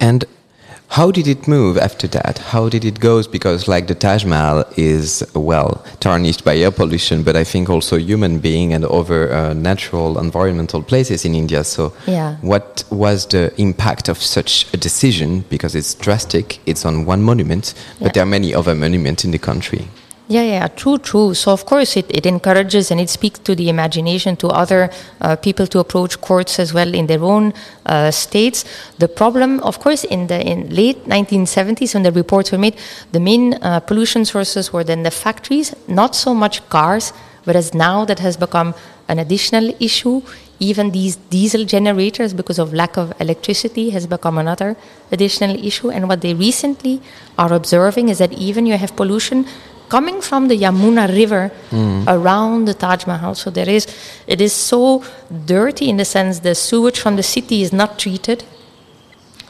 And 0.00 0.24
how 0.90 1.10
did 1.12 1.28
it 1.28 1.46
move 1.46 1.78
after 1.78 2.08
that? 2.08 2.38
How 2.38 2.68
did 2.68 2.84
it 2.84 2.98
go? 2.98 3.22
Because 3.22 3.68
like 3.68 3.86
the 3.86 3.94
Taj 3.94 4.24
Mahal 4.24 4.64
is 4.76 5.22
well 5.34 5.84
tarnished 6.00 6.44
by 6.44 6.56
air 6.56 6.72
pollution, 6.72 7.22
but 7.22 7.36
I 7.36 7.44
think 7.44 7.70
also 7.70 7.96
human 7.96 8.40
being 8.40 8.72
and 8.72 8.84
other 8.84 9.32
uh, 9.32 9.54
natural 9.54 10.18
environmental 10.18 10.82
places 10.82 11.24
in 11.24 11.34
India. 11.34 11.62
So, 11.62 11.92
Yeah. 12.06 12.36
what 12.42 12.82
was 12.90 13.26
the 13.26 13.52
impact 13.56 14.08
of 14.08 14.18
such 14.20 14.66
a 14.74 14.76
decision? 14.76 15.44
Because 15.48 15.76
it's 15.76 15.94
drastic. 15.94 16.58
It's 16.66 16.84
on 16.84 17.06
one 17.06 17.22
monument, 17.22 17.72
but 18.00 18.06
Yeah. 18.06 18.12
there 18.14 18.22
are 18.24 18.30
many 18.30 18.52
other 18.52 18.74
monuments 18.74 19.24
in 19.24 19.30
the 19.30 19.38
country. 19.38 19.86
Yeah, 20.30 20.42
yeah, 20.42 20.68
true, 20.68 20.98
true. 20.98 21.34
So 21.34 21.50
of 21.50 21.66
course 21.66 21.96
it, 21.96 22.06
it 22.08 22.24
encourages 22.24 22.92
and 22.92 23.00
it 23.00 23.10
speaks 23.10 23.40
to 23.40 23.56
the 23.56 23.68
imagination 23.68 24.36
to 24.36 24.46
other 24.46 24.88
uh, 25.20 25.34
people 25.34 25.66
to 25.66 25.80
approach 25.80 26.20
courts 26.20 26.60
as 26.60 26.72
well 26.72 26.94
in 26.94 27.08
their 27.08 27.24
own 27.24 27.52
uh, 27.86 28.12
states. 28.12 28.64
The 28.98 29.08
problem, 29.08 29.58
of 29.64 29.80
course, 29.80 30.04
in 30.04 30.28
the 30.28 30.40
in 30.40 30.72
late 30.72 31.04
1970s 31.06 31.94
when 31.94 32.04
the 32.04 32.12
reports 32.12 32.52
were 32.52 32.58
made, 32.58 32.76
the 33.10 33.18
main 33.18 33.54
uh, 33.54 33.80
pollution 33.80 34.24
sources 34.24 34.72
were 34.72 34.84
then 34.84 35.02
the 35.02 35.10
factories, 35.10 35.74
not 35.88 36.14
so 36.14 36.32
much 36.32 36.62
cars, 36.68 37.12
whereas 37.42 37.74
now 37.74 38.04
that 38.04 38.20
has 38.20 38.36
become 38.36 38.72
an 39.08 39.18
additional 39.18 39.74
issue. 39.80 40.22
Even 40.62 40.90
these 40.90 41.16
diesel 41.16 41.64
generators, 41.64 42.34
because 42.34 42.58
of 42.58 42.74
lack 42.74 42.98
of 42.98 43.14
electricity, 43.18 43.90
has 43.90 44.06
become 44.06 44.36
another 44.36 44.76
additional 45.10 45.56
issue. 45.56 45.90
And 45.90 46.06
what 46.06 46.20
they 46.20 46.34
recently 46.34 47.00
are 47.38 47.52
observing 47.52 48.10
is 48.10 48.18
that 48.18 48.30
even 48.34 48.66
you 48.66 48.76
have 48.76 48.94
pollution 48.94 49.46
coming 49.90 50.22
from 50.22 50.48
the 50.48 50.56
Yamuna 50.56 51.08
River 51.14 51.50
around 52.08 52.64
the 52.66 52.74
Taj 52.74 53.06
Mahal. 53.06 53.34
So 53.34 53.50
there 53.50 53.68
is, 53.68 53.86
it 54.26 54.40
is 54.40 54.54
so 54.54 55.04
dirty 55.44 55.90
in 55.90 55.96
the 55.98 56.04
sense 56.04 56.40
the 56.40 56.54
sewage 56.54 56.98
from 56.98 57.16
the 57.16 57.22
city 57.22 57.60
is 57.60 57.72
not 57.72 57.98
treated. 57.98 58.44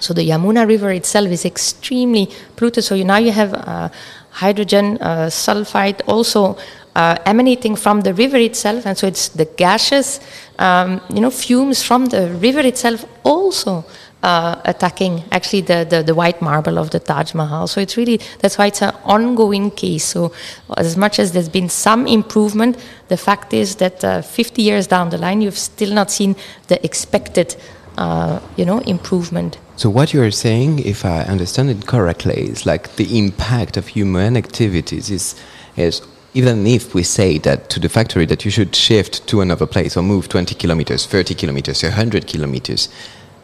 So 0.00 0.14
the 0.14 0.26
Yamuna 0.28 0.66
River 0.66 0.90
itself 0.90 1.28
is 1.28 1.44
extremely 1.44 2.30
polluted. 2.56 2.84
So 2.84 2.94
you, 2.94 3.04
now 3.04 3.18
you 3.18 3.32
have 3.32 3.52
uh, 3.54 3.90
hydrogen 4.30 4.96
uh, 5.00 5.28
sulfide 5.28 6.00
also 6.06 6.56
uh, 6.96 7.16
emanating 7.26 7.76
from 7.76 8.00
the 8.00 8.12
river 8.14 8.36
itself, 8.36 8.86
and 8.86 8.98
so 8.98 9.06
it's 9.06 9.28
the 9.28 9.44
gaseous, 9.44 10.20
um, 10.58 11.00
you 11.14 11.20
know, 11.20 11.30
fumes 11.30 11.82
from 11.82 12.06
the 12.06 12.30
river 12.40 12.60
itself 12.60 13.04
also 13.22 13.84
uh, 14.22 14.60
attacking 14.64 15.24
actually 15.32 15.62
the, 15.62 15.86
the, 15.88 16.02
the 16.02 16.14
white 16.14 16.42
marble 16.42 16.78
of 16.78 16.90
the 16.90 17.00
Taj 17.00 17.34
Mahal. 17.34 17.66
So 17.66 17.80
it's 17.80 17.96
really 17.96 18.20
that's 18.40 18.58
why 18.58 18.66
it's 18.66 18.82
an 18.82 18.94
ongoing 19.04 19.70
case. 19.70 20.04
So 20.04 20.32
as 20.76 20.96
much 20.96 21.18
as 21.18 21.32
there's 21.32 21.48
been 21.48 21.68
some 21.68 22.06
improvement, 22.06 22.76
the 23.08 23.16
fact 23.16 23.52
is 23.52 23.76
that 23.76 24.04
uh, 24.04 24.22
50 24.22 24.62
years 24.62 24.86
down 24.86 25.10
the 25.10 25.18
line, 25.18 25.40
you've 25.40 25.58
still 25.58 25.94
not 25.94 26.10
seen 26.10 26.36
the 26.68 26.84
expected, 26.84 27.56
uh, 27.96 28.40
you 28.56 28.64
know, 28.64 28.78
improvement. 28.80 29.58
So 29.76 29.88
what 29.88 30.12
you 30.12 30.22
are 30.22 30.30
saying, 30.30 30.80
if 30.80 31.04
I 31.04 31.20
understand 31.22 31.70
it 31.70 31.86
correctly, 31.86 32.34
is 32.34 32.66
like 32.66 32.96
the 32.96 33.18
impact 33.18 33.78
of 33.78 33.88
human 33.88 34.36
activities 34.36 35.10
is, 35.10 35.34
is 35.76 36.02
even 36.34 36.66
if 36.66 36.94
we 36.94 37.02
say 37.02 37.38
that 37.38 37.70
to 37.70 37.80
the 37.80 37.88
factory 37.88 38.26
that 38.26 38.44
you 38.44 38.50
should 38.50 38.76
shift 38.76 39.26
to 39.28 39.40
another 39.40 39.66
place 39.66 39.96
or 39.96 40.02
move 40.02 40.28
20 40.28 40.54
kilometers, 40.54 41.06
30 41.06 41.34
kilometers, 41.34 41.82
100 41.82 42.26
kilometers, 42.26 42.88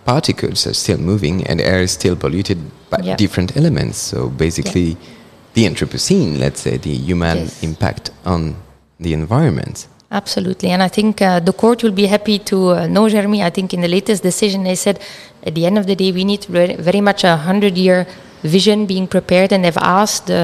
particles 0.06 0.66
are 0.66 0.74
still 0.74 0.98
moving 0.98 1.46
and 1.46 1.60
air 1.60 1.80
is 1.82 1.92
still 1.92 2.16
polluted 2.16 2.58
by 2.90 2.98
Yeah. 3.02 3.16
different 3.16 3.56
elements. 3.56 3.98
So 3.98 4.28
basically, 4.44 4.96
the 5.54 5.64
Anthropocene, 5.68 6.38
let's 6.38 6.60
say, 6.60 6.76
the 6.78 6.94
human 7.08 7.38
Yes. 7.38 7.62
impact 7.62 8.10
on 8.24 8.40
the 9.00 9.12
environment. 9.12 9.86
Absolutely, 10.10 10.70
and 10.70 10.82
I 10.82 10.88
think 10.88 11.20
uh, 11.20 11.40
the 11.48 11.52
court 11.52 11.82
will 11.82 11.96
be 12.02 12.06
happy 12.06 12.38
to 12.50 12.56
uh, 12.70 12.86
know, 12.86 13.08
Jeremy. 13.08 13.42
I 13.42 13.50
think 13.50 13.74
in 13.74 13.80
the 13.80 13.88
latest 13.88 14.22
decision 14.22 14.62
they 14.62 14.76
said 14.76 14.96
at 15.48 15.54
the 15.56 15.66
end 15.66 15.76
of 15.78 15.86
the 15.90 15.96
day 15.96 16.12
we 16.12 16.24
need 16.24 16.44
very 16.90 17.00
much 17.00 17.24
a 17.24 17.36
hundred-year 17.48 18.06
vision 18.42 18.86
being 18.86 19.06
prepared, 19.08 19.50
and 19.52 19.64
they've 19.64 19.84
asked 20.00 20.26
the 20.28 20.42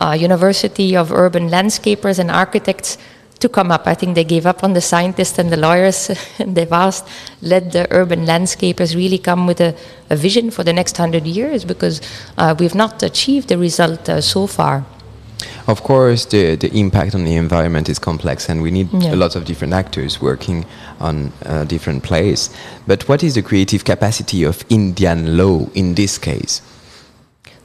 uh, 0.00 0.12
University 0.28 0.94
of 0.94 1.10
Urban 1.10 1.48
Landscapers 1.48 2.18
and 2.18 2.30
Architects 2.30 2.98
to 3.40 3.48
come 3.48 3.70
up. 3.70 3.86
I 3.86 3.94
think 3.94 4.14
they 4.14 4.24
gave 4.24 4.46
up 4.46 4.64
on 4.64 4.72
the 4.72 4.80
scientists 4.80 5.38
and 5.38 5.50
the 5.50 5.56
lawyers, 5.56 6.10
and 6.38 6.56
they've 6.56 6.72
asked 6.72 7.06
let 7.42 7.72
the 7.72 7.86
urban 7.90 8.24
landscapers 8.26 8.94
really 8.96 9.18
come 9.18 9.46
with 9.46 9.60
a, 9.60 9.74
a 10.10 10.16
vision 10.16 10.50
for 10.50 10.64
the 10.64 10.72
next 10.72 10.96
hundred 10.96 11.26
years 11.26 11.64
because 11.64 12.00
uh, 12.36 12.54
we've 12.58 12.74
not 12.74 13.02
achieved 13.02 13.48
the 13.48 13.58
result 13.58 14.08
uh, 14.08 14.20
so 14.20 14.46
far. 14.46 14.84
Of 15.68 15.82
course, 15.82 16.24
the, 16.24 16.56
the 16.56 16.68
impact 16.76 17.14
on 17.14 17.24
the 17.24 17.36
environment 17.36 17.88
is 17.88 17.98
complex, 17.98 18.48
and 18.48 18.60
we 18.62 18.70
need 18.70 18.88
Yeah. 18.92 19.14
a 19.14 19.16
lot 19.16 19.36
of 19.36 19.44
different 19.44 19.72
actors 19.74 20.20
working 20.20 20.64
on 20.98 21.32
uh, 21.46 21.64
different 21.64 22.02
plays. 22.02 22.50
But 22.86 23.08
what 23.08 23.22
is 23.22 23.34
the 23.34 23.42
creative 23.42 23.84
capacity 23.84 24.44
of 24.44 24.64
Indian 24.68 25.36
law 25.36 25.66
in 25.74 25.94
this 25.94 26.18
case? 26.18 26.60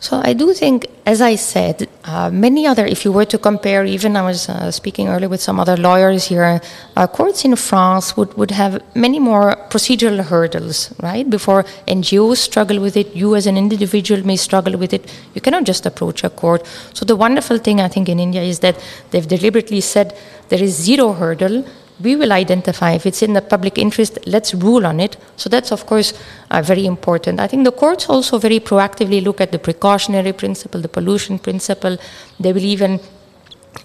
So 0.04 0.20
I 0.22 0.34
do 0.34 0.54
think, 0.54 0.88
as 1.06 1.22
I 1.22 1.36
said, 1.36 1.88
uh, 2.04 2.30
many 2.30 2.68
other. 2.68 2.86
If 2.86 3.06
you 3.06 3.14
were 3.14 3.24
to 3.24 3.38
compare, 3.38 3.86
even 3.86 4.18
I 4.18 4.24
was 4.24 4.50
uh, 4.50 4.70
speaking 4.70 5.08
earlier 5.08 5.30
with 5.30 5.42
some 5.42 5.62
other 5.62 5.78
lawyers 5.78 6.26
here, 6.26 6.60
uh, 6.98 7.08
courts 7.08 7.46
in 7.46 7.56
France 7.56 8.18
would, 8.18 8.34
would 8.34 8.52
have 8.52 8.84
many 8.96 9.18
more 9.18 9.56
procedural 9.70 10.20
hurdles, 10.26 10.94
right? 11.02 11.30
Before 11.30 11.64
NGOs 11.88 12.36
struggle 12.36 12.82
with 12.82 12.98
it, 12.98 13.16
you 13.16 13.34
as 13.38 13.48
an 13.48 13.56
individual 13.56 14.26
may 14.26 14.36
struggle 14.36 14.78
with 14.78 14.92
it. 14.92 15.10
You 15.36 15.40
cannot 15.40 15.64
just 15.64 15.86
approach 15.86 16.26
a 16.26 16.30
court. 16.30 16.68
So 16.94 17.06
the 17.06 17.16
wonderful 17.16 17.58
thing 17.58 17.80
I 17.80 17.88
think 17.88 18.10
in 18.10 18.20
India 18.20 18.42
is 18.42 18.60
that 18.60 18.84
they've 19.12 19.26
deliberately 19.26 19.80
said 19.80 20.18
there 20.50 20.62
is 20.62 20.76
zero 20.76 21.14
hurdle 21.14 21.64
we 22.04 22.16
will 22.16 22.32
identify. 22.32 22.92
If 22.92 23.06
it's 23.06 23.22
in 23.22 23.34
the 23.34 23.42
public 23.42 23.78
interest 23.78 24.20
let's 24.26 24.54
rule 24.54 24.86
on 24.86 25.00
it. 25.00 25.18
So 25.38 25.50
that's 25.50 25.72
of 25.72 25.86
course 25.86 26.14
uh, 26.52 26.62
very 26.62 26.86
important. 26.86 27.40
I 27.40 27.48
think 27.48 27.64
the 27.64 27.72
courts 27.72 28.10
also 28.10 28.38
very 28.38 28.60
proactively 28.60 29.24
look 29.24 29.42
at 29.42 29.52
the 29.52 29.60
precautionary 29.60 30.34
principle 30.34 30.82
the 30.82 30.90
pollution 30.90 31.40
principle. 31.40 31.98
They 32.40 32.54
will 32.54 32.64
even 32.64 33.00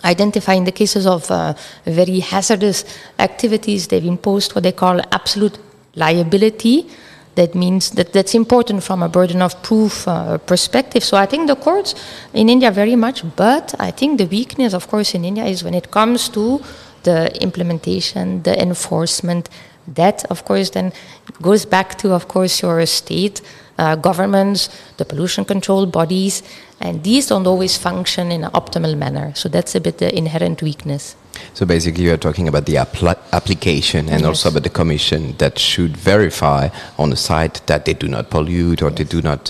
identify 0.04 0.54
in 0.54 0.64
the 0.64 0.72
cases 0.72 1.06
of 1.06 1.30
uh, 1.30 1.54
very 1.84 2.20
hazardous 2.20 2.84
activities 3.18 3.88
they've 3.88 4.04
imposed 4.04 4.54
what 4.54 4.64
they 4.64 4.72
call 4.72 5.00
absolute 5.12 5.58
liability. 5.94 6.86
That 7.34 7.54
means 7.54 7.90
that 7.92 8.12
that's 8.12 8.34
important 8.34 8.82
from 8.82 9.02
a 9.02 9.08
burden 9.08 9.42
of 9.42 9.62
proof 9.62 10.08
uh, 10.08 10.38
perspective. 10.38 11.04
So 11.04 11.16
I 11.16 11.26
think 11.26 11.46
the 11.46 11.54
courts 11.54 11.94
in 12.34 12.48
India 12.48 12.72
very 12.72 12.96
much, 12.96 13.22
but 13.36 13.74
I 13.78 13.92
think 13.92 14.18
the 14.18 14.26
weakness, 14.26 14.74
of 14.74 14.88
course, 14.88 15.14
in 15.14 15.24
India 15.24 15.44
is 15.44 15.62
when 15.62 15.74
it 15.74 15.92
comes 15.92 16.28
to 16.30 16.60
the 17.08 17.20
implementation, 17.42 18.42
the 18.42 18.54
enforcement. 18.68 19.44
That, 20.00 20.18
of 20.30 20.38
course, 20.44 20.68
then 20.76 20.92
goes 21.40 21.62
back 21.66 21.88
to, 22.02 22.06
of 22.18 22.24
course, 22.34 22.54
your 22.64 22.84
state 22.86 23.40
uh, 23.78 23.96
governments, 24.08 24.68
the 24.98 25.04
pollution 25.04 25.44
control 25.44 25.86
bodies, 25.86 26.42
and 26.80 27.02
these 27.08 27.24
don't 27.30 27.46
always 27.46 27.74
function 27.78 28.30
in 28.36 28.44
an 28.44 28.50
optimal 28.52 28.94
manner. 29.04 29.32
So 29.34 29.48
that's 29.48 29.74
a 29.74 29.80
bit 29.80 29.96
the 29.98 30.10
inherent 30.22 30.62
weakness. 30.62 31.16
So 31.54 31.64
basically, 31.66 32.04
you 32.04 32.12
are 32.12 32.18
talking 32.28 32.48
about 32.48 32.64
the 32.66 32.76
appli 32.84 33.14
application 33.32 34.08
and 34.12 34.20
Yes. 34.20 34.28
also 34.28 34.48
about 34.50 34.64
the 34.68 34.74
commission 34.80 35.34
that 35.38 35.58
should 35.58 35.96
verify 35.96 36.68
on 36.98 37.10
the 37.10 37.16
site 37.16 37.56
that 37.66 37.84
they 37.84 37.94
do 37.94 38.08
not 38.08 38.24
pollute 38.30 38.82
or 38.84 38.90
they 38.90 39.04
do 39.04 39.20
not 39.22 39.42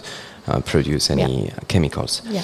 uh, 0.47 0.61
produce 0.73 1.11
any 1.15 1.45
Yeah. 1.47 1.55
chemicals. 1.73 2.23
Yeah. 2.31 2.43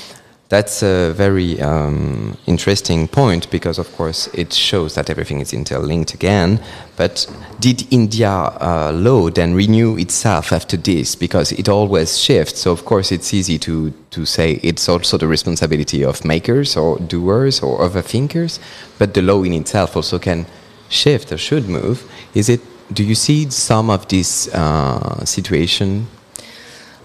That's 0.54 0.84
a 0.84 1.12
very 1.12 1.60
um, 1.60 2.36
interesting 2.46 3.08
point 3.08 3.50
because, 3.50 3.76
of 3.76 3.92
course, 3.96 4.28
it 4.28 4.52
shows 4.52 4.94
that 4.94 5.10
everything 5.10 5.40
is 5.40 5.52
interlinked 5.52 6.14
again. 6.14 6.60
But 6.96 7.26
did 7.58 7.92
India 7.92 8.30
uh, 8.30 9.30
then 9.30 9.54
renew 9.54 9.96
itself 9.96 10.52
after 10.52 10.76
this? 10.76 11.16
Because 11.16 11.50
it 11.50 11.68
always 11.68 12.20
shifts. 12.20 12.60
So, 12.60 12.70
of 12.70 12.84
course, 12.84 13.10
it's 13.10 13.34
easy 13.34 13.58
to, 13.58 13.92
to 14.10 14.24
say 14.24 14.60
it's 14.62 14.88
also 14.88 15.18
the 15.18 15.26
responsibility 15.26 16.04
of 16.04 16.24
makers 16.24 16.76
or 16.76 17.00
doers 17.00 17.60
or 17.60 17.82
other 17.82 18.00
thinkers. 18.00 18.60
But 18.96 19.14
the 19.14 19.22
law 19.22 19.42
in 19.42 19.54
itself 19.54 19.96
also 19.96 20.20
can 20.20 20.46
shift 20.88 21.32
or 21.32 21.36
should 21.36 21.68
move. 21.68 22.08
Is 22.32 22.48
it? 22.48 22.60
Do 22.92 23.02
you 23.02 23.16
see 23.16 23.50
some 23.50 23.90
of 23.90 24.06
this 24.06 24.46
uh, 24.54 25.24
situation 25.24 26.06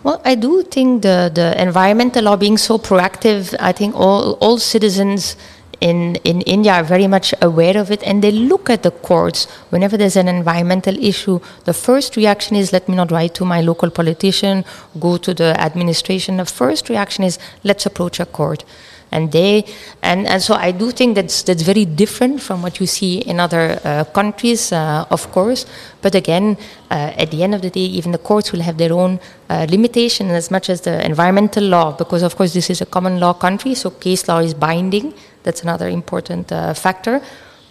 Well, 0.02 0.22
I 0.24 0.36
do 0.36 0.64
think 0.64 1.02
the, 1.02 1.30
the 1.34 1.62
environmental 1.62 2.24
law 2.24 2.38
being 2.38 2.58
so 2.58 2.78
proactive, 2.78 3.54
I 3.60 3.74
think 3.74 3.96
all, 3.96 4.34
all 4.40 4.58
citizens 4.58 5.36
in, 5.82 6.16
in 6.24 6.42
India 6.42 6.74
are 6.74 6.84
very 6.84 7.08
much 7.08 7.34
aware 7.42 7.78
of 7.78 7.92
it 7.92 8.02
and 8.04 8.24
they 8.24 8.32
look 8.32 8.70
at 8.70 8.84
the 8.84 8.92
courts 8.92 9.46
whenever 9.70 9.98
there's 9.98 10.16
an 10.16 10.28
environmental 10.28 10.98
issue. 10.98 11.40
The 11.66 11.74
first 11.74 12.16
reaction 12.16 12.56
is 12.56 12.72
let 12.72 12.88
me 12.88 12.96
not 12.96 13.12
write 13.12 13.34
to 13.36 13.46
my 13.46 13.62
local 13.62 13.90
politician, 13.90 14.64
go 15.00 15.18
to 15.18 15.34
the 15.34 15.60
administration. 15.60 16.38
The 16.38 16.46
first 16.46 16.90
reaction 16.90 17.26
is 17.26 17.38
let's 17.64 17.86
approach 17.86 18.20
a 18.22 18.26
court 18.26 18.64
and 19.12 19.32
they 19.32 19.66
and, 20.02 20.28
and 20.28 20.42
so 20.42 20.54
I 20.54 20.72
do 20.72 20.92
think 20.92 21.16
that's 21.16 21.44
that's 21.44 21.64
very 21.64 21.86
different 21.86 22.42
from 22.42 22.62
what 22.62 22.80
you 22.80 22.88
see 22.88 23.20
in 23.20 23.40
other 23.40 23.80
uh, 23.84 24.04
countries, 24.06 24.72
uh, 24.72 25.06
of 25.10 25.32
course. 25.32 25.66
But 26.02 26.16
again, 26.16 26.58
uh, 26.92 27.12
at 27.18 27.32
the 27.32 27.44
end 27.44 27.56
of 27.56 27.62
the 27.62 27.70
day, 27.70 27.82
even 27.82 28.12
the 28.12 28.18
courts 28.18 28.52
will 28.52 28.62
have 28.62 28.78
their 28.78 28.94
own 28.94 29.20
uh, 29.50 29.66
limitation 29.70 30.30
as 30.30 30.52
much 30.52 30.70
as 30.70 30.82
the 30.82 31.04
environmental 31.06 31.64
law, 31.64 31.92
because 31.92 32.24
of 32.24 32.36
course 32.36 32.54
this 32.54 32.70
is 32.70 32.82
a 32.82 32.86
common 32.86 33.20
law 33.20 33.34
country, 33.34 33.76
so 33.76 33.90
case 33.90 34.28
law 34.28 34.40
is 34.40 34.54
binding. 34.54 35.14
That's 35.44 35.64
another 35.64 35.88
important 35.88 36.52
uh, 36.52 36.74
factor. 36.74 37.22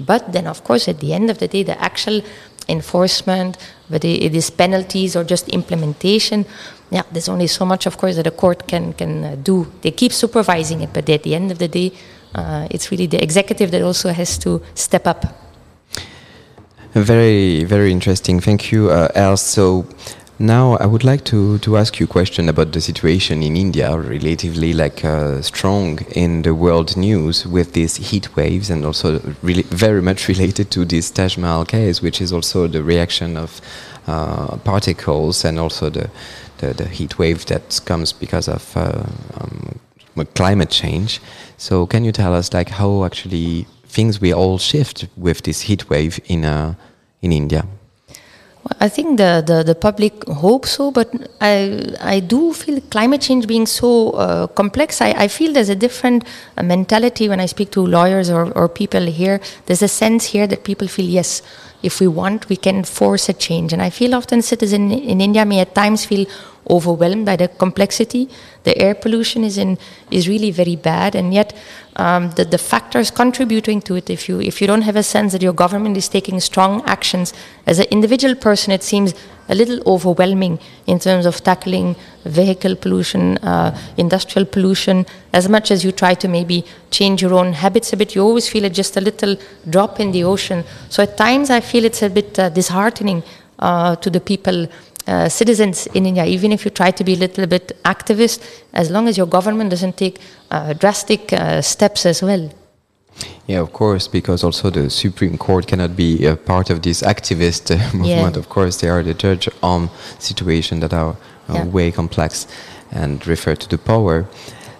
But 0.01 0.33
then, 0.33 0.47
of 0.47 0.63
course, 0.63 0.87
at 0.87 1.01
the 1.01 1.13
end 1.13 1.29
of 1.29 1.39
the 1.39 1.49
day, 1.49 1.65
the 1.65 1.81
actual 1.83 2.23
enforcement, 2.69 3.57
whether 3.89 4.09
it 4.09 4.35
is 4.35 4.51
penalties 4.51 5.17
or 5.17 5.25
just 5.25 5.49
implementation, 5.49 6.45
yeah, 6.91 7.03
there's 7.13 7.29
only 7.29 7.47
so 7.47 7.65
much, 7.65 7.87
of 7.87 7.99
course, 7.99 8.17
that 8.17 8.27
a 8.27 8.31
court 8.31 8.67
can 8.67 8.93
can 8.93 9.25
uh, 9.25 9.37
do. 9.43 9.67
They 9.83 9.91
keep 9.91 10.13
supervising 10.13 10.81
it, 10.81 10.93
but 10.93 11.09
at 11.09 11.23
the 11.23 11.35
end 11.35 11.51
of 11.51 11.59
the 11.59 11.69
day, 11.69 11.93
uh, 12.35 12.67
it's 12.71 12.91
really 12.91 13.07
the 13.07 13.23
executive 13.23 13.71
that 13.71 13.83
also 13.83 14.13
has 14.13 14.39
to 14.39 14.61
step 14.75 15.07
up. 15.07 15.27
Very, 16.95 17.65
very 17.65 17.93
interesting. 17.93 18.41
Thank 18.41 18.73
you, 18.73 18.91
uh. 18.91 19.37
So 19.37 19.85
now 20.39 20.77
I 20.77 20.87
would 20.87 21.05
like 21.05 21.25
to, 21.27 21.59
to 21.59 21.77
ask 21.77 21.99
you 21.99 22.05
a 22.05 22.09
question 22.09 22.49
about 22.49 22.73
the 22.73 22.81
situation 22.81 23.43
in 23.43 23.57
India, 23.57 23.97
relatively 23.99 24.73
like 24.73 25.05
uh, 25.05 25.43
strong 25.43 26.01
in 26.13 26.43
the 26.43 26.55
world 26.55 26.97
news 26.97 27.47
with 27.47 27.73
these 27.73 27.97
heat 27.97 28.37
waves, 28.37 28.71
and 28.71 28.85
also 28.85 29.21
really 29.43 29.63
very 29.65 30.03
much 30.03 30.29
related 30.29 30.71
to 30.71 30.85
this 30.85 31.11
Taj 31.11 31.37
Mahal 31.37 31.65
case, 31.65 32.01
which 32.01 32.21
is 32.21 32.33
also 32.33 32.67
the 32.69 32.83
reaction 32.83 33.37
of 33.37 33.61
uh, 34.07 34.57
particles 34.59 35.45
and 35.45 35.59
also 35.59 35.91
the 35.91 36.11
the, 36.59 36.75
the 36.75 36.89
heat 36.89 37.19
wave 37.19 37.47
that 37.47 37.81
comes 37.85 38.13
because 38.13 38.49
of 38.49 38.77
uh, 38.77 39.05
um, 39.41 39.79
climate 40.35 40.71
change. 40.71 41.21
So 41.57 41.87
can 41.87 42.05
you 42.05 42.13
tell 42.13 42.35
us 42.35 42.53
like 42.53 42.69
how 42.71 43.05
actually 43.05 43.67
things 43.87 44.21
will 44.21 44.35
all 44.35 44.59
shift 44.59 45.07
with 45.17 45.43
this 45.43 45.63
heat 45.63 45.89
wave 45.89 46.21
in 46.27 46.45
uh, 46.45 46.75
in 47.23 47.33
India? 47.33 47.65
I 48.81 48.89
think 48.89 49.19
the, 49.19 49.43
the, 49.45 49.63
the, 49.63 49.75
public 49.75 50.25
hope 50.25 50.67
so, 50.67 50.91
but 50.91 51.13
I, 51.41 51.95
I 52.01 52.21
do 52.21 52.53
feel 52.53 52.81
climate 52.91 53.21
change 53.21 53.47
being 53.47 53.67
so 53.67 54.11
uh, 54.11 54.47
complex. 54.49 55.01
I, 55.01 55.11
I 55.13 55.29
feel 55.29 55.53
there's 55.53 55.69
a 55.69 55.77
different 55.77 56.25
uh, 56.57 56.63
mentality 56.63 57.29
when 57.29 57.41
I 57.41 57.47
speak 57.47 57.71
to 57.73 57.87
lawyers 57.87 58.31
or, 58.31 58.53
or 58.53 58.69
people 58.69 59.03
here. 59.07 59.41
There's 59.67 59.83
a 59.83 59.89
sense 59.89 60.27
here 60.27 60.47
that 60.47 60.65
people 60.65 60.87
feel, 60.87 61.07
yes, 61.07 61.43
if 61.83 62.01
we 62.01 62.09
want, 62.09 62.49
we 62.49 62.57
can 62.57 62.85
force 62.85 63.29
a 63.29 63.33
change. 63.33 63.73
And 63.73 63.81
I 63.81 63.91
feel 63.91 64.15
often 64.15 64.43
citizens 64.43 64.93
in, 64.93 64.99
in 64.99 65.21
India 65.21 65.45
may 65.45 65.61
at 65.61 65.75
times 65.75 66.05
feel 66.05 66.27
overwhelmed 66.69 67.27
by 67.27 67.37
the 67.37 67.49
complexity. 67.49 68.29
The 68.65 68.77
air 68.79 68.95
pollution 68.95 69.45
is 69.45 69.59
in 69.59 69.79
is 70.11 70.29
really 70.29 70.51
very 70.51 70.77
bad, 70.77 71.15
and 71.15 71.33
yet 71.33 71.57
um, 71.97 72.31
the 72.33 72.45
the 72.45 72.59
factors 72.59 73.11
contributing 73.11 73.81
to 73.83 73.97
it. 73.97 74.11
If 74.11 74.29
you 74.29 74.41
if 74.41 74.61
you 74.61 74.67
don't 74.67 74.83
have 74.83 74.97
a 74.97 75.03
sense 75.03 75.33
that 75.33 75.43
your 75.43 75.55
government 75.55 75.97
is 75.97 76.09
taking 76.09 76.41
strong 76.41 76.83
actions 76.87 77.33
as 77.67 77.79
an 77.79 77.87
individual 77.91 78.35
person, 78.35 78.73
it 78.73 78.83
seems 78.83 79.15
a 79.49 79.55
little 79.55 79.81
overwhelming 79.87 80.59
in 80.87 80.99
terms 80.99 81.27
of 81.27 81.43
tackling 81.43 81.97
vehicle 82.25 82.77
pollution, 82.77 83.39
uh, 83.39 83.77
industrial 83.97 84.47
pollution. 84.47 85.07
As 85.33 85.49
much 85.49 85.71
as 85.71 85.85
you 85.85 85.93
try 85.93 86.15
to 86.15 86.29
maybe 86.29 86.65
change 86.91 87.23
your 87.23 87.35
own 87.35 87.53
habits 87.55 87.93
a 87.93 87.97
bit, 87.97 88.15
you 88.15 88.23
always 88.23 88.49
feel 88.49 88.65
it 88.65 88.75
just 88.75 88.97
a 88.97 89.01
little 89.01 89.37
drop 89.71 90.01
in 90.01 90.13
the 90.13 90.25
ocean. 90.25 90.65
So 90.91 91.03
at 91.03 91.17
times 91.17 91.51
I 91.51 91.61
feel 91.61 91.85
it's 91.85 92.03
a 92.03 92.11
bit 92.11 92.39
uh, 92.39 92.51
disheartening 92.51 93.23
uh, 93.59 93.97
to 93.97 94.11
the 94.11 94.21
people 94.21 94.69
uh, 95.09 95.29
citizens 95.29 95.87
in 95.89 96.07
India, 96.07 96.25
even 96.27 96.53
if 96.53 96.65
you 96.65 96.71
try 96.71 96.91
to 96.91 97.05
be 97.05 97.15
a 97.15 97.17
little 97.17 97.47
bit 97.47 97.73
activist, 97.85 98.43
as 98.73 98.91
long 98.91 99.09
as 99.09 99.17
your 99.17 99.27
government 99.27 99.71
doesn't 99.71 99.97
take 99.97 100.21
uh, 100.51 100.75
drastic 100.75 101.33
uh, 101.33 101.63
steps 101.63 102.07
as 102.07 102.23
well. 102.23 102.51
Yeah, 103.47 103.61
of 103.61 103.73
course, 103.73 104.07
because 104.07 104.45
also 104.45 104.71
the 104.71 104.91
Supreme 104.91 105.39
Court 105.39 105.67
cannot 105.67 105.97
be 105.97 106.27
a 106.27 106.37
part 106.37 106.71
of 106.71 106.83
this 106.83 107.03
activist 107.03 107.71
uh, 107.71 107.79
movement. 107.97 108.35
Yeah. 108.35 108.39
Of 108.39 108.49
course, 108.49 108.81
they 108.81 108.89
are 108.89 109.03
the 109.03 109.15
judge 109.15 109.49
on 109.63 109.91
situations 110.19 110.81
that 110.83 110.93
are 110.93 111.17
uh, 111.49 111.55
yeah. 111.55 111.65
way 111.65 111.91
complex 111.91 112.47
and 112.91 113.27
refer 113.27 113.55
to 113.55 113.69
the 113.69 113.79
power. 113.79 114.27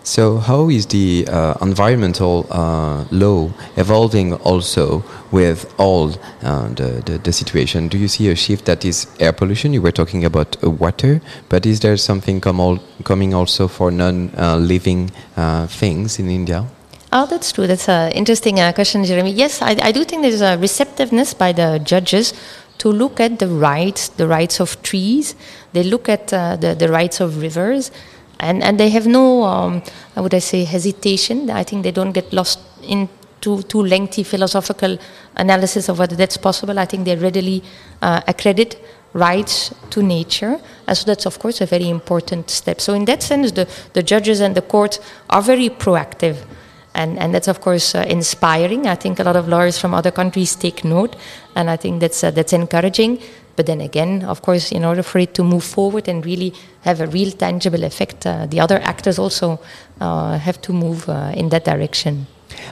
So, 0.09 0.39
how 0.39 0.71
is 0.71 0.87
the 0.87 1.29
uh, 1.31 1.53
environmental 1.61 2.47
uh, 2.51 3.05
law 3.11 3.51
evolving 3.77 4.33
also 4.37 5.05
with 5.31 5.71
all 5.79 6.13
uh, 6.43 6.69
the, 6.69 7.03
the, 7.05 7.19
the, 7.19 7.31
situation? 7.31 7.89
Do 7.89 7.99
you 7.99 8.09
see 8.09 8.31
a 8.31 8.35
shift 8.35 8.65
that 8.65 8.87
is 8.87 9.07
air 9.21 9.35
pollution? 9.35 9.75
You 9.75 9.83
were 9.83 9.93
talking 9.93 10.25
about 10.25 10.57
uh, 10.65 10.71
water, 10.71 11.21
but 11.51 11.67
is 11.67 11.81
there 11.81 11.95
something 11.99 12.41
come 12.41 12.59
all, 12.59 12.79
coming 13.05 13.35
also 13.35 13.69
for 13.69 13.91
non 13.91 14.31
uh, 14.39 14.57
living 14.57 15.11
uh, 15.37 15.67
things 15.67 16.19
in 16.19 16.31
India? 16.31 16.65
Oh, 17.13 17.27
that's 17.27 17.53
true. 17.53 17.67
That's 17.67 17.91
an 17.91 18.13
interesting 18.13 18.57
question, 18.73 19.05
Jeremy. 19.05 19.33
Yes, 19.33 19.61
I, 19.61 19.77
I 19.83 19.93
do 19.93 20.05
think 20.05 20.23
there's 20.23 20.41
a 20.41 20.57
receptiveness 20.57 21.35
by 21.35 21.53
the 21.53 21.83
judges 21.85 22.33
to 22.79 22.89
look 22.89 23.21
at 23.21 23.41
the 23.41 23.49
rights, 23.49 24.09
the 24.09 24.27
rights 24.27 24.59
of 24.59 24.83
trees. 24.83 25.35
They 25.75 25.83
look 25.83 26.09
at 26.09 26.29
the, 26.29 26.75
the 26.79 26.89
rights 26.89 27.21
of 27.21 27.43
rivers 27.43 27.91
and 28.41 28.63
and 28.63 28.79
they 28.79 28.89
have 28.91 29.07
no 29.07 29.45
um, 29.45 29.83
would 30.17 30.35
I 30.35 30.39
say 30.41 30.65
hesitation. 30.65 31.51
I 31.51 31.65
think 31.65 31.83
they 31.83 31.93
don't 31.93 32.13
get 32.13 32.33
lost 32.33 32.61
in 32.83 33.09
too 33.41 33.63
too 33.63 33.83
lengthy 33.83 34.23
philosophical 34.23 34.99
analysis 35.37 35.89
of 35.89 35.99
whether 35.99 36.17
that's 36.17 36.37
possible. 36.37 36.79
I 36.79 36.87
think 36.87 37.05
they 37.05 37.17
readily 37.17 37.63
uh, 38.03 38.21
accredit 38.27 38.77
rights 39.13 39.75
to 39.91 40.03
nature. 40.03 40.61
And 40.87 40.97
so 40.97 41.05
that's 41.07 41.27
of 41.27 41.39
course 41.39 41.61
a 41.61 41.67
very 41.67 41.89
important 41.89 42.51
step. 42.51 42.81
So 42.81 42.95
in 42.95 43.05
that 43.07 43.23
sense, 43.23 43.53
the 43.53 43.67
the 43.93 44.03
judges 44.03 44.41
and 44.41 44.55
the 44.55 44.63
courts 44.63 45.01
are 45.31 45.43
very 45.43 45.69
proactive. 45.71 46.37
And, 46.95 47.17
and 47.19 47.33
that's 47.33 47.47
of 47.49 47.61
course 47.61 47.95
uh, 47.95 48.05
inspiring. 48.09 48.89
I 48.89 48.97
think 48.97 49.21
a 49.21 49.23
lot 49.23 49.37
of 49.37 49.47
lawyers 49.47 49.79
from 49.79 49.95
other 49.95 50.11
countries 50.11 50.57
take 50.57 50.85
note, 50.85 51.15
and 51.55 51.71
I 51.71 51.77
think 51.77 52.01
that's 52.01 52.25
uh, 52.25 52.33
that's 52.33 52.53
encouraging. 52.53 53.21
But 53.59 53.67
then 53.67 53.81
again, 53.81 54.23
of 54.23 54.41
course, 54.41 54.71
in 54.71 54.85
order 54.85 55.03
for 55.03 55.19
it 55.19 55.35
to 55.35 55.43
move 55.43 55.65
forward 55.65 56.07
and 56.07 56.25
really 56.25 56.55
have 56.83 57.01
a 57.01 57.09
real 57.09 57.33
tangible 57.33 57.83
effect, 57.83 58.25
uh, 58.25 58.47
the 58.47 58.61
other 58.61 58.79
actors 58.79 59.19
also 59.19 59.59
uh, 60.01 60.39
have 60.39 60.63
to 60.63 60.73
move 60.73 61.09
uh, 61.09 61.33
in 61.35 61.49
that 61.49 61.65
direction. 61.65 62.29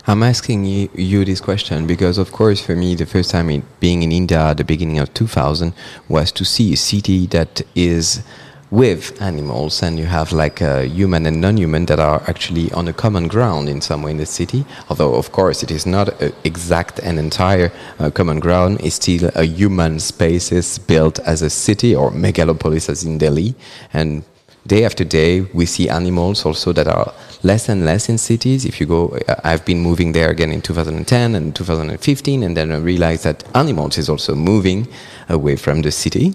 I'm 0.06 0.22
asking 0.22 0.64
you, 0.64 0.88
you, 0.94 1.24
this 1.24 1.40
question 1.40 1.88
because, 1.88 2.18
of 2.18 2.30
course, 2.30 2.60
for 2.60 2.76
me, 2.76 2.94
the 2.94 3.04
first 3.04 3.32
time 3.32 3.50
in, 3.50 3.64
being 3.80 4.04
in 4.04 4.12
India 4.12 4.38
at 4.38 4.58
the 4.58 4.64
beginning 4.64 5.00
of 5.00 5.12
2000 5.12 5.74
was 6.08 6.30
to 6.30 6.44
see 6.44 6.72
a 6.72 6.76
city 6.76 7.26
that 7.26 7.62
is 7.74 8.22
with 8.70 9.20
animals 9.22 9.82
and 9.82 9.98
you 9.98 10.06
have 10.06 10.32
like 10.32 10.60
uh, 10.60 10.80
human 10.80 11.26
and 11.26 11.40
non-human 11.40 11.86
that 11.86 12.00
are 12.00 12.22
actually 12.26 12.70
on 12.72 12.88
a 12.88 12.92
common 12.92 13.28
ground 13.28 13.68
in 13.68 13.80
some 13.80 14.02
way 14.02 14.10
in 14.10 14.16
the 14.16 14.26
city. 14.26 14.64
Although 14.88 15.14
of 15.14 15.30
course 15.32 15.62
it 15.62 15.70
is 15.70 15.86
not 15.86 16.08
exact 16.44 16.98
and 17.00 17.18
entire 17.18 17.70
uh, 17.98 18.10
common 18.10 18.40
ground. 18.40 18.80
It's 18.80 18.96
still 18.96 19.30
a 19.34 19.44
human 19.44 20.00
spaces 20.00 20.78
built 20.78 21.20
as 21.20 21.42
a 21.42 21.50
city 21.50 21.94
or 21.94 22.10
megalopolis 22.10 22.88
as 22.88 23.04
in 23.04 23.18
delhi. 23.18 23.54
And 23.92 24.24
day 24.66 24.84
after 24.84 25.04
day 25.04 25.42
we 25.54 25.64
see 25.64 25.88
animals 25.88 26.44
also 26.44 26.72
that 26.72 26.88
are 26.88 27.14
less 27.44 27.68
and 27.68 27.84
less 27.84 28.08
in 28.08 28.18
cities. 28.18 28.64
If 28.64 28.80
you 28.80 28.86
go 28.86 29.16
uh, 29.28 29.36
i've 29.44 29.64
been 29.64 29.78
moving 29.78 30.10
there 30.10 30.30
again 30.30 30.50
in 30.50 30.60
2010 30.60 31.36
and 31.36 31.54
2015 31.54 32.42
and 32.42 32.56
then 32.56 32.72
i 32.72 32.76
realized 32.78 33.22
that 33.22 33.44
animals 33.54 33.96
is 33.96 34.08
also 34.08 34.34
moving 34.34 34.88
away 35.28 35.54
from 35.54 35.82
the 35.82 35.92
city. 35.92 36.34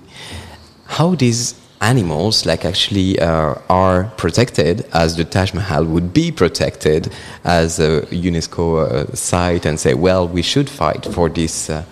How 0.86 1.16
these 1.16 1.61
animals 1.82 2.46
like 2.46 2.64
actually 2.64 3.20
uh, 3.20 3.56
are 3.70 4.06
protected 4.16 4.86
as 4.94 5.18
the 5.18 5.26
Taj 5.26 5.54
Mahal 5.54 5.84
would 5.86 6.14
be 6.14 6.32
protected 6.32 7.12
as 7.44 7.80
a 7.80 8.02
UNESCO 8.12 8.86
uh, 8.86 9.16
site 9.16 9.66
and 9.66 9.80
say 9.80 9.94
well 9.94 10.28
we 10.28 10.42
should 10.42 10.70
fight 10.70 11.06
for 11.06 11.28
this 11.28 11.70
uh, 11.70 11.84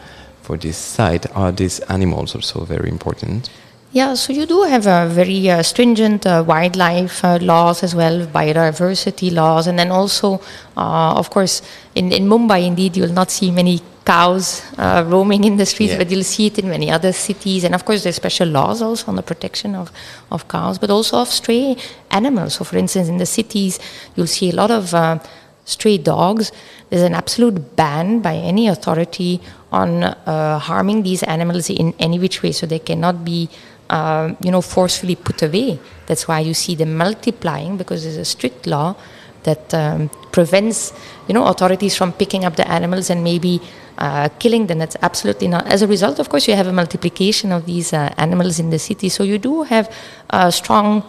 for 0.42 0.58
this 0.58 0.78
site. 0.78 1.26
Are 1.36 1.52
these 1.52 1.80
animals 1.82 2.36
also 2.36 2.66
very 2.66 2.90
important? 2.90 3.50
Yeah, 3.92 4.14
so 4.14 4.34
you 4.34 4.46
do 4.46 4.64
have 4.64 4.86
a 4.86 5.08
very 5.10 5.50
uh, 5.50 5.64
stringent 5.64 6.26
uh, 6.28 6.44
wildlife 6.46 7.26
uh, 7.26 7.40
laws 7.42 7.82
as 7.82 7.96
well, 7.96 8.28
biodiversity 8.28 9.34
laws, 9.34 9.66
and 9.66 9.80
then 9.80 9.90
also, 9.90 10.40
of 10.76 11.32
course, 11.32 11.64
in, 11.96 12.12
in 12.12 12.28
Mumbai, 12.28 12.68
indeed, 12.68 12.96
you'll 12.96 13.14
not 13.14 13.32
see 13.32 13.50
many 13.50 13.82
cows 14.10 14.46
uh, 14.78 15.04
roaming 15.14 15.44
in 15.44 15.56
the 15.58 15.66
streets, 15.66 15.94
yeah. 15.94 16.00
but 16.00 16.10
you'll 16.10 16.32
see 16.36 16.48
it 16.48 16.58
in 16.58 16.68
many 16.68 16.90
other 16.98 17.14
cities. 17.14 17.64
And 17.64 17.76
of 17.76 17.86
course, 17.86 18.04
there's 18.04 18.16
special 18.16 18.48
laws 18.48 18.82
also 18.82 19.06
on 19.12 19.16
the 19.16 19.28
protection 19.32 19.76
of, 19.76 19.92
of 20.32 20.48
cows, 20.48 20.80
but 20.80 20.90
also 20.90 21.18
of 21.18 21.28
stray 21.28 21.78
animals. 22.10 22.56
So, 22.56 22.64
for 22.64 22.78
instance, 22.78 23.08
in 23.08 23.18
the 23.18 23.28
cities, 23.40 23.80
you'll 24.16 24.34
see 24.40 24.50
a 24.50 24.56
lot 24.62 24.72
of 24.72 24.94
uh, 24.94 25.20
stray 25.66 25.98
dogs. 26.00 26.52
There's 26.90 27.04
an 27.04 27.14
absolute 27.14 27.76
ban 27.76 28.20
by 28.22 28.36
any 28.36 28.68
authority 28.68 29.42
on 29.72 30.02
harming 30.70 31.04
these 31.04 31.22
animals 31.24 31.70
in 31.70 31.94
any 32.00 32.18
which 32.18 32.42
way, 32.42 32.52
so 32.52 32.66
they 32.66 32.80
cannot 32.80 33.24
be 33.24 33.48
uh, 33.90 34.34
you 34.44 34.52
know, 34.52 34.62
forcefully 34.62 35.16
put 35.16 35.42
away. 35.42 35.80
That's 36.08 36.28
why 36.28 36.40
you 36.40 36.54
see 36.54 36.76
them 36.76 36.96
multiplying 36.98 37.78
because 37.78 38.04
there's 38.04 38.18
a 38.18 38.26
strict 38.26 38.68
law 38.68 38.96
that 39.44 39.74
um, 39.74 40.10
prevents 40.32 40.94
you 41.28 41.34
know 41.34 41.46
authorities 41.48 41.96
from 41.96 42.12
picking 42.14 42.46
up 42.46 42.56
the 42.56 42.68
animals 42.68 43.10
and 43.10 43.24
maybe 43.24 43.62
uh, 44.00 44.30
killing 44.40 44.68
them. 44.68 44.80
That's 44.80 44.96
absolutely 45.02 45.50
not. 45.50 45.68
As 45.68 45.82
a 45.82 45.88
result, 45.88 46.20
of 46.20 46.30
course, 46.30 46.48
you 46.48 46.56
have 46.56 46.68
a 46.68 46.74
multiplication 46.74 47.52
of 47.52 47.66
these 47.66 47.92
uh, 47.92 48.14
animals 48.18 48.58
in 48.58 48.70
the 48.70 48.80
city. 48.80 49.10
So 49.10 49.24
you 49.24 49.38
do 49.38 49.64
have 49.64 49.94
uh, 50.30 50.50
strong 50.52 51.04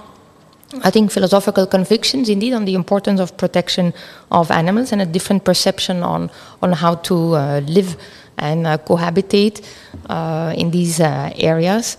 I 0.85 0.91
think 0.91 1.11
philosophical 1.11 1.67
convictions 1.67 2.29
indeed 2.29 2.53
on 2.53 2.65
the 2.65 2.75
importance 2.75 3.19
of 3.19 3.37
protection 3.37 3.93
of 4.31 4.53
animals 4.53 4.93
and 4.93 5.03
a 5.03 5.07
different 5.07 5.45
perception 5.45 6.05
on 6.05 6.31
on 6.63 6.73
how 6.73 6.95
to 6.95 7.35
uh, 7.35 7.61
live 7.67 7.97
and 8.39 8.69
uh, 8.69 8.79
cohabitate 8.79 9.65
in 10.57 10.71
these 10.71 11.01
areas. 11.01 11.97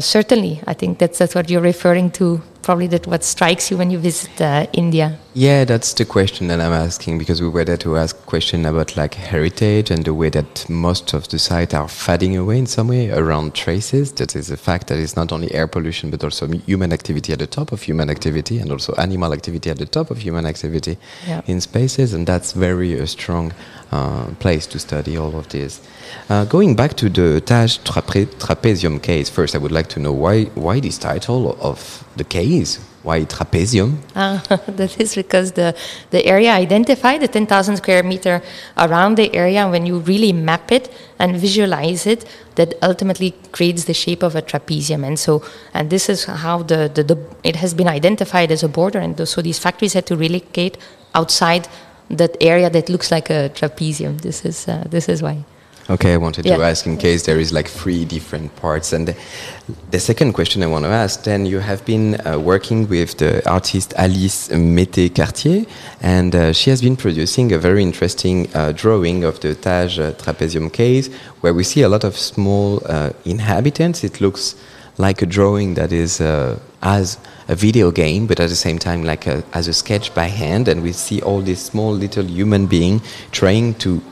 Certainly, 0.00 0.60
I 0.66 0.74
think 0.74 0.98
that's 0.98 1.18
that's 1.18 1.34
what 1.34 1.48
you're 1.48 1.62
referring 1.62 2.10
to. 2.10 2.42
Probably 2.66 2.88
that 2.88 3.06
what 3.06 3.22
strikes 3.22 3.70
you 3.70 3.76
when 3.78 3.92
you 3.92 3.98
visit 4.00 4.40
uh, 4.40 4.66
India. 4.72 5.16
Yeah, 5.34 5.64
that's 5.64 5.94
the 5.94 6.04
question 6.04 6.48
that 6.48 6.60
I'm 6.60 6.72
asking 6.72 7.16
because 7.18 7.40
we 7.40 7.48
were 7.48 7.64
there 7.64 7.76
to 7.76 7.96
ask 7.96 8.16
question 8.26 8.66
about 8.66 8.96
like 8.96 9.14
heritage 9.14 9.92
and 9.92 10.04
the 10.04 10.12
way 10.12 10.30
that 10.30 10.68
most 10.68 11.14
of 11.14 11.28
the 11.28 11.38
sites 11.38 11.74
are 11.74 11.86
fading 11.86 12.36
away 12.36 12.58
in 12.58 12.66
some 12.66 12.88
way 12.88 13.10
around 13.12 13.54
traces. 13.54 14.10
That 14.14 14.34
is 14.34 14.50
a 14.50 14.56
fact 14.56 14.88
that 14.88 14.98
it's 14.98 15.14
not 15.14 15.30
only 15.30 15.48
air 15.54 15.68
pollution 15.68 16.10
but 16.10 16.24
also 16.24 16.48
human 16.66 16.92
activity 16.92 17.32
at 17.32 17.38
the 17.38 17.46
top 17.46 17.70
of 17.70 17.82
human 17.82 18.10
activity 18.10 18.58
and 18.58 18.72
also 18.72 18.94
animal 18.94 19.32
activity 19.32 19.70
at 19.70 19.78
the 19.78 19.86
top 19.86 20.10
of 20.10 20.18
human 20.18 20.44
activity 20.44 20.96
Yeah. 21.28 21.42
in 21.46 21.60
spaces, 21.60 22.14
and 22.14 22.26
that's 22.26 22.50
very 22.52 22.94
a 22.98 23.06
strong 23.06 23.52
uh, 23.92 24.24
place 24.40 24.66
to 24.72 24.80
study 24.80 25.16
all 25.16 25.36
of 25.38 25.46
this. 25.50 25.80
Uh, 26.28 26.44
going 26.44 26.74
back 26.74 26.94
to 26.94 27.08
the 27.08 27.40
Taj 27.40 27.78
Trape- 27.78 28.34
Trapezium 28.38 29.02
case, 29.02 29.30
first 29.30 29.54
I 29.54 29.58
would 29.58 29.72
like 29.72 29.88
to 29.90 30.00
know 30.00 30.12
why 30.12 30.44
why 30.54 30.80
this 30.80 30.98
title 30.98 31.56
of 31.60 32.04
the 32.16 32.24
case? 32.24 32.78
Why 33.06 33.24
trapezium? 33.24 33.98
Ah, 34.16 34.42
that 34.66 35.00
is 35.00 35.14
because 35.14 35.52
the, 35.52 35.76
the 36.10 36.26
area 36.26 36.50
identified, 36.50 37.20
the 37.20 37.28
10,000 37.28 37.76
square 37.76 38.02
meter 38.02 38.42
around 38.76 39.16
the 39.16 39.32
area, 39.32 39.68
when 39.68 39.86
you 39.86 40.00
really 40.00 40.32
map 40.32 40.72
it 40.72 40.92
and 41.20 41.36
visualize 41.36 42.04
it, 42.04 42.24
that 42.56 42.74
ultimately 42.82 43.32
creates 43.52 43.84
the 43.84 43.94
shape 43.94 44.24
of 44.24 44.34
a 44.34 44.42
trapezium. 44.42 45.06
And 45.06 45.20
so, 45.20 45.44
and 45.72 45.88
this 45.88 46.08
is 46.08 46.24
how 46.24 46.64
the, 46.64 46.90
the, 46.92 47.04
the 47.04 47.18
it 47.44 47.54
has 47.54 47.74
been 47.74 47.86
identified 47.86 48.50
as 48.50 48.64
a 48.64 48.68
border. 48.68 48.98
And 48.98 49.28
so 49.28 49.40
these 49.40 49.60
factories 49.60 49.92
had 49.92 50.06
to 50.06 50.16
relocate 50.16 50.76
outside 51.14 51.68
that 52.10 52.36
area 52.40 52.68
that 52.70 52.88
looks 52.88 53.12
like 53.12 53.30
a 53.30 53.50
trapezium. 53.54 54.20
This 54.20 54.44
is, 54.44 54.66
uh, 54.66 54.82
this 54.90 55.08
is 55.08 55.22
why. 55.22 55.44
Okay, 55.88 56.14
I 56.14 56.16
wanted 56.16 56.46
to 56.46 56.54
ask 56.54 56.84
in 56.84 56.96
case 56.96 57.26
there 57.26 57.38
is 57.38 57.52
like 57.52 57.68
three 57.68 58.04
different 58.04 58.56
parts. 58.56 58.92
And 58.92 59.06
the, 59.06 59.16
the 59.92 60.00
second 60.00 60.32
question 60.32 60.64
I 60.64 60.66
want 60.66 60.84
to 60.84 60.90
ask, 60.90 61.22
then 61.22 61.46
you 61.46 61.60
have 61.60 61.84
been 61.84 62.20
uh, 62.26 62.40
working 62.40 62.88
with 62.88 63.18
the 63.18 63.48
artist 63.48 63.94
Alice 63.96 64.48
Mété 64.48 65.14
Cartier, 65.14 65.64
and 66.00 66.34
uh, 66.34 66.52
she 66.52 66.70
has 66.70 66.82
been 66.82 66.96
producing 66.96 67.52
a 67.52 67.58
very 67.58 67.84
interesting 67.84 68.48
uh, 68.52 68.72
drawing 68.72 69.22
of 69.22 69.38
the 69.38 69.54
Taj 69.54 70.00
trapezium 70.00 70.72
case, 70.72 71.08
where 71.40 71.54
we 71.54 71.62
see 71.62 71.82
a 71.82 71.88
lot 71.88 72.02
of 72.02 72.16
small 72.16 72.82
uh, 72.86 73.10
inhabitants. 73.24 74.02
It 74.02 74.20
looks 74.20 74.56
like 74.98 75.22
a 75.22 75.26
drawing 75.26 75.74
that 75.74 75.92
is 75.92 76.20
uh, 76.20 76.58
as 76.82 77.16
a 77.46 77.54
video 77.54 77.92
game, 77.92 78.26
but 78.26 78.40
at 78.40 78.48
the 78.48 78.56
same 78.56 78.80
time 78.80 79.04
like 79.04 79.28
a, 79.28 79.44
as 79.52 79.68
a 79.68 79.72
sketch 79.72 80.12
by 80.14 80.26
hand, 80.26 80.66
and 80.66 80.82
we 80.82 80.90
see 80.90 81.22
all 81.22 81.42
these 81.42 81.62
small 81.62 81.92
little 81.92 82.24
human 82.24 82.66
being 82.66 83.02
trying 83.30 83.74
to 83.74 84.02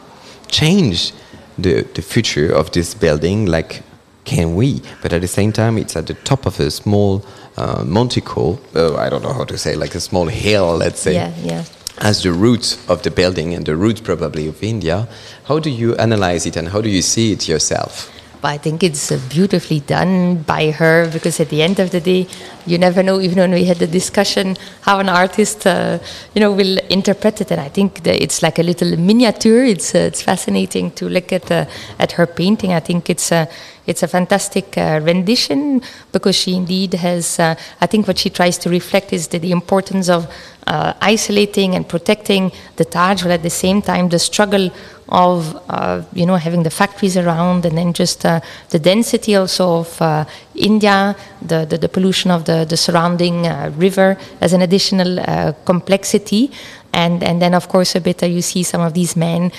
change 0.47 1.13
the, 1.59 1.83
the 1.95 2.03
future 2.03 2.53
of 2.53 2.71
this 2.73 2.95
building 2.95 3.47
like 3.47 3.83
can 4.25 4.55
we? 4.55 4.81
But 5.03 5.13
at 5.13 5.21
the 5.21 5.29
same 5.29 5.53
time 5.53 5.77
it's 5.77 5.97
at 5.97 6.07
the 6.07 6.15
top 6.15 6.47
of 6.47 6.59
a 6.59 6.71
small 6.71 7.25
uh, 7.57 7.85
monticle 7.87 8.59
uh, 8.75 8.97
i 8.97 9.09
don't 9.09 9.23
know 9.23 9.33
how 9.33 9.45
to 9.45 9.57
say 9.57 9.77
like 9.77 9.95
a 9.95 10.01
small 10.01 10.27
hill 10.27 10.77
let's 10.77 11.01
say. 11.01 11.15
Yeah, 11.15 11.33
yeah. 11.43 11.65
as 11.99 12.23
the 12.23 12.33
roots 12.33 12.85
of 12.89 13.03
the 13.03 13.11
building 13.11 13.55
and 13.55 13.65
the 13.65 13.77
roots 13.77 14.01
probably 14.01 14.49
of 14.49 14.63
india. 14.63 15.07
How 15.45 15.59
do 15.61 15.71
you 15.71 15.95
analyze 15.97 16.47
it 16.47 16.57
and 16.57 16.69
how 16.69 16.81
do 16.81 16.89
you 16.89 17.03
see 17.03 17.33
it 17.33 17.49
yourself 17.49 18.11
I 18.45 18.59
think 18.59 18.83
it's 18.83 19.11
uh, 19.11 19.21
beautifully 19.29 19.81
done 19.81 20.43
by 20.43 20.71
her 20.71 21.11
because 21.13 21.41
at 21.41 21.49
the 21.49 21.63
end 21.63 21.79
of 21.79 21.91
the 21.91 22.01
day, 22.01 22.27
you 22.67 22.79
never 22.79 23.03
know. 23.03 23.21
Even 23.21 23.39
when 23.39 23.53
we 23.53 23.65
had 23.65 23.79
the 23.79 23.87
discussion, 23.87 24.57
how 24.83 24.99
an 25.01 25.09
artist, 25.09 25.67
uh, 25.67 25.99
you 26.35 26.41
know, 26.41 26.53
will 26.53 26.79
interpret 26.91 27.41
it. 27.41 27.51
And 27.51 27.61
I 27.61 27.69
think 27.69 28.07
it's 28.07 28.43
like 28.43 28.59
a 28.59 28.63
little 28.63 28.97
miniature. 28.97 29.65
It's 29.65 29.95
uh, 29.95 29.99
it's 29.99 30.23
fascinating 30.23 30.91
to 30.93 31.09
look 31.09 31.33
at 31.33 31.51
uh, 31.51 31.67
at 31.99 32.13
her 32.13 32.27
painting. 32.27 32.73
I 32.73 32.81
think 32.81 33.11
it's 33.11 33.33
a 33.33 33.49
it's 33.87 34.03
a 34.03 34.09
fantastic 34.09 34.79
uh, 34.79 35.01
rendition 35.03 35.83
because 36.13 36.37
she 36.37 36.55
indeed 36.55 36.95
has. 36.95 37.39
Uh, 37.39 37.55
I 37.81 37.87
think 37.87 38.07
what 38.07 38.19
she 38.19 38.31
tries 38.31 38.59
to 38.59 38.71
reflect 38.71 39.13
is 39.13 39.29
the, 39.29 39.39
the 39.39 39.53
importance 39.53 40.09
of 40.09 40.27
uh, 40.67 40.95
isolating 41.01 41.75
and 41.75 41.87
protecting 41.87 42.53
the 42.77 42.85
Taj, 42.85 43.23
while 43.23 43.33
at 43.33 43.43
the 43.43 43.51
same 43.51 43.83
time 43.83 44.09
the 44.09 44.19
struggle 44.19 44.71
of 45.09 45.57
uh, 45.69 46.03
you 46.13 46.27
know 46.27 46.37
having 46.37 46.63
the 46.63 46.71
factories 46.71 47.17
around 47.17 47.65
and 47.67 47.77
then 47.77 47.93
just 47.93 48.25
uh, 48.25 48.41
the 48.71 48.79
density 48.79 49.37
also 49.37 49.81
of 49.81 50.03
uh, 50.03 50.25
India, 50.55 51.17
the, 51.43 51.67
the 51.67 51.79
the 51.79 51.89
pollution 51.89 52.31
of 52.31 52.45
the 52.45 52.65
the 52.65 52.77
surrounding 52.77 53.47
uh, 53.47 53.71
river 53.77 54.17
as 54.41 54.53
an 54.53 54.63
additional 54.63 55.21
uh, 55.21 55.53
complexity. 55.65 56.51
And, 56.97 57.25
and 57.25 57.43
then 57.43 57.55
of 57.55 57.69
course 57.69 57.97
a 57.97 58.01
bit 58.01 58.23
uh, 58.23 58.27
you 58.27 58.41
see 58.41 58.63
some 58.63 58.81
of 58.81 58.95
these 58.95 59.17
men 59.17 59.51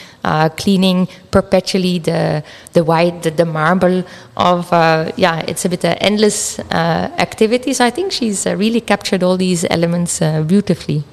cleaning 0.55 1.09
perpetually 1.31 1.99
the 1.99 2.41
the 2.71 2.81
white 2.81 3.23
the, 3.23 3.31
the 3.31 3.43
marble 3.43 4.05
of 4.37 4.71
yeah 5.17 5.43
it's 5.45 5.65
a 5.65 5.69
bit 5.69 5.83
an 5.83 5.97
endless 5.97 6.59
activity 6.71 7.73
so 7.73 7.83
I 7.83 7.89
think 7.89 8.13
she's 8.13 8.45
really 8.45 8.79
captured 8.79 9.21
all 9.21 9.35
these 9.35 9.65
elements 9.69 10.19
beautifully. 10.47 11.03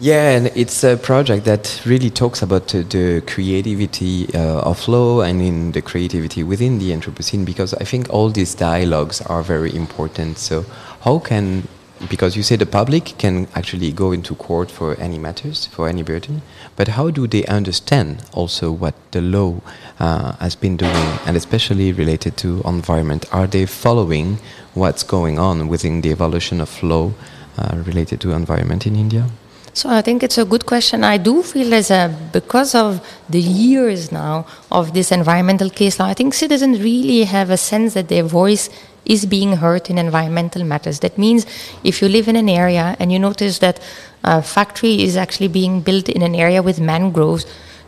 Yeah, 0.00 0.30
and 0.30 0.48
it's 0.56 0.82
a 0.82 0.96
project 0.96 1.44
that 1.44 1.80
really 1.86 2.10
talks 2.10 2.42
about 2.42 2.66
the 2.66 3.22
creativity 3.28 4.26
uh, 4.34 4.60
of 4.62 4.88
law 4.88 5.20
and 5.20 5.40
in 5.40 5.70
the 5.70 5.82
creativity 5.82 6.42
within 6.42 6.80
the 6.80 6.90
Anthropocene 6.90 7.44
because 7.44 7.74
I 7.74 7.84
think 7.84 8.12
all 8.12 8.28
these 8.28 8.56
dialogues 8.56 9.20
are 9.22 9.40
very 9.44 9.72
important. 9.72 10.38
So, 10.38 10.64
how 11.02 11.20
can, 11.20 11.68
because 12.10 12.36
you 12.36 12.42
say 12.42 12.56
the 12.56 12.66
public 12.66 13.14
can 13.18 13.46
actually 13.54 13.92
go 13.92 14.10
into 14.10 14.34
court 14.34 14.68
for 14.68 14.96
any 14.96 15.16
matters, 15.16 15.66
for 15.66 15.88
any 15.88 16.02
burden, 16.02 16.42
but 16.74 16.88
how 16.88 17.10
do 17.10 17.28
they 17.28 17.44
understand 17.44 18.24
also 18.32 18.72
what 18.72 18.94
the 19.12 19.20
law 19.20 19.60
uh, 20.00 20.32
has 20.38 20.56
been 20.56 20.76
doing 20.76 21.18
and 21.24 21.36
especially 21.36 21.92
related 21.92 22.36
to 22.38 22.62
environment? 22.62 23.26
Are 23.32 23.46
they 23.46 23.64
following 23.64 24.38
what's 24.74 25.04
going 25.04 25.38
on 25.38 25.68
within 25.68 26.00
the 26.00 26.10
evolution 26.10 26.60
of 26.60 26.82
law 26.82 27.12
uh, 27.56 27.80
related 27.86 28.20
to 28.22 28.32
environment 28.32 28.88
in 28.88 28.96
India? 28.96 29.28
So 29.74 29.90
I 29.90 30.02
think 30.02 30.22
it's 30.22 30.38
a 30.38 30.44
good 30.44 30.66
question. 30.66 31.02
I 31.02 31.16
do 31.16 31.42
feel 31.42 31.74
as 31.74 31.90
a 31.90 32.16
because 32.32 32.76
of 32.76 33.04
the 33.28 33.40
years 33.40 34.12
now 34.12 34.46
of 34.70 34.94
this 34.94 35.10
environmental 35.10 35.68
case 35.68 35.98
law, 35.98 36.06
I 36.06 36.14
think 36.14 36.32
citizens 36.32 36.80
really 36.80 37.24
have 37.24 37.50
a 37.50 37.56
sense 37.56 37.94
that 37.94 38.08
their 38.08 38.22
voice 38.22 38.70
is 39.04 39.26
being 39.26 39.56
heard 39.56 39.90
in 39.90 39.98
environmental 39.98 40.62
matters. 40.62 41.00
That 41.00 41.18
means 41.18 41.44
if 41.82 42.00
you 42.00 42.08
live 42.08 42.28
in 42.28 42.36
an 42.36 42.48
area 42.48 42.94
and 43.00 43.10
you 43.10 43.18
notice 43.18 43.58
that 43.58 43.80
a 44.22 44.42
factory 44.42 45.02
is 45.02 45.16
actually 45.16 45.48
being 45.48 45.80
built 45.80 46.08
in 46.08 46.22
an 46.22 46.36
area 46.36 46.62
with 46.62 46.78
mangroves, 46.78 47.44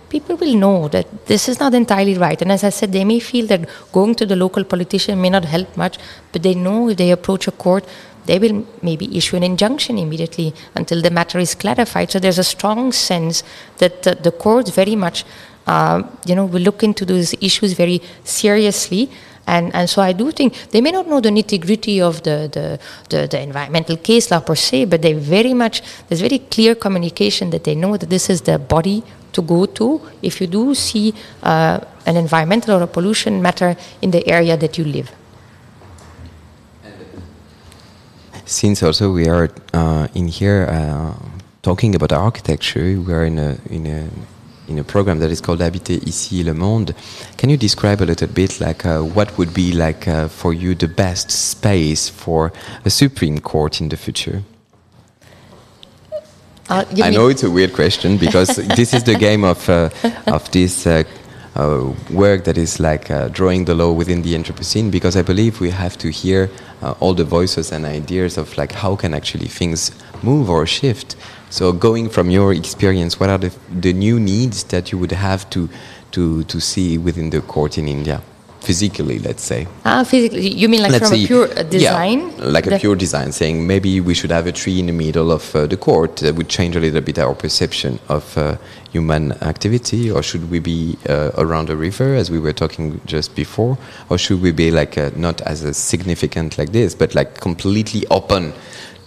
people 0.09 0.35
will 0.37 0.57
know 0.57 0.89
that 0.89 1.27
this 1.27 1.49
is 1.49 1.61
not 1.61 1.73
entirely 1.73 2.19
right. 2.19 2.43
And 2.43 2.51
as 2.51 2.65
I 2.65 2.71
said, 2.71 2.91
they 2.91 3.05
may 3.05 3.21
feel 3.21 3.47
that 3.47 3.69
going 3.93 4.17
to 4.17 4.27
the 4.27 4.35
local 4.35 4.65
politician 4.65 5.21
may 5.21 5.31
not 5.31 5.45
help 5.45 5.77
much, 5.77 5.99
but 6.33 6.43
they 6.43 6.55
know 6.55 6.89
if 6.89 6.97
they 6.97 7.13
approach 7.13 7.47
a 7.47 7.53
court, 7.53 7.85
they 8.27 8.39
will 8.39 8.67
maybe 8.83 9.17
issue 9.17 9.37
an 9.37 9.43
injunction 9.43 9.99
immediately 9.99 10.55
until 10.75 11.01
the 11.03 11.11
matter 11.11 11.39
is 11.39 11.55
clarified. 11.55 12.11
So 12.11 12.19
there's 12.19 12.39
a 12.39 12.45
strong 12.45 12.93
sense 12.93 13.43
that 13.79 14.03
the, 14.03 14.15
the 14.15 14.31
courts 14.31 14.71
very 14.71 14.97
much, 14.97 15.25
uh, 15.67 16.03
you 16.25 16.35
know, 16.35 16.45
will 16.45 16.63
look 16.63 16.83
into 16.83 17.05
those 17.05 17.35
issues 17.41 17.73
very 17.73 18.03
seriously. 18.25 19.11
And, 19.47 19.73
and 19.75 19.89
so 19.89 20.03
I 20.03 20.13
do 20.13 20.33
think 20.33 20.55
they 20.71 20.81
may 20.81 20.91
not 20.91 21.07
know 21.07 21.21
the 21.21 21.31
nitty 21.31 21.65
gritty 21.65 22.01
of 22.01 22.23
the, 22.25 22.51
the, 22.53 22.81
the, 23.11 23.29
the 23.29 23.41
environmental 23.41 23.97
case 23.97 24.31
law 24.31 24.41
per 24.41 24.57
se, 24.57 24.87
but 24.87 25.03
they 25.03 25.13
very 25.13 25.55
much, 25.55 25.83
there's 26.09 26.21
very 26.21 26.41
clear 26.41 26.75
communication 26.75 27.51
that 27.51 27.63
they 27.63 27.77
know 27.77 27.97
that 27.97 28.11
this 28.11 28.29
is 28.29 28.43
the 28.43 28.59
body 28.59 29.05
to 29.33 29.43
go 29.43 29.67
to 29.67 30.01
if 30.23 30.41
you 30.41 30.49
do 30.49 30.75
see 30.75 31.15
uh, 31.43 31.79
an 32.07 32.17
environmental 32.17 32.77
or 32.77 32.83
a 32.83 32.87
pollution 32.87 33.41
matter 33.41 33.77
in 34.03 34.11
the 34.11 34.27
area 34.29 34.57
that 34.57 34.79
you 34.79 34.85
live. 34.85 35.13
Since 38.47 38.85
also 38.85 39.11
we 39.11 39.29
are 39.29 39.51
uh, 39.75 40.07
in 40.15 40.29
here 40.29 40.69
uh, 40.71 41.15
talking 41.63 41.97
about 41.97 42.13
architecture, 42.13 43.01
we 43.01 43.13
are 43.13 43.25
in 43.25 43.39
a 43.39 43.59
in 43.69 43.87
a 43.87 44.09
in 44.69 44.79
a 44.79 44.85
program 44.85 45.19
that 45.19 45.31
is 45.31 45.41
called 45.41 45.59
Habiter 45.61 46.01
ici 46.07 46.45
le 46.45 46.55
monde. 46.55 46.95
Can 47.37 47.51
you 47.51 47.57
describe 47.57 48.01
a 48.01 48.07
little 48.07 48.29
bit 48.29 48.61
like 48.61 48.87
uh, 48.87 49.01
what 49.01 49.37
would 49.37 49.53
be 49.53 49.73
like 49.73 50.07
uh, 50.07 50.29
for 50.29 50.55
you 50.55 50.77
the 50.77 50.87
best 50.87 51.33
space 51.33 52.09
for 52.09 52.53
a 52.85 52.91
Supreme 52.91 53.41
Court 53.41 53.81
in 53.81 53.89
the 53.89 53.97
future? 53.97 54.45
Uh, 56.69 56.85
I 57.03 57.11
know 57.11 57.27
it's 57.29 57.43
a 57.43 57.51
weird 57.51 57.73
question 57.73 58.17
because 58.17 58.57
this 58.77 58.95
is 58.95 59.03
the 59.03 59.17
game 59.17 59.43
of 59.43 59.69
uh, 59.69 59.91
of 60.29 60.49
this 60.53 60.87
uh, 61.57 61.93
work 62.11 62.45
that 62.45 62.59
is 62.59 62.79
like 62.79 63.11
uh, 63.11 63.29
drawing 63.29 63.65
the 63.65 63.75
law 63.75 63.93
within 63.93 64.23
the 64.23 64.35
Anthropocene. 64.35 64.91
Because 64.91 65.17
I 65.17 65.23
believe 65.23 65.61
we 65.61 65.71
have 65.71 65.97
to 65.99 66.11
hear 66.11 66.51
uh, 66.83 66.95
all 67.01 67.15
the 67.15 67.25
voices 67.25 67.73
and 67.73 67.85
ideas 67.85 68.37
of 68.37 68.57
like 68.57 68.73
how 68.73 68.97
can 68.97 69.15
actually 69.15 69.49
things 69.49 69.91
move 70.23 70.51
or 70.51 70.67
shift. 70.67 71.17
So, 71.51 71.73
going 71.73 72.09
from 72.11 72.31
your 72.31 72.53
experience, 72.53 73.21
what 73.21 73.31
are 73.31 73.39
the, 73.39 73.53
the 73.71 73.93
new 73.93 74.19
needs 74.21 74.65
that 74.65 74.93
you 74.93 74.99
would 74.99 75.13
have 75.13 75.49
to, 75.51 75.69
to, 76.13 76.45
to 76.45 76.61
see 76.61 76.99
within 76.99 77.31
the 77.31 77.41
court 77.41 77.79
in 77.79 77.89
India? 77.89 78.21
Physically, 78.67 79.19
let's 79.21 79.45
say. 79.45 79.67
Ah, 79.85 80.03
physically. 80.03 80.49
You 80.63 80.69
mean 80.69 80.83
like 80.83 80.93
let's 80.93 81.09
from 81.09 81.17
say, 81.19 81.25
a 81.25 81.27
pure 81.27 81.47
design? 81.77 82.19
Yeah, 82.39 82.45
like 82.57 82.67
a 82.67 82.71
The- 82.71 82.81
pure 82.81 82.97
design, 82.97 83.31
saying 83.33 83.57
maybe 83.67 84.01
we 84.01 84.15
should 84.19 84.33
have 84.39 84.47
a 84.49 84.53
tree 84.53 84.79
in 84.81 84.87
the 84.87 84.93
middle 85.05 85.31
of 85.31 85.55
uh, 85.55 85.67
the 85.73 85.77
court 85.77 86.17
that 86.25 86.35
would 86.35 86.49
change 86.49 86.75
a 86.77 86.81
little 86.81 87.01
bit 87.01 87.19
our 87.19 87.35
perception 87.35 87.99
of 88.09 88.25
uh, 88.37 88.57
human 88.91 89.33
activity, 89.53 90.11
or 90.11 90.21
should 90.23 90.45
we 90.51 90.59
be 90.59 90.97
uh, 91.09 91.31
around 91.45 91.71
a 91.71 91.77
river, 91.77 92.09
as 92.21 92.27
we 92.31 92.41
were 92.41 92.53
talking 92.63 93.01
just 93.07 93.35
before, 93.37 93.79
or 94.11 94.19
should 94.19 94.41
we 94.43 94.51
be 94.53 94.71
like 94.81 94.99
uh, 94.99 95.11
not 95.17 95.41
as 95.43 95.63
a 95.63 95.73
significant 95.73 96.59
like 96.59 96.73
this, 96.73 96.95
but 96.95 97.15
like 97.15 97.31
completely 97.41 98.03
open 98.11 98.53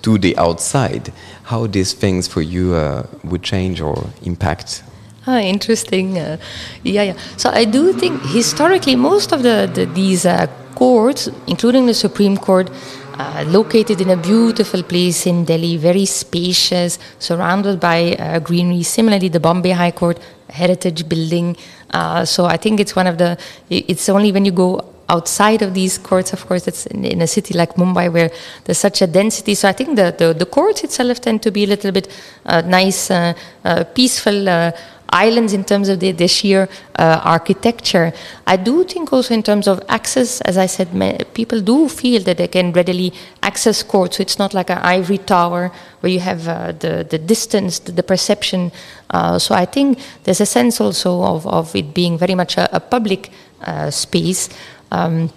to 0.04 0.18
the 0.18 0.34
outside? 0.38 1.12
How 1.52 1.68
these 1.68 1.92
things 1.94 2.28
for 2.34 2.42
you 2.42 2.66
uh, 2.76 3.04
would 3.30 3.44
change 3.44 3.82
or 3.82 3.96
impact? 4.24 4.84
Ah, 5.30 5.42
interesting. 5.42 6.18
Uh, 6.18 6.38
yeah, 6.84 7.04
yeah. 7.04 7.18
So 7.38 7.52
I 7.52 7.64
do 7.66 7.94
think 7.94 8.20
historically 8.34 8.96
most 8.96 9.32
of 9.32 9.44
the, 9.44 9.70
the 9.72 9.86
these 9.86 10.26
uh, 10.26 10.48
courts, 10.74 11.30
including 11.46 11.86
the 11.86 11.94
Supreme 11.94 12.36
Court, 12.36 12.72
uh, 13.20 13.44
located 13.48 14.02
in 14.02 14.10
a 14.10 14.18
beautiful 14.18 14.82
place 14.82 15.28
in 15.28 15.46
Delhi, 15.46 15.78
very 15.78 16.06
spacious, 16.06 16.98
surrounded 17.20 17.80
by 17.80 18.16
uh, 18.16 18.40
greenery. 18.40 18.82
Similarly, 18.82 19.30
the 19.30 19.40
Bombay 19.40 19.72
High 19.72 19.92
Court, 19.92 20.18
heritage 20.50 21.08
building. 21.08 21.56
Uh, 21.92 22.26
so 22.26 22.46
I 22.46 22.58
think 22.58 22.80
it's 22.80 22.96
one 22.96 23.06
of 23.06 23.20
the. 23.20 23.38
It's 23.70 24.10
only 24.10 24.32
when 24.32 24.46
you 24.46 24.52
go 24.52 24.84
outside 25.10 25.62
of 25.62 25.74
these 25.74 25.98
courts, 25.98 26.34
of 26.34 26.46
course, 26.48 26.68
it's 26.68 26.86
in, 26.86 27.04
in 27.04 27.22
a 27.22 27.28
city 27.28 27.54
like 27.54 27.74
Mumbai 27.76 28.12
where 28.14 28.32
there's 28.64 28.78
such 28.78 29.02
a 29.02 29.08
density. 29.08 29.56
So 29.56 29.68
I 29.68 29.74
think 29.74 29.96
the, 29.96 30.16
the, 30.18 30.34
the 30.34 30.46
courts 30.46 30.84
itself 30.84 31.20
tend 31.20 31.42
to 31.44 31.52
be 31.52 31.64
a 31.64 31.68
little 31.68 31.92
bit 31.92 32.08
uh, 32.46 32.62
nice, 32.62 33.12
uh, 33.12 33.34
uh, 33.66 33.84
peaceful 33.96 34.48
uh, 34.48 34.72
islands 35.12 35.54
in 35.54 35.64
terms 35.64 35.90
of 35.90 36.00
the, 36.00 36.12
their 36.12 36.28
sheer 36.28 36.70
uh, 36.98 37.22
architecture. 37.24 38.14
I 38.48 38.58
do 38.58 38.84
think 38.84 39.12
also 39.14 39.34
in 39.34 39.44
terms 39.44 39.68
of 39.68 39.82
access, 39.90 40.42
as 40.42 40.58
I 40.58 40.66
said, 40.66 40.90
people 41.34 41.62
do 41.62 41.90
feel 41.90 42.22
that 42.24 42.38
they 42.38 42.48
can 42.48 42.72
readily 42.74 43.14
access 43.44 43.84
courts. 43.84 44.18
So 44.18 44.22
it's 44.22 44.40
not 44.40 44.54
like 44.54 44.70
an 44.70 44.80
ivory 44.80 45.18
tower 45.18 45.72
where 46.00 46.12
you 46.12 46.20
have 46.20 46.48
uh, 46.48 46.72
the, 46.74 47.06
the 47.10 47.18
distance, 47.18 47.80
the, 47.80 47.92
the 47.92 48.04
perception. 48.04 48.72
Uh, 49.10 49.40
so 49.40 49.56
I 49.56 49.66
think 49.66 50.00
there's 50.24 50.42
a 50.42 50.46
sense 50.46 50.82
also 50.82 51.24
of, 51.24 51.48
of 51.48 51.76
it 51.76 51.94
being 51.94 52.18
very 52.18 52.36
much 52.36 52.58
a, 52.58 52.76
a 52.76 52.80
public 52.80 53.32
uh, 53.62 53.90
space. 53.90 54.50
Um, 54.92 55.32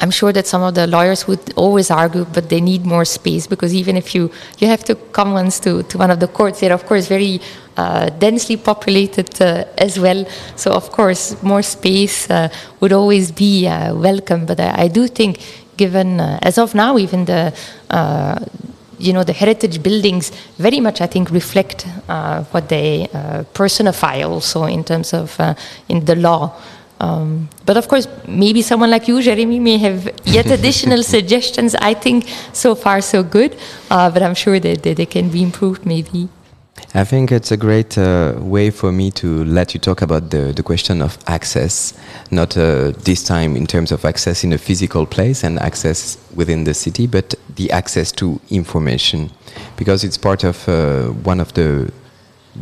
I'm 0.00 0.10
sure 0.12 0.32
that 0.32 0.46
some 0.46 0.62
of 0.62 0.74
the 0.74 0.86
lawyers 0.86 1.26
would 1.26 1.52
always 1.56 1.90
argue, 1.90 2.24
but 2.24 2.48
they 2.48 2.60
need 2.60 2.86
more 2.86 3.04
space 3.04 3.46
because 3.48 3.74
even 3.74 3.96
if 3.96 4.14
you 4.14 4.30
you 4.58 4.68
have 4.68 4.84
to 4.84 4.94
come 4.94 5.32
once 5.32 5.58
to, 5.60 5.82
to 5.82 5.98
one 5.98 6.10
of 6.10 6.20
the 6.20 6.28
courts, 6.28 6.60
they're 6.60 6.72
of 6.72 6.86
course 6.86 7.08
very 7.08 7.40
uh, 7.76 8.08
densely 8.10 8.56
populated 8.56 9.40
uh, 9.40 9.64
as 9.76 9.98
well. 9.98 10.24
So 10.56 10.72
of 10.72 10.90
course, 10.90 11.42
more 11.42 11.62
space 11.62 12.30
uh, 12.30 12.48
would 12.80 12.92
always 12.92 13.32
be 13.32 13.66
uh, 13.66 13.94
welcome. 13.94 14.46
But 14.46 14.60
I, 14.60 14.84
I 14.84 14.88
do 14.88 15.08
think, 15.08 15.40
given 15.76 16.20
uh, 16.20 16.38
as 16.42 16.58
of 16.58 16.74
now, 16.74 16.96
even 16.96 17.24
the 17.24 17.52
uh, 17.90 18.38
you 18.98 19.12
know 19.12 19.24
the 19.24 19.32
heritage 19.32 19.82
buildings 19.82 20.30
very 20.58 20.80
much 20.80 21.00
I 21.00 21.06
think 21.06 21.30
reflect 21.30 21.86
uh, 22.08 22.44
what 22.44 22.68
they 22.68 23.08
uh, 23.14 23.44
personify 23.54 24.22
also 24.22 24.64
in 24.64 24.84
terms 24.84 25.12
of 25.12 25.38
uh, 25.40 25.54
in 25.88 26.04
the 26.04 26.16
law. 26.16 26.52
Um, 27.00 27.48
but 27.64 27.76
of 27.76 27.86
course, 27.88 28.08
maybe 28.26 28.62
someone 28.62 28.90
like 28.90 29.06
you, 29.08 29.22
Jeremy, 29.22 29.60
may 29.60 29.78
have 29.78 30.10
yet 30.24 30.46
additional 30.58 31.02
suggestions. 31.02 31.74
I 31.76 31.94
think 31.94 32.28
so 32.52 32.74
far 32.74 33.00
so 33.00 33.22
good, 33.22 33.56
uh, 33.90 34.10
but 34.10 34.22
I'm 34.22 34.34
sure 34.34 34.58
that, 34.58 34.82
that 34.82 34.96
they 34.96 35.06
can 35.06 35.28
be 35.28 35.42
improved 35.42 35.86
maybe. 35.86 36.28
I 36.94 37.04
think 37.04 37.30
it's 37.32 37.52
a 37.52 37.56
great 37.56 37.98
uh, 37.98 38.34
way 38.38 38.70
for 38.70 38.92
me 38.92 39.10
to 39.12 39.44
let 39.44 39.74
you 39.74 39.80
talk 39.80 40.00
about 40.00 40.30
the, 40.30 40.52
the 40.52 40.62
question 40.62 41.02
of 41.02 41.18
access, 41.26 41.92
not 42.30 42.56
uh, 42.56 42.92
this 43.04 43.22
time 43.22 43.56
in 43.56 43.66
terms 43.66 43.92
of 43.92 44.04
access 44.04 44.42
in 44.42 44.52
a 44.52 44.58
physical 44.58 45.04
place 45.04 45.44
and 45.44 45.58
access 45.58 46.16
within 46.34 46.64
the 46.64 46.74
city, 46.74 47.06
but 47.06 47.34
the 47.56 47.70
access 47.72 48.10
to 48.12 48.40
information, 48.50 49.30
because 49.76 50.02
it's 50.02 50.16
part 50.16 50.44
of 50.44 50.66
uh, 50.68 51.08
one 51.24 51.40
of 51.40 51.52
the 51.54 51.92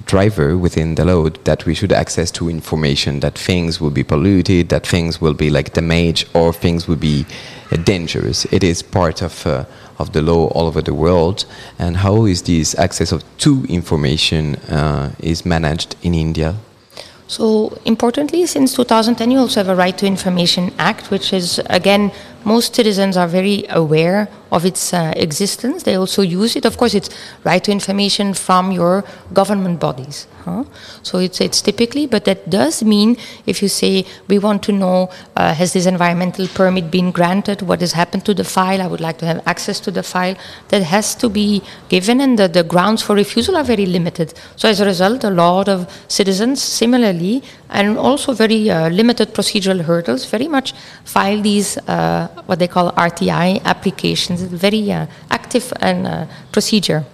driver 0.04 0.56
within 0.56 0.94
the 0.94 1.04
load 1.04 1.42
that 1.44 1.64
we 1.66 1.74
should 1.74 1.92
access 1.92 2.30
to 2.32 2.48
information 2.48 3.20
that 3.20 3.38
things 3.38 3.80
will 3.80 3.90
be 3.90 4.04
polluted 4.04 4.68
that 4.68 4.86
things 4.86 5.20
will 5.20 5.34
be 5.34 5.50
like 5.50 5.72
damaged 5.72 6.28
or 6.34 6.52
things 6.52 6.86
will 6.86 6.96
be 6.96 7.24
uh, 7.72 7.76
dangerous. 7.76 8.44
It 8.46 8.62
is 8.62 8.82
part 8.82 9.22
of 9.22 9.46
uh, 9.46 9.64
of 9.98 10.12
the 10.12 10.22
law 10.22 10.48
all 10.48 10.66
over 10.66 10.82
the 10.82 10.94
world. 10.94 11.44
And 11.78 11.96
how 11.96 12.26
is 12.26 12.42
this 12.42 12.74
access 12.78 13.12
of 13.12 13.24
to 13.38 13.64
information 13.68 14.56
uh, 14.70 15.12
is 15.20 15.46
managed 15.46 15.96
in 16.02 16.14
india? 16.14 16.54
So 17.28 17.76
importantly, 17.84 18.46
since 18.46 18.74
2010, 18.74 19.30
you 19.32 19.38
also 19.38 19.60
have 19.60 19.68
a 19.68 19.74
Right 19.74 19.98
to 19.98 20.06
Information 20.06 20.72
Act, 20.78 21.10
which 21.10 21.32
is 21.32 21.60
again, 21.66 22.12
most 22.46 22.76
citizens 22.76 23.16
are 23.16 23.26
very 23.26 23.64
aware 23.68 24.28
of 24.52 24.64
its 24.64 24.94
uh, 24.94 25.12
existence. 25.16 25.82
They 25.82 25.96
also 25.96 26.22
use 26.22 26.54
it. 26.54 26.64
Of 26.64 26.76
course, 26.78 26.94
it's 26.94 27.10
right 27.42 27.62
to 27.64 27.72
information 27.72 28.34
from 28.34 28.70
your 28.70 29.04
government 29.32 29.80
bodies. 29.80 30.28
Huh? 30.44 30.62
So 31.02 31.18
it's 31.18 31.40
it's 31.40 31.60
typically, 31.60 32.06
but 32.06 32.24
that 32.26 32.48
does 32.48 32.84
mean 32.84 33.16
if 33.46 33.62
you 33.62 33.68
say 33.68 34.06
we 34.28 34.38
want 34.38 34.62
to 34.62 34.72
know 34.72 35.10
uh, 35.34 35.54
has 35.54 35.72
this 35.72 35.86
environmental 35.86 36.46
permit 36.46 36.88
been 36.88 37.10
granted, 37.10 37.62
what 37.62 37.80
has 37.80 37.92
happened 37.92 38.24
to 38.26 38.34
the 38.34 38.44
file, 38.44 38.80
I 38.80 38.86
would 38.86 39.00
like 39.00 39.18
to 39.18 39.26
have 39.26 39.42
access 39.44 39.80
to 39.80 39.90
the 39.90 40.04
file. 40.04 40.36
That 40.68 40.84
has 40.84 41.16
to 41.16 41.28
be 41.28 41.62
given, 41.88 42.20
and 42.20 42.38
the, 42.38 42.46
the 42.46 42.62
grounds 42.62 43.02
for 43.02 43.16
refusal 43.16 43.56
are 43.56 43.64
very 43.64 43.86
limited. 43.86 44.34
So 44.54 44.68
as 44.68 44.78
a 44.78 44.84
result, 44.84 45.24
a 45.24 45.30
lot 45.30 45.68
of 45.68 45.90
citizens 46.06 46.62
similarly, 46.62 47.42
and 47.70 47.98
also 47.98 48.32
very 48.32 48.70
uh, 48.70 48.88
limited 48.88 49.34
procedural 49.34 49.80
hurdles, 49.80 50.24
very 50.24 50.48
much 50.48 50.72
file 51.04 51.40
these 51.42 51.78
uh, 51.88 52.28
what 52.46 52.58
they 52.58 52.68
call 52.68 52.92
RTI 52.92 53.62
applications. 53.64 54.42
Very 54.42 54.90
uh, 54.92 55.06
active 55.30 55.72
and 55.80 56.06
uh, 56.06 56.26
procedure. 56.52 57.04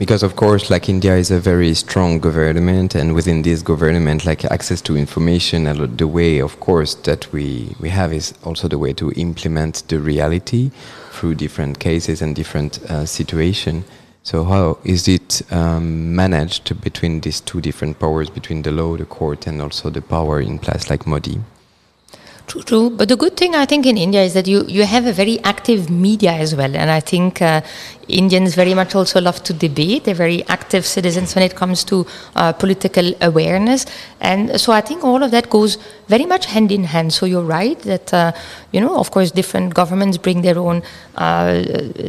because 0.00 0.22
of 0.22 0.34
course 0.34 0.70
like 0.70 0.88
india 0.88 1.14
is 1.14 1.30
a 1.30 1.38
very 1.38 1.74
strong 1.74 2.18
government 2.18 2.94
and 2.94 3.14
within 3.14 3.42
this 3.42 3.60
government 3.60 4.24
like 4.24 4.46
access 4.46 4.80
to 4.80 4.96
information 4.96 5.66
and 5.66 5.98
the 5.98 6.08
way 6.08 6.38
of 6.40 6.58
course 6.58 6.94
that 7.04 7.30
we 7.34 7.76
we 7.80 7.90
have 7.90 8.10
is 8.10 8.32
also 8.42 8.66
the 8.66 8.78
way 8.78 8.94
to 8.94 9.12
implement 9.12 9.86
the 9.88 9.98
reality 10.00 10.70
through 11.12 11.34
different 11.34 11.78
cases 11.78 12.22
and 12.22 12.34
different 12.34 12.80
uh, 12.90 13.04
situation 13.04 13.84
so 14.30 14.44
how 14.44 14.78
is 14.84 15.08
it 15.08 15.42
um, 15.50 16.14
managed 16.14 16.80
between 16.80 17.20
these 17.20 17.40
two 17.40 17.60
different 17.60 17.98
powers 17.98 18.30
between 18.30 18.62
the 18.62 18.70
law 18.70 18.96
the 18.96 19.04
court 19.04 19.48
and 19.48 19.60
also 19.60 19.90
the 19.90 20.00
power 20.00 20.40
in 20.40 20.56
place 20.56 20.88
like 20.88 21.04
modi 21.04 21.40
True, 22.50 22.62
true. 22.62 22.90
But 22.90 23.08
the 23.08 23.14
good 23.14 23.36
thing 23.36 23.54
I 23.54 23.64
think 23.64 23.86
in 23.86 23.96
India 23.96 24.22
is 24.24 24.34
that 24.34 24.48
you, 24.48 24.64
you 24.66 24.82
have 24.82 25.06
a 25.06 25.12
very 25.12 25.38
active 25.44 25.88
media 25.88 26.32
as 26.32 26.52
well. 26.52 26.74
And 26.74 26.90
I 26.90 26.98
think 26.98 27.40
uh, 27.40 27.60
Indians 28.08 28.56
very 28.56 28.74
much 28.74 28.96
also 28.96 29.20
love 29.20 29.44
to 29.44 29.52
debate. 29.52 30.02
They're 30.02 30.16
very 30.16 30.44
active 30.48 30.84
citizens 30.84 31.36
when 31.36 31.44
it 31.44 31.54
comes 31.54 31.84
to 31.84 32.04
uh, 32.34 32.52
political 32.52 33.14
awareness. 33.20 33.86
And 34.20 34.60
so 34.60 34.72
I 34.72 34.80
think 34.80 35.04
all 35.04 35.22
of 35.22 35.30
that 35.30 35.48
goes 35.48 35.78
very 36.08 36.26
much 36.26 36.46
hand 36.46 36.72
in 36.72 36.82
hand. 36.82 37.12
So 37.12 37.24
you're 37.24 37.44
right 37.44 37.78
that, 37.82 38.12
uh, 38.12 38.32
you 38.72 38.80
know, 38.80 38.98
of 38.98 39.12
course, 39.12 39.30
different 39.30 39.72
governments 39.72 40.18
bring 40.18 40.42
their 40.42 40.58
own 40.58 40.82
uh, 41.14 41.62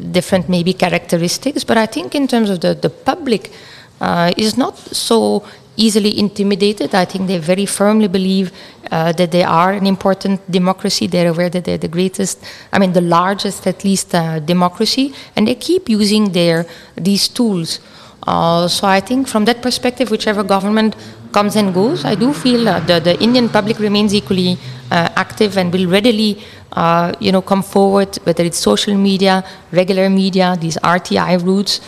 different 0.09 0.49
maybe 0.49 0.73
characteristics. 0.73 1.63
But 1.63 1.77
I 1.77 1.85
think 1.85 2.15
in 2.15 2.27
terms 2.27 2.49
of 2.49 2.61
the, 2.61 2.73
the 2.73 2.89
public, 2.89 3.51
uh, 3.99 4.31
is 4.35 4.57
not 4.57 4.75
so 4.79 5.45
easily 5.77 6.17
intimidated. 6.17 6.93
I 6.93 7.05
think 7.05 7.27
they 7.27 7.37
very 7.37 7.65
firmly 7.65 8.07
believe 8.07 8.51
uh, 8.91 9.11
that 9.13 9.31
they 9.31 9.43
are 9.43 9.71
an 9.71 9.87
important 9.87 10.39
democracy. 10.51 11.07
They're 11.07 11.29
aware 11.29 11.49
that 11.49 11.63
they're 11.65 11.77
the 11.77 11.87
greatest, 11.87 12.43
I 12.71 12.79
mean, 12.79 12.93
the 12.93 13.01
largest, 13.01 13.65
at 13.65 13.83
least, 13.83 14.13
uh, 14.13 14.39
democracy, 14.39 15.13
and 15.35 15.47
they 15.47 15.55
keep 15.55 15.89
using 15.89 16.31
their 16.33 16.65
these 16.95 17.27
tools. 17.27 17.79
Uh, 18.27 18.67
so 18.67 18.87
I 18.87 18.99
think 18.99 19.27
from 19.27 19.45
that 19.45 19.61
perspective, 19.61 20.11
whichever 20.11 20.43
government 20.43 20.95
comes 21.31 21.55
and 21.55 21.73
goes, 21.73 22.05
I 22.05 22.15
do 22.15 22.33
feel 22.33 22.67
uh, 22.67 22.79
the, 22.81 22.99
the 22.99 23.19
Indian 23.23 23.49
public 23.49 23.79
remains 23.79 24.13
equally 24.13 24.57
uh, 24.91 25.09
active 25.15 25.57
and 25.57 25.71
will 25.73 25.89
readily, 25.89 26.43
uh, 26.73 27.13
you 27.19 27.31
know, 27.31 27.41
come 27.41 27.63
forward, 27.63 28.15
whether 28.23 28.43
it's 28.43 28.57
social 28.57 28.95
media, 28.95 29.43
regular 29.71 30.09
media, 30.09 30.57
these 30.59 30.77
RTI 30.77 31.43
routes. 31.43 31.79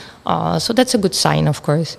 So 0.64 0.74
that's 0.74 0.95
a 0.95 0.97
good 0.97 1.14
sign, 1.14 1.47
of 1.47 1.62
course. 1.62 1.97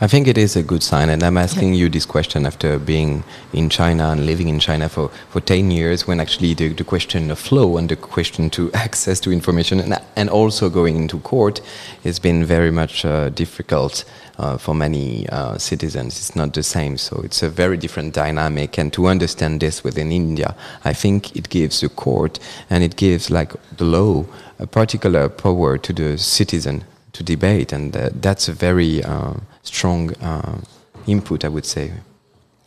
I 0.00 0.06
think 0.06 0.28
it 0.28 0.38
is 0.38 0.54
a 0.54 0.62
good 0.62 0.84
sign, 0.84 1.08
and 1.08 1.24
I'm 1.24 1.36
asking 1.36 1.74
you 1.74 1.88
this 1.88 2.06
question 2.06 2.46
after 2.46 2.78
being 2.78 3.24
in 3.52 3.68
China 3.68 4.10
and 4.10 4.26
living 4.26 4.48
in 4.48 4.60
China 4.60 4.88
for, 4.88 5.08
for 5.30 5.40
10 5.40 5.72
years, 5.72 6.06
when 6.06 6.20
actually 6.20 6.54
the, 6.54 6.68
the 6.68 6.84
question 6.84 7.32
of 7.32 7.38
flow 7.40 7.76
and 7.76 7.88
the 7.88 7.96
question 7.96 8.48
to 8.50 8.70
access 8.74 9.18
to 9.20 9.32
information 9.32 9.80
and, 9.80 10.00
and 10.14 10.30
also 10.30 10.70
going 10.70 10.94
into 10.94 11.18
court 11.18 11.60
has 12.04 12.20
been 12.20 12.44
very 12.44 12.70
much 12.70 13.04
uh, 13.04 13.28
difficult 13.30 14.04
uh, 14.38 14.56
for 14.56 14.72
many 14.72 15.28
uh, 15.30 15.58
citizens. 15.58 16.16
It's 16.16 16.36
not 16.36 16.54
the 16.54 16.62
same, 16.62 16.96
so 16.96 17.20
it's 17.24 17.42
a 17.42 17.48
very 17.48 17.76
different 17.76 18.14
dynamic. 18.14 18.78
And 18.78 18.92
to 18.92 19.08
understand 19.08 19.60
this 19.60 19.82
within 19.82 20.12
India, 20.12 20.54
I 20.84 20.92
think 20.92 21.34
it 21.34 21.48
gives 21.48 21.80
the 21.80 21.88
court 21.88 22.38
and 22.70 22.84
it 22.84 22.94
gives, 22.94 23.32
like 23.32 23.52
the 23.76 23.84
law, 23.84 24.26
a 24.60 24.66
particular 24.68 25.28
power 25.28 25.76
to 25.76 25.92
the 25.92 26.18
citizen 26.18 26.84
to 27.18 27.24
debate, 27.24 27.72
and 27.72 27.96
uh, 27.96 28.10
that's 28.14 28.48
a 28.48 28.52
very 28.52 29.02
uh, 29.02 29.34
strong 29.62 30.14
uh, 30.22 30.58
input, 31.06 31.44
I 31.44 31.48
would 31.48 31.66
say. 31.66 31.90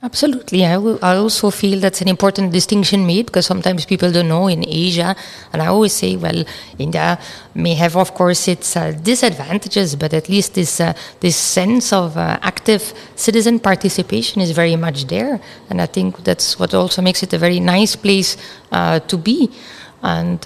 Absolutely. 0.04 0.66
I, 0.66 0.74
I 0.74 1.16
also 1.16 1.52
feel 1.52 1.80
that's 1.80 2.02
an 2.02 2.08
important 2.08 2.52
distinction 2.52 3.06
made 3.06 3.28
because 3.28 3.46
sometimes 3.46 3.86
people 3.86 4.12
don't 4.12 4.28
know 4.28 4.48
in 4.48 4.66
Asia. 4.68 5.16
And 5.54 5.62
I 5.62 5.68
always 5.68 5.94
say, 5.94 6.16
well, 6.18 6.44
India 6.80 7.20
may 7.54 7.76
have, 7.76 7.96
of 7.96 8.14
course, 8.16 8.48
its 8.48 8.76
uh, 8.76 8.92
disadvantages, 9.04 9.96
but 9.96 10.14
at 10.14 10.28
least 10.28 10.56
this, 10.56 10.82
uh, 10.82 10.94
this 11.20 11.38
sense 11.38 11.94
of 11.94 12.18
uh, 12.18 12.40
active 12.42 12.94
citizen 13.16 13.60
participation 13.60 14.42
is 14.42 14.52
very 14.52 14.76
much 14.76 15.06
there. 15.06 15.40
And 15.70 15.80
I 15.80 15.86
think 15.86 16.24
that's 16.24 16.58
what 16.60 16.74
also 16.74 17.02
makes 17.04 17.22
it 17.22 17.32
a 17.34 17.38
very 17.38 17.60
nice 17.60 17.96
place 17.96 18.38
to 18.72 19.18
be. 19.18 19.52
And 20.02 20.42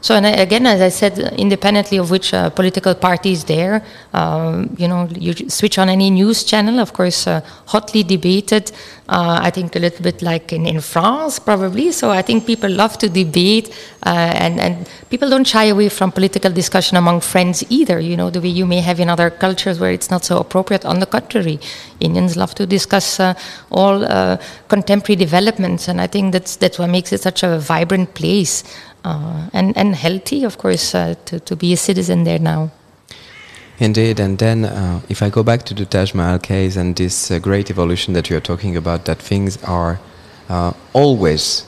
so, 0.00 0.14
and 0.14 0.26
again, 0.26 0.66
as 0.66 0.80
I 0.80 0.90
said, 0.90 1.18
independently 1.38 1.98
of 1.98 2.10
which 2.10 2.32
uh, 2.32 2.50
political 2.50 2.94
party 2.94 3.32
is 3.32 3.44
there, 3.44 3.84
um, 4.12 4.74
you 4.78 4.86
know, 4.86 5.08
you 5.10 5.34
switch 5.50 5.76
on 5.78 5.88
any 5.88 6.10
news 6.10 6.44
channel, 6.44 6.78
of 6.78 6.92
course, 6.92 7.26
uh, 7.26 7.40
hotly 7.66 8.04
debated. 8.04 8.70
Uh, 9.08 9.40
I 9.42 9.50
think 9.50 9.74
a 9.74 9.78
little 9.78 10.02
bit 10.02 10.22
like 10.22 10.52
in, 10.52 10.66
in 10.66 10.80
France, 10.80 11.38
probably. 11.38 11.90
So 11.92 12.10
I 12.10 12.22
think 12.22 12.46
people 12.46 12.70
love 12.70 12.98
to 12.98 13.08
debate, 13.08 13.74
uh, 14.04 14.10
and 14.10 14.60
and 14.60 14.88
people 15.08 15.30
don't 15.30 15.46
shy 15.46 15.64
away 15.64 15.88
from 15.88 16.12
political 16.12 16.52
discussion 16.52 16.96
among 16.96 17.20
friends 17.22 17.64
either. 17.70 17.98
You 18.00 18.18
know, 18.18 18.28
the 18.28 18.40
way 18.40 18.50
you 18.50 18.66
may 18.66 18.80
have 18.80 19.00
in 19.00 19.08
other 19.08 19.30
cultures 19.30 19.80
where 19.80 19.92
it's 19.92 20.10
not 20.10 20.24
so 20.24 20.38
appropriate. 20.38 20.84
On 20.84 21.00
the 21.00 21.06
contrary, 21.06 21.58
Indians 22.00 22.36
love 22.36 22.54
to 22.56 22.66
discuss 22.66 23.18
uh, 23.18 23.32
all 23.70 24.04
uh, 24.04 24.36
contemporary 24.68 25.16
developments, 25.16 25.88
and 25.88 26.02
I 26.02 26.06
think 26.06 26.32
that's 26.32 26.56
that's 26.56 26.78
what 26.78 26.90
makes 26.90 27.10
it 27.10 27.22
such 27.22 27.42
a 27.42 27.58
vibrant 27.58 28.12
place 28.12 28.62
uh, 29.04 29.48
and 29.52 29.76
and 29.76 29.94
healthy, 29.94 30.44
of 30.44 30.58
course, 30.58 30.94
uh, 30.94 31.14
to 31.24 31.38
to 31.40 31.56
be 31.56 31.72
a 31.72 31.76
citizen 31.76 32.24
there 32.24 32.38
now. 32.38 32.70
Indeed, 33.80 34.20
and 34.20 34.38
then 34.38 34.64
uh, 34.64 35.00
if 35.08 35.22
I 35.22 35.30
go 35.30 35.42
back 35.42 35.62
to 35.66 35.74
the 35.74 35.84
Taj 35.84 36.12
Mahal 36.12 36.40
case 36.40 36.76
and 36.76 36.96
this 36.96 37.30
uh, 37.30 37.38
great 37.38 37.70
evolution 37.70 38.14
that 38.14 38.28
you 38.28 38.36
are 38.36 38.40
talking 38.40 38.76
about, 38.76 39.04
that 39.04 39.18
things 39.22 39.56
are 39.62 40.00
uh, 40.48 40.72
always 40.92 41.64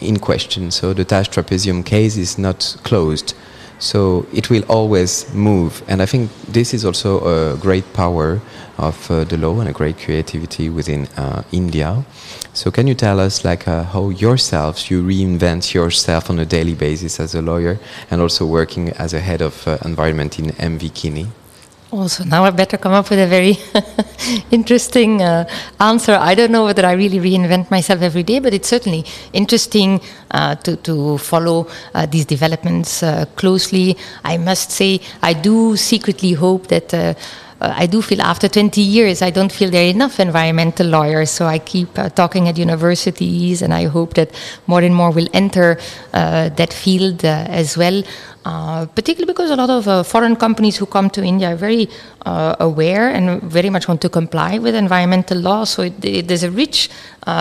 in 0.00 0.18
question. 0.18 0.70
So 0.70 0.92
the 0.92 1.04
Taj 1.04 1.28
trapezium 1.28 1.84
case 1.84 2.16
is 2.16 2.38
not 2.38 2.76
closed. 2.84 3.34
So 3.78 4.26
it 4.32 4.50
will 4.50 4.64
always 4.68 5.32
move. 5.34 5.82
And 5.88 6.00
I 6.00 6.06
think 6.06 6.30
this 6.48 6.74
is 6.74 6.84
also 6.84 7.20
a 7.24 7.56
great 7.56 7.92
power 7.92 8.40
of 8.78 9.08
the 9.08 9.36
law 9.36 9.60
and 9.60 9.68
a 9.68 9.72
great 9.72 9.98
creativity 9.98 10.68
within 10.68 11.08
India. 11.52 12.04
So 12.56 12.70
can 12.70 12.86
you 12.86 12.94
tell 12.94 13.20
us 13.20 13.44
like 13.44 13.68
uh, 13.68 13.82
how 13.82 14.08
yourselves, 14.08 14.90
you 14.90 15.02
reinvent 15.02 15.74
yourself 15.74 16.30
on 16.30 16.38
a 16.38 16.46
daily 16.46 16.74
basis 16.74 17.20
as 17.20 17.34
a 17.34 17.42
lawyer 17.42 17.78
and 18.10 18.22
also 18.22 18.46
working 18.46 18.88
as 18.92 19.12
a 19.12 19.20
head 19.20 19.42
of 19.42 19.68
uh, 19.68 19.76
environment 19.84 20.38
in 20.38 20.46
MV? 20.46 21.26
Also, 21.92 22.24
now 22.24 22.44
I 22.44 22.50
better 22.50 22.78
come 22.78 22.92
up 22.92 23.10
with 23.10 23.18
a 23.18 23.26
very 23.26 23.58
interesting 24.50 25.20
uh, 25.20 25.46
answer. 25.80 26.16
I 26.18 26.34
don't 26.34 26.50
know 26.50 26.64
whether 26.64 26.86
I 26.86 26.92
really 26.92 27.18
reinvent 27.18 27.70
myself 27.70 28.00
every 28.00 28.22
day, 28.22 28.38
but 28.38 28.54
it's 28.54 28.68
certainly 28.68 29.04
interesting 29.34 30.00
uh, 30.30 30.54
to, 30.54 30.76
to 30.76 31.18
follow 31.18 31.68
uh, 31.92 32.06
these 32.06 32.24
developments 32.24 33.02
uh, 33.02 33.26
closely. 33.36 33.98
I 34.24 34.38
must 34.38 34.70
say, 34.70 35.02
I 35.22 35.34
do 35.34 35.76
secretly 35.76 36.32
hope 36.32 36.68
that. 36.68 37.18
Uh, 37.60 37.72
I 37.74 37.86
do 37.86 38.02
feel 38.02 38.20
after 38.20 38.48
20 38.48 38.80
years, 38.80 39.22
I 39.22 39.30
don't 39.30 39.50
feel 39.50 39.70
there 39.70 39.86
are 39.86 39.90
enough 39.90 40.20
environmental 40.20 40.86
lawyers. 40.86 41.30
So 41.30 41.46
I 41.46 41.58
keep 41.58 41.98
uh, 41.98 42.10
talking 42.10 42.48
at 42.48 42.58
universities, 42.58 43.62
and 43.62 43.72
I 43.72 43.84
hope 43.84 44.14
that 44.14 44.30
more 44.66 44.80
and 44.80 44.94
more 44.94 45.10
will 45.10 45.28
enter 45.32 45.78
uh, 46.12 46.50
that 46.50 46.72
field 46.72 47.24
uh, 47.24 47.46
as 47.48 47.76
well. 47.76 48.02
Uh, 48.46 48.86
particularly 48.86 49.26
because 49.26 49.50
a 49.50 49.56
lot 49.56 49.68
of 49.68 49.88
uh, 49.88 50.04
foreign 50.04 50.36
companies 50.36 50.76
who 50.76 50.86
come 50.86 51.10
to 51.10 51.20
India 51.20 51.48
are 51.52 51.56
very 51.56 51.88
aware 52.60 53.08
and 53.10 53.42
very 53.42 53.70
much 53.70 53.88
want 53.88 54.00
to 54.00 54.08
comply 54.08 54.56
with 54.58 54.72
environmental 54.74 55.36
law. 55.36 55.64
So 55.64 55.82
it, 55.82 56.04
it, 56.04 56.28
there's 56.28 56.44
a 56.44 56.50
rich 56.50 56.88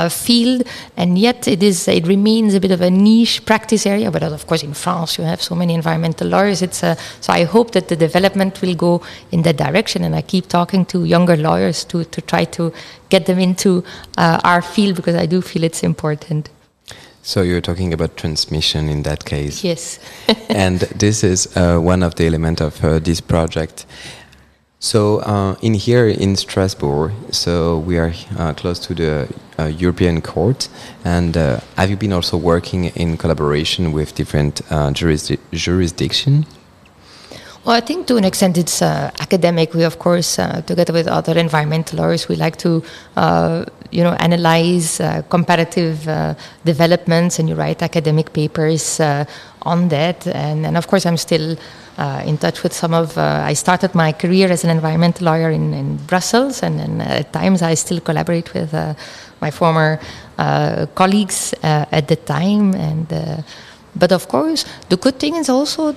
field, 0.09 0.63
and 0.97 1.15
yet 1.19 1.47
it 1.47 1.61
is 1.61 1.87
it 1.87 2.07
remains 2.07 2.55
a 2.55 2.59
bit 2.59 2.71
of 2.71 2.81
a 2.81 2.89
niche 2.89 3.45
practice 3.45 3.85
area. 3.85 4.09
But 4.09 4.23
of 4.23 4.47
course, 4.47 4.63
in 4.63 4.73
France, 4.73 5.19
you 5.19 5.23
have 5.25 5.43
so 5.43 5.53
many 5.53 5.75
environmental 5.75 6.27
lawyers. 6.27 6.63
It's 6.63 6.79
so 6.79 6.95
I 7.29 7.43
hope 7.43 7.69
that 7.71 7.87
the 7.87 7.95
development 7.95 8.59
will 8.63 8.73
go 8.73 9.03
in 9.31 9.43
that 9.43 9.57
direction 9.57 10.03
and 10.05 10.15
I 10.15 10.23
keep 10.23 10.47
talking 10.47 10.85
to 10.87 11.05
younger 11.05 11.37
lawyers 11.37 11.85
to, 11.85 12.03
to 12.05 12.21
try 12.21 12.45
to 12.57 12.73
get 13.09 13.27
them 13.27 13.37
into 13.37 13.83
uh, 14.17 14.39
our 14.43 14.63
field 14.63 14.95
because 14.95 15.15
I 15.15 15.27
do 15.27 15.41
feel 15.41 15.63
it's 15.63 15.83
important. 15.83 16.49
So 17.27 17.41
you're 17.41 17.59
talking 17.59 17.91
about 17.91 18.17
transmission 18.17 18.87
in 18.87 19.01
that 19.01 19.25
case. 19.25 19.63
Yes. 19.63 19.97
and 20.49 20.81
this 20.99 21.23
is 21.23 21.57
uh, 21.57 21.79
one 21.79 22.03
of 22.03 22.13
the 22.13 22.27
elements 22.27 22.61
of 22.61 22.85
uh, 22.85 22.99
this 22.99 23.19
project. 23.19 23.87
So 24.77 25.21
uh, 25.21 25.55
in 25.63 25.73
here 25.73 26.07
in 26.07 26.35
Strasbourg, 26.35 27.13
so 27.31 27.79
we 27.79 27.97
are 27.97 28.13
uh, 28.37 28.53
close 28.53 28.77
to 28.81 28.93
the 28.93 29.27
uh, 29.57 29.65
European 29.65 30.21
Court, 30.21 30.69
and 31.03 31.35
uh, 31.35 31.61
have 31.77 31.89
you 31.89 31.97
been 31.97 32.13
also 32.13 32.37
working 32.37 32.85
in 32.95 33.17
collaboration 33.17 33.91
with 33.91 34.13
different 34.13 34.61
jurisdi 34.93 35.39
jurisdiction? 35.51 36.45
Well, 37.65 37.75
I 37.75 37.81
think 37.81 38.05
to 38.07 38.17
an 38.17 38.25
extent 38.25 38.59
it's 38.59 38.83
uh, 38.83 39.09
academic. 39.19 39.73
We, 39.73 39.85
of 39.85 39.97
course, 39.97 40.37
uh, 40.37 40.61
together 40.67 40.93
with 40.93 41.07
other 41.07 41.35
environmental 41.35 41.97
lawyers, 41.97 42.29
we 42.29 42.35
like 42.35 42.57
to, 42.57 42.83
uh, 43.17 43.65
you 43.95 44.03
know, 44.03 44.13
analyze 44.19 44.99
uh, 44.99 45.21
comparative 45.29 46.05
uh, 46.07 46.35
developments, 46.65 47.39
and 47.39 47.47
you 47.47 47.55
write 47.55 47.81
academic 47.81 48.33
papers 48.33 48.99
uh, 48.99 49.23
on 49.61 49.87
that. 49.87 50.27
And, 50.27 50.65
and, 50.65 50.75
of 50.75 50.87
course, 50.87 51.05
I'm 51.05 51.15
still 51.15 51.57
uh, 51.97 52.21
in 52.25 52.37
touch 52.37 52.61
with 52.61 52.73
some 52.73 52.93
of. 52.93 53.17
Uh, 53.17 53.51
I 53.51 53.53
started 53.53 53.95
my 53.95 54.11
career 54.11 54.51
as 54.51 54.65
an 54.65 54.69
environmental 54.69 55.25
lawyer 55.25 55.49
in, 55.49 55.73
in 55.73 55.95
Brussels, 56.07 56.61
and, 56.61 56.81
and, 56.81 57.01
at 57.01 57.31
times 57.31 57.61
I 57.61 57.75
still 57.75 58.01
collaborate 58.01 58.53
with 58.53 58.73
uh, 58.73 58.95
my 59.39 59.49
former 59.51 59.99
colleagues 60.95 61.53
at 61.63 62.07
the 62.09 62.17
time. 62.17 62.73
And 62.73 63.07
but 63.95 64.11
of 64.11 64.27
course, 64.27 64.65
the 64.89 64.97
good 64.97 65.17
thing 65.19 65.35
is 65.37 65.47
also 65.47 65.95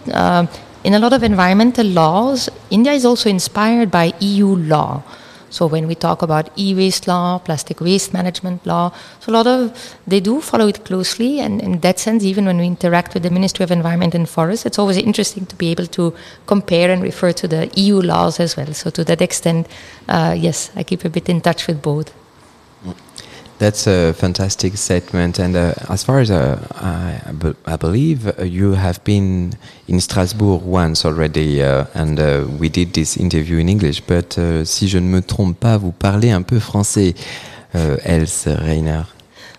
in 0.85 0.95
a 0.95 0.99
lot 1.01 1.13
of 1.13 1.25
environmental 1.25 1.87
laws, 1.87 2.49
India 2.71 2.93
is 2.93 3.05
also 3.05 3.29
inspired 3.29 3.91
by 3.91 4.13
EU 4.21 4.55
law. 4.55 5.03
So 5.51 5.67
when 5.67 5.87
we 5.87 5.95
talk 5.95 6.23
about 6.23 6.51
e-waste 6.59 7.09
law, 7.09 7.39
plastic 7.39 7.81
waste 7.81 8.13
management 8.13 8.67
law, 8.67 8.93
so 9.21 9.33
a 9.33 9.35
lot 9.35 9.47
of 9.47 9.97
they 10.07 10.21
do 10.21 10.41
follow 10.41 10.69
it 10.69 10.85
closely, 10.85 11.41
and 11.41 11.61
in 11.61 11.81
that 11.81 11.99
sense, 11.99 12.25
even 12.25 12.45
when 12.47 12.59
we 12.59 12.67
interact 12.67 13.15
with 13.15 13.23
the 13.23 13.31
Ministry 13.31 13.65
of 13.65 13.71
Environment 13.71 14.15
and 14.15 14.29
Forests, 14.29 14.67
it's 14.67 14.79
always 14.79 14.97
interesting 14.97 15.47
to 15.47 15.57
be 15.57 15.71
able 15.71 15.87
to 15.87 16.15
compare 16.47 16.91
and 16.91 17.03
refer 17.03 17.33
to 17.33 17.49
the 17.49 17.71
EU 17.77 18.01
laws 18.01 18.41
as 18.41 18.57
well. 18.57 18.73
So 18.75 18.91
to 18.91 19.05
that 19.05 19.23
extent, 19.23 19.67
uh, 20.09 20.35
yes, 20.39 20.71
I 20.77 20.83
keep 20.83 21.05
a 21.05 21.09
bit 21.09 21.29
in 21.29 21.41
touch 21.41 21.67
with 21.67 21.83
both. 21.83 22.13
That's 23.59 23.89
a 23.89 24.13
fantastic 24.13 24.77
statement. 24.77 25.41
And 25.41 25.57
uh, 25.57 25.75
as 25.89 26.05
far 26.05 26.21
as 26.21 26.31
uh, 26.31 26.61
I, 26.77 27.21
I, 27.67 27.77
believe, 27.77 28.29
uh, 28.39 28.45
you 28.45 28.75
have 28.75 29.03
been 29.03 29.53
in 29.89 30.01
Strasbourg 30.01 30.63
once 30.63 31.05
already, 31.05 31.61
uh, 31.61 31.87
and 31.95 32.21
uh, 32.21 32.47
we 32.57 32.69
did 32.69 32.93
this 32.93 33.17
interview 33.17 33.59
in 33.59 33.69
English. 33.69 34.03
But 34.03 34.39
uh, 34.39 34.65
si 34.65 34.87
je 34.87 34.99
ne 34.99 35.09
me 35.09 35.21
trompe 35.23 35.59
pas, 35.59 35.77
vous 35.77 35.91
parlez 35.91 36.31
un 36.31 36.43
peu 36.43 36.61
français, 36.61 37.15
Else 37.75 38.47
Reiner. 38.47 39.03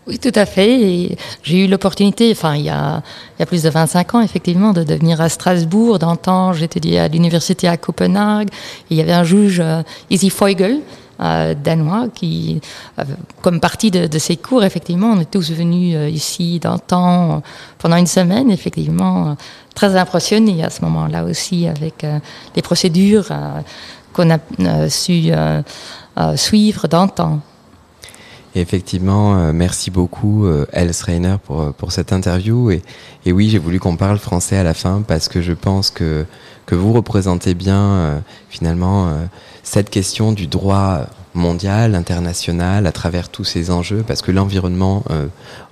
Oui, 0.07 0.17
tout 0.17 0.31
à 0.33 0.45
fait. 0.45 1.17
J'ai 1.43 1.65
eu 1.65 1.67
l'opportunité, 1.67 2.31
enfin, 2.31 2.55
il 2.55 2.63
y, 2.63 2.69
a, 2.69 3.03
plus 3.45 3.63
de 3.63 3.69
25 3.69 4.15
ans, 4.15 4.21
effectivement, 4.21 4.71
de, 4.71 4.83
devenir 4.83 5.19
à 5.19 5.27
Strasbourg. 5.27 5.99
D'antan, 5.99 6.53
j'étudiais 6.53 6.99
à 6.99 7.07
l'université 7.09 7.67
à 7.67 7.75
Copenhague. 7.75 8.49
il 8.89 8.97
y 8.97 9.01
avait 9.01 9.11
un 9.11 9.25
juge, 9.25 9.61
Izzy 10.09 10.29
Feugel, 10.29 10.79
euh, 11.21 11.53
danois 11.53 12.07
qui, 12.13 12.61
euh, 12.97 13.03
comme 13.41 13.59
partie 13.59 13.91
de, 13.91 14.07
de, 14.07 14.19
ces 14.19 14.37
cours, 14.37 14.63
effectivement, 14.63 15.07
on 15.07 15.19
est 15.19 15.29
tous 15.29 15.51
venus 15.51 15.95
euh, 15.95 16.07
ici 16.07 16.59
d'un 16.59 16.77
temps 16.77 17.43
pendant 17.77 17.97
une 17.97 18.07
semaine, 18.07 18.49
effectivement, 18.51 19.35
très 19.75 19.95
impressionnés 19.95 20.63
à 20.63 20.69
ce 20.69 20.81
moment-là 20.85 21.23
aussi 21.25 21.67
avec 21.67 22.05
les 22.55 22.61
procédures 22.61 23.27
qu'on 24.13 24.29
a 24.31 24.89
su 24.89 25.31
suivre 26.35 26.87
Effectivement, 28.59 29.53
merci 29.53 29.89
beaucoup, 29.89 30.47
Els 30.73 31.03
Reiner, 31.03 31.35
pour, 31.43 31.73
pour 31.73 31.91
cette 31.91 32.11
interview. 32.11 32.71
Et, 32.71 32.81
oui, 33.25 33.49
j'ai 33.49 33.57
voulu 33.57 33.79
qu'on 33.79 33.95
parle 33.95 34.19
français 34.19 34.57
à 34.57 34.63
la 34.63 34.73
fin 34.73 35.01
parce 35.07 35.27
que 35.29 35.41
je 35.41 35.53
pense 35.53 35.91
que, 35.91 36.25
que 36.65 36.75
vous 36.75 36.91
représentez 36.91 37.53
bien, 37.53 38.21
finalement, 38.49 39.09
cette 39.63 39.89
question 39.89 40.33
du 40.33 40.47
droit 40.47 41.07
mondial, 41.39 41.95
international, 41.95 42.85
à 42.85 42.91
travers 42.91 43.29
tous 43.29 43.43
ces 43.43 43.71
enjeux, 43.71 44.03
parce 44.05 44.21
que 44.21 44.31
l'environnement, 44.31 45.03
euh, 45.09 45.27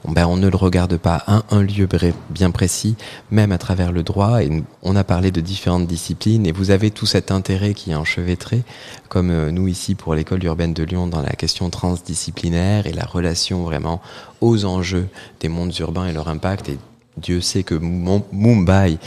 ben, 0.07 0.25
on 0.25 0.37
ne 0.37 0.47
le 0.47 0.55
regarde 0.55 0.97
pas 0.97 1.23
à 1.27 1.43
un, 1.51 1.61
lieu 1.61 1.87
bien 2.29 2.49
précis, 2.49 2.95
même 3.29 3.51
à 3.51 3.59
travers 3.59 3.91
le 3.91 4.01
droit, 4.01 4.43
et 4.43 4.63
on 4.81 4.95
a 4.95 5.03
parlé 5.03 5.29
de 5.29 5.41
différentes 5.41 5.85
disciplines, 5.85 6.47
et 6.47 6.51
vous 6.51 6.71
avez 6.71 6.89
tout 6.89 7.05
cet 7.05 7.29
intérêt 7.29 7.73
qui 7.75 7.91
est 7.91 7.95
enchevêtré, 7.95 8.63
comme 9.09 9.29
euh, 9.29 9.51
nous 9.51 9.67
ici 9.67 9.93
pour 9.93 10.15
l'école 10.15 10.43
urbaine 10.43 10.73
de 10.73 10.83
Lyon, 10.83 11.05
dans 11.05 11.21
la 11.21 11.33
question 11.33 11.69
transdisciplinaire 11.69 12.87
et 12.87 12.93
la 12.93 13.05
relation 13.05 13.63
vraiment 13.63 14.01
aux 14.41 14.65
enjeux 14.65 15.07
des 15.39 15.49
mondes 15.49 15.77
urbains 15.79 16.07
et 16.07 16.13
leur 16.13 16.27
impact, 16.29 16.71
Dieu 17.17 17.41
sait 17.41 17.63
que 17.63 17.75
Mumbai 17.75 18.97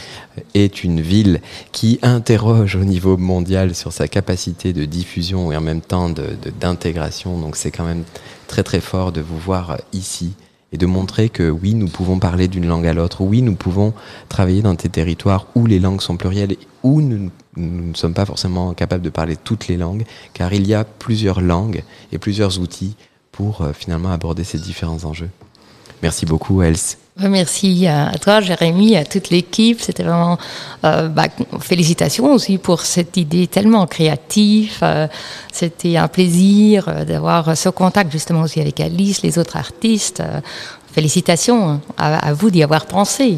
est 0.53 0.83
une 0.83 1.01
ville 1.01 1.41
qui 1.71 1.99
interroge 2.01 2.75
au 2.75 2.83
niveau 2.83 3.17
mondial 3.17 3.73
sur 3.73 3.93
sa 3.93 4.07
capacité 4.07 4.73
de 4.73 4.85
diffusion 4.85 5.51
et 5.51 5.57
en 5.57 5.61
même 5.61 5.81
temps 5.81 6.09
d'intégration. 6.59 7.39
Donc 7.39 7.55
c'est 7.55 7.71
quand 7.71 7.85
même 7.85 8.03
très 8.47 8.63
très 8.63 8.81
fort 8.81 9.11
de 9.11 9.21
vous 9.21 9.37
voir 9.37 9.77
ici 9.93 10.33
et 10.73 10.77
de 10.77 10.85
montrer 10.85 11.29
que 11.29 11.49
oui, 11.49 11.73
nous 11.73 11.87
pouvons 11.87 12.19
parler 12.19 12.47
d'une 12.47 12.65
langue 12.65 12.87
à 12.87 12.93
l'autre, 12.93 13.21
oui, 13.21 13.41
nous 13.41 13.55
pouvons 13.55 13.93
travailler 14.29 14.61
dans 14.61 14.73
des 14.73 14.89
territoires 14.89 15.47
où 15.55 15.65
les 15.65 15.79
langues 15.79 16.01
sont 16.01 16.15
plurielles, 16.15 16.55
où 16.83 17.01
nous, 17.01 17.29
ne 17.57 17.93
sommes 17.93 18.13
pas 18.13 18.25
forcément 18.25 18.73
capables 18.73 19.03
de 19.03 19.09
parler 19.09 19.35
toutes 19.35 19.67
les 19.67 19.75
langues, 19.75 20.05
car 20.33 20.53
il 20.53 20.65
y 20.65 20.73
a 20.73 20.85
plusieurs 20.85 21.41
langues 21.41 21.83
et 22.13 22.17
plusieurs 22.17 22.59
outils 22.59 22.95
pour 23.33 23.61
euh, 23.61 23.73
finalement 23.73 24.11
aborder 24.11 24.43
ces 24.43 24.59
différents 24.59 25.03
enjeux. 25.03 25.29
Merci 26.01 26.25
beaucoup, 26.25 26.61
Else. 26.61 26.97
Merci 27.29 27.87
à 27.87 28.11
toi, 28.19 28.41
Jérémy, 28.41 28.95
à 28.95 29.05
toute 29.05 29.29
l'équipe. 29.29 29.81
C'était 29.81 30.03
vraiment 30.03 30.37
euh, 30.83 31.07
bah, 31.07 31.27
félicitations 31.59 32.33
aussi 32.33 32.57
pour 32.57 32.81
cette 32.81 33.17
idée 33.17 33.47
tellement 33.47 33.85
créative. 33.87 34.77
Euh, 34.83 35.07
c'était 35.51 35.97
un 35.97 36.07
plaisir 36.07 36.87
euh, 36.87 37.05
d'avoir 37.05 37.55
ce 37.55 37.69
contact 37.69 38.11
justement 38.11 38.41
aussi 38.41 38.59
avec 38.59 38.79
Alice, 38.79 39.21
les 39.21 39.37
autres 39.37 39.57
artistes. 39.57 40.23
Félicitations 40.93 41.79
à, 41.97 42.27
à 42.27 42.33
vous 42.33 42.49
d'y 42.49 42.63
avoir 42.63 42.85
pensé. 42.85 43.37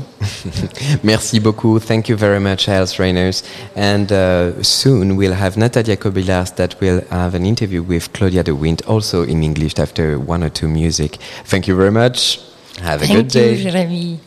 Merci 1.04 1.40
beaucoup. 1.40 1.80
Thank 1.80 2.10
you 2.10 2.18
very 2.18 2.40
much, 2.40 2.68
Els 2.68 2.98
Reiners. 2.98 3.44
And 3.76 4.12
uh, 4.12 4.64
soon 4.64 5.16
we'll 5.18 5.36
have 5.36 5.56
Natalia 5.56 5.96
Kobilas 5.96 6.56
that 6.56 6.70
will 6.82 7.02
have 7.12 7.36
an 7.36 7.46
interview 7.46 7.84
with 7.84 8.12
Claudia 8.14 8.42
de 8.44 8.56
Wind, 8.56 8.82
also 8.88 9.24
in 9.24 9.44
English 9.44 9.78
after 9.78 10.18
one 10.18 10.44
or 10.44 10.50
two 10.50 10.68
music. 10.68 11.20
Thank 11.46 11.68
you 11.68 11.76
very 11.76 11.92
much. 11.92 12.40
Have 12.80 13.02
a 13.02 13.06
Thank 13.06 13.18
good 13.18 13.28
day. 13.30 13.86
You. 13.88 14.20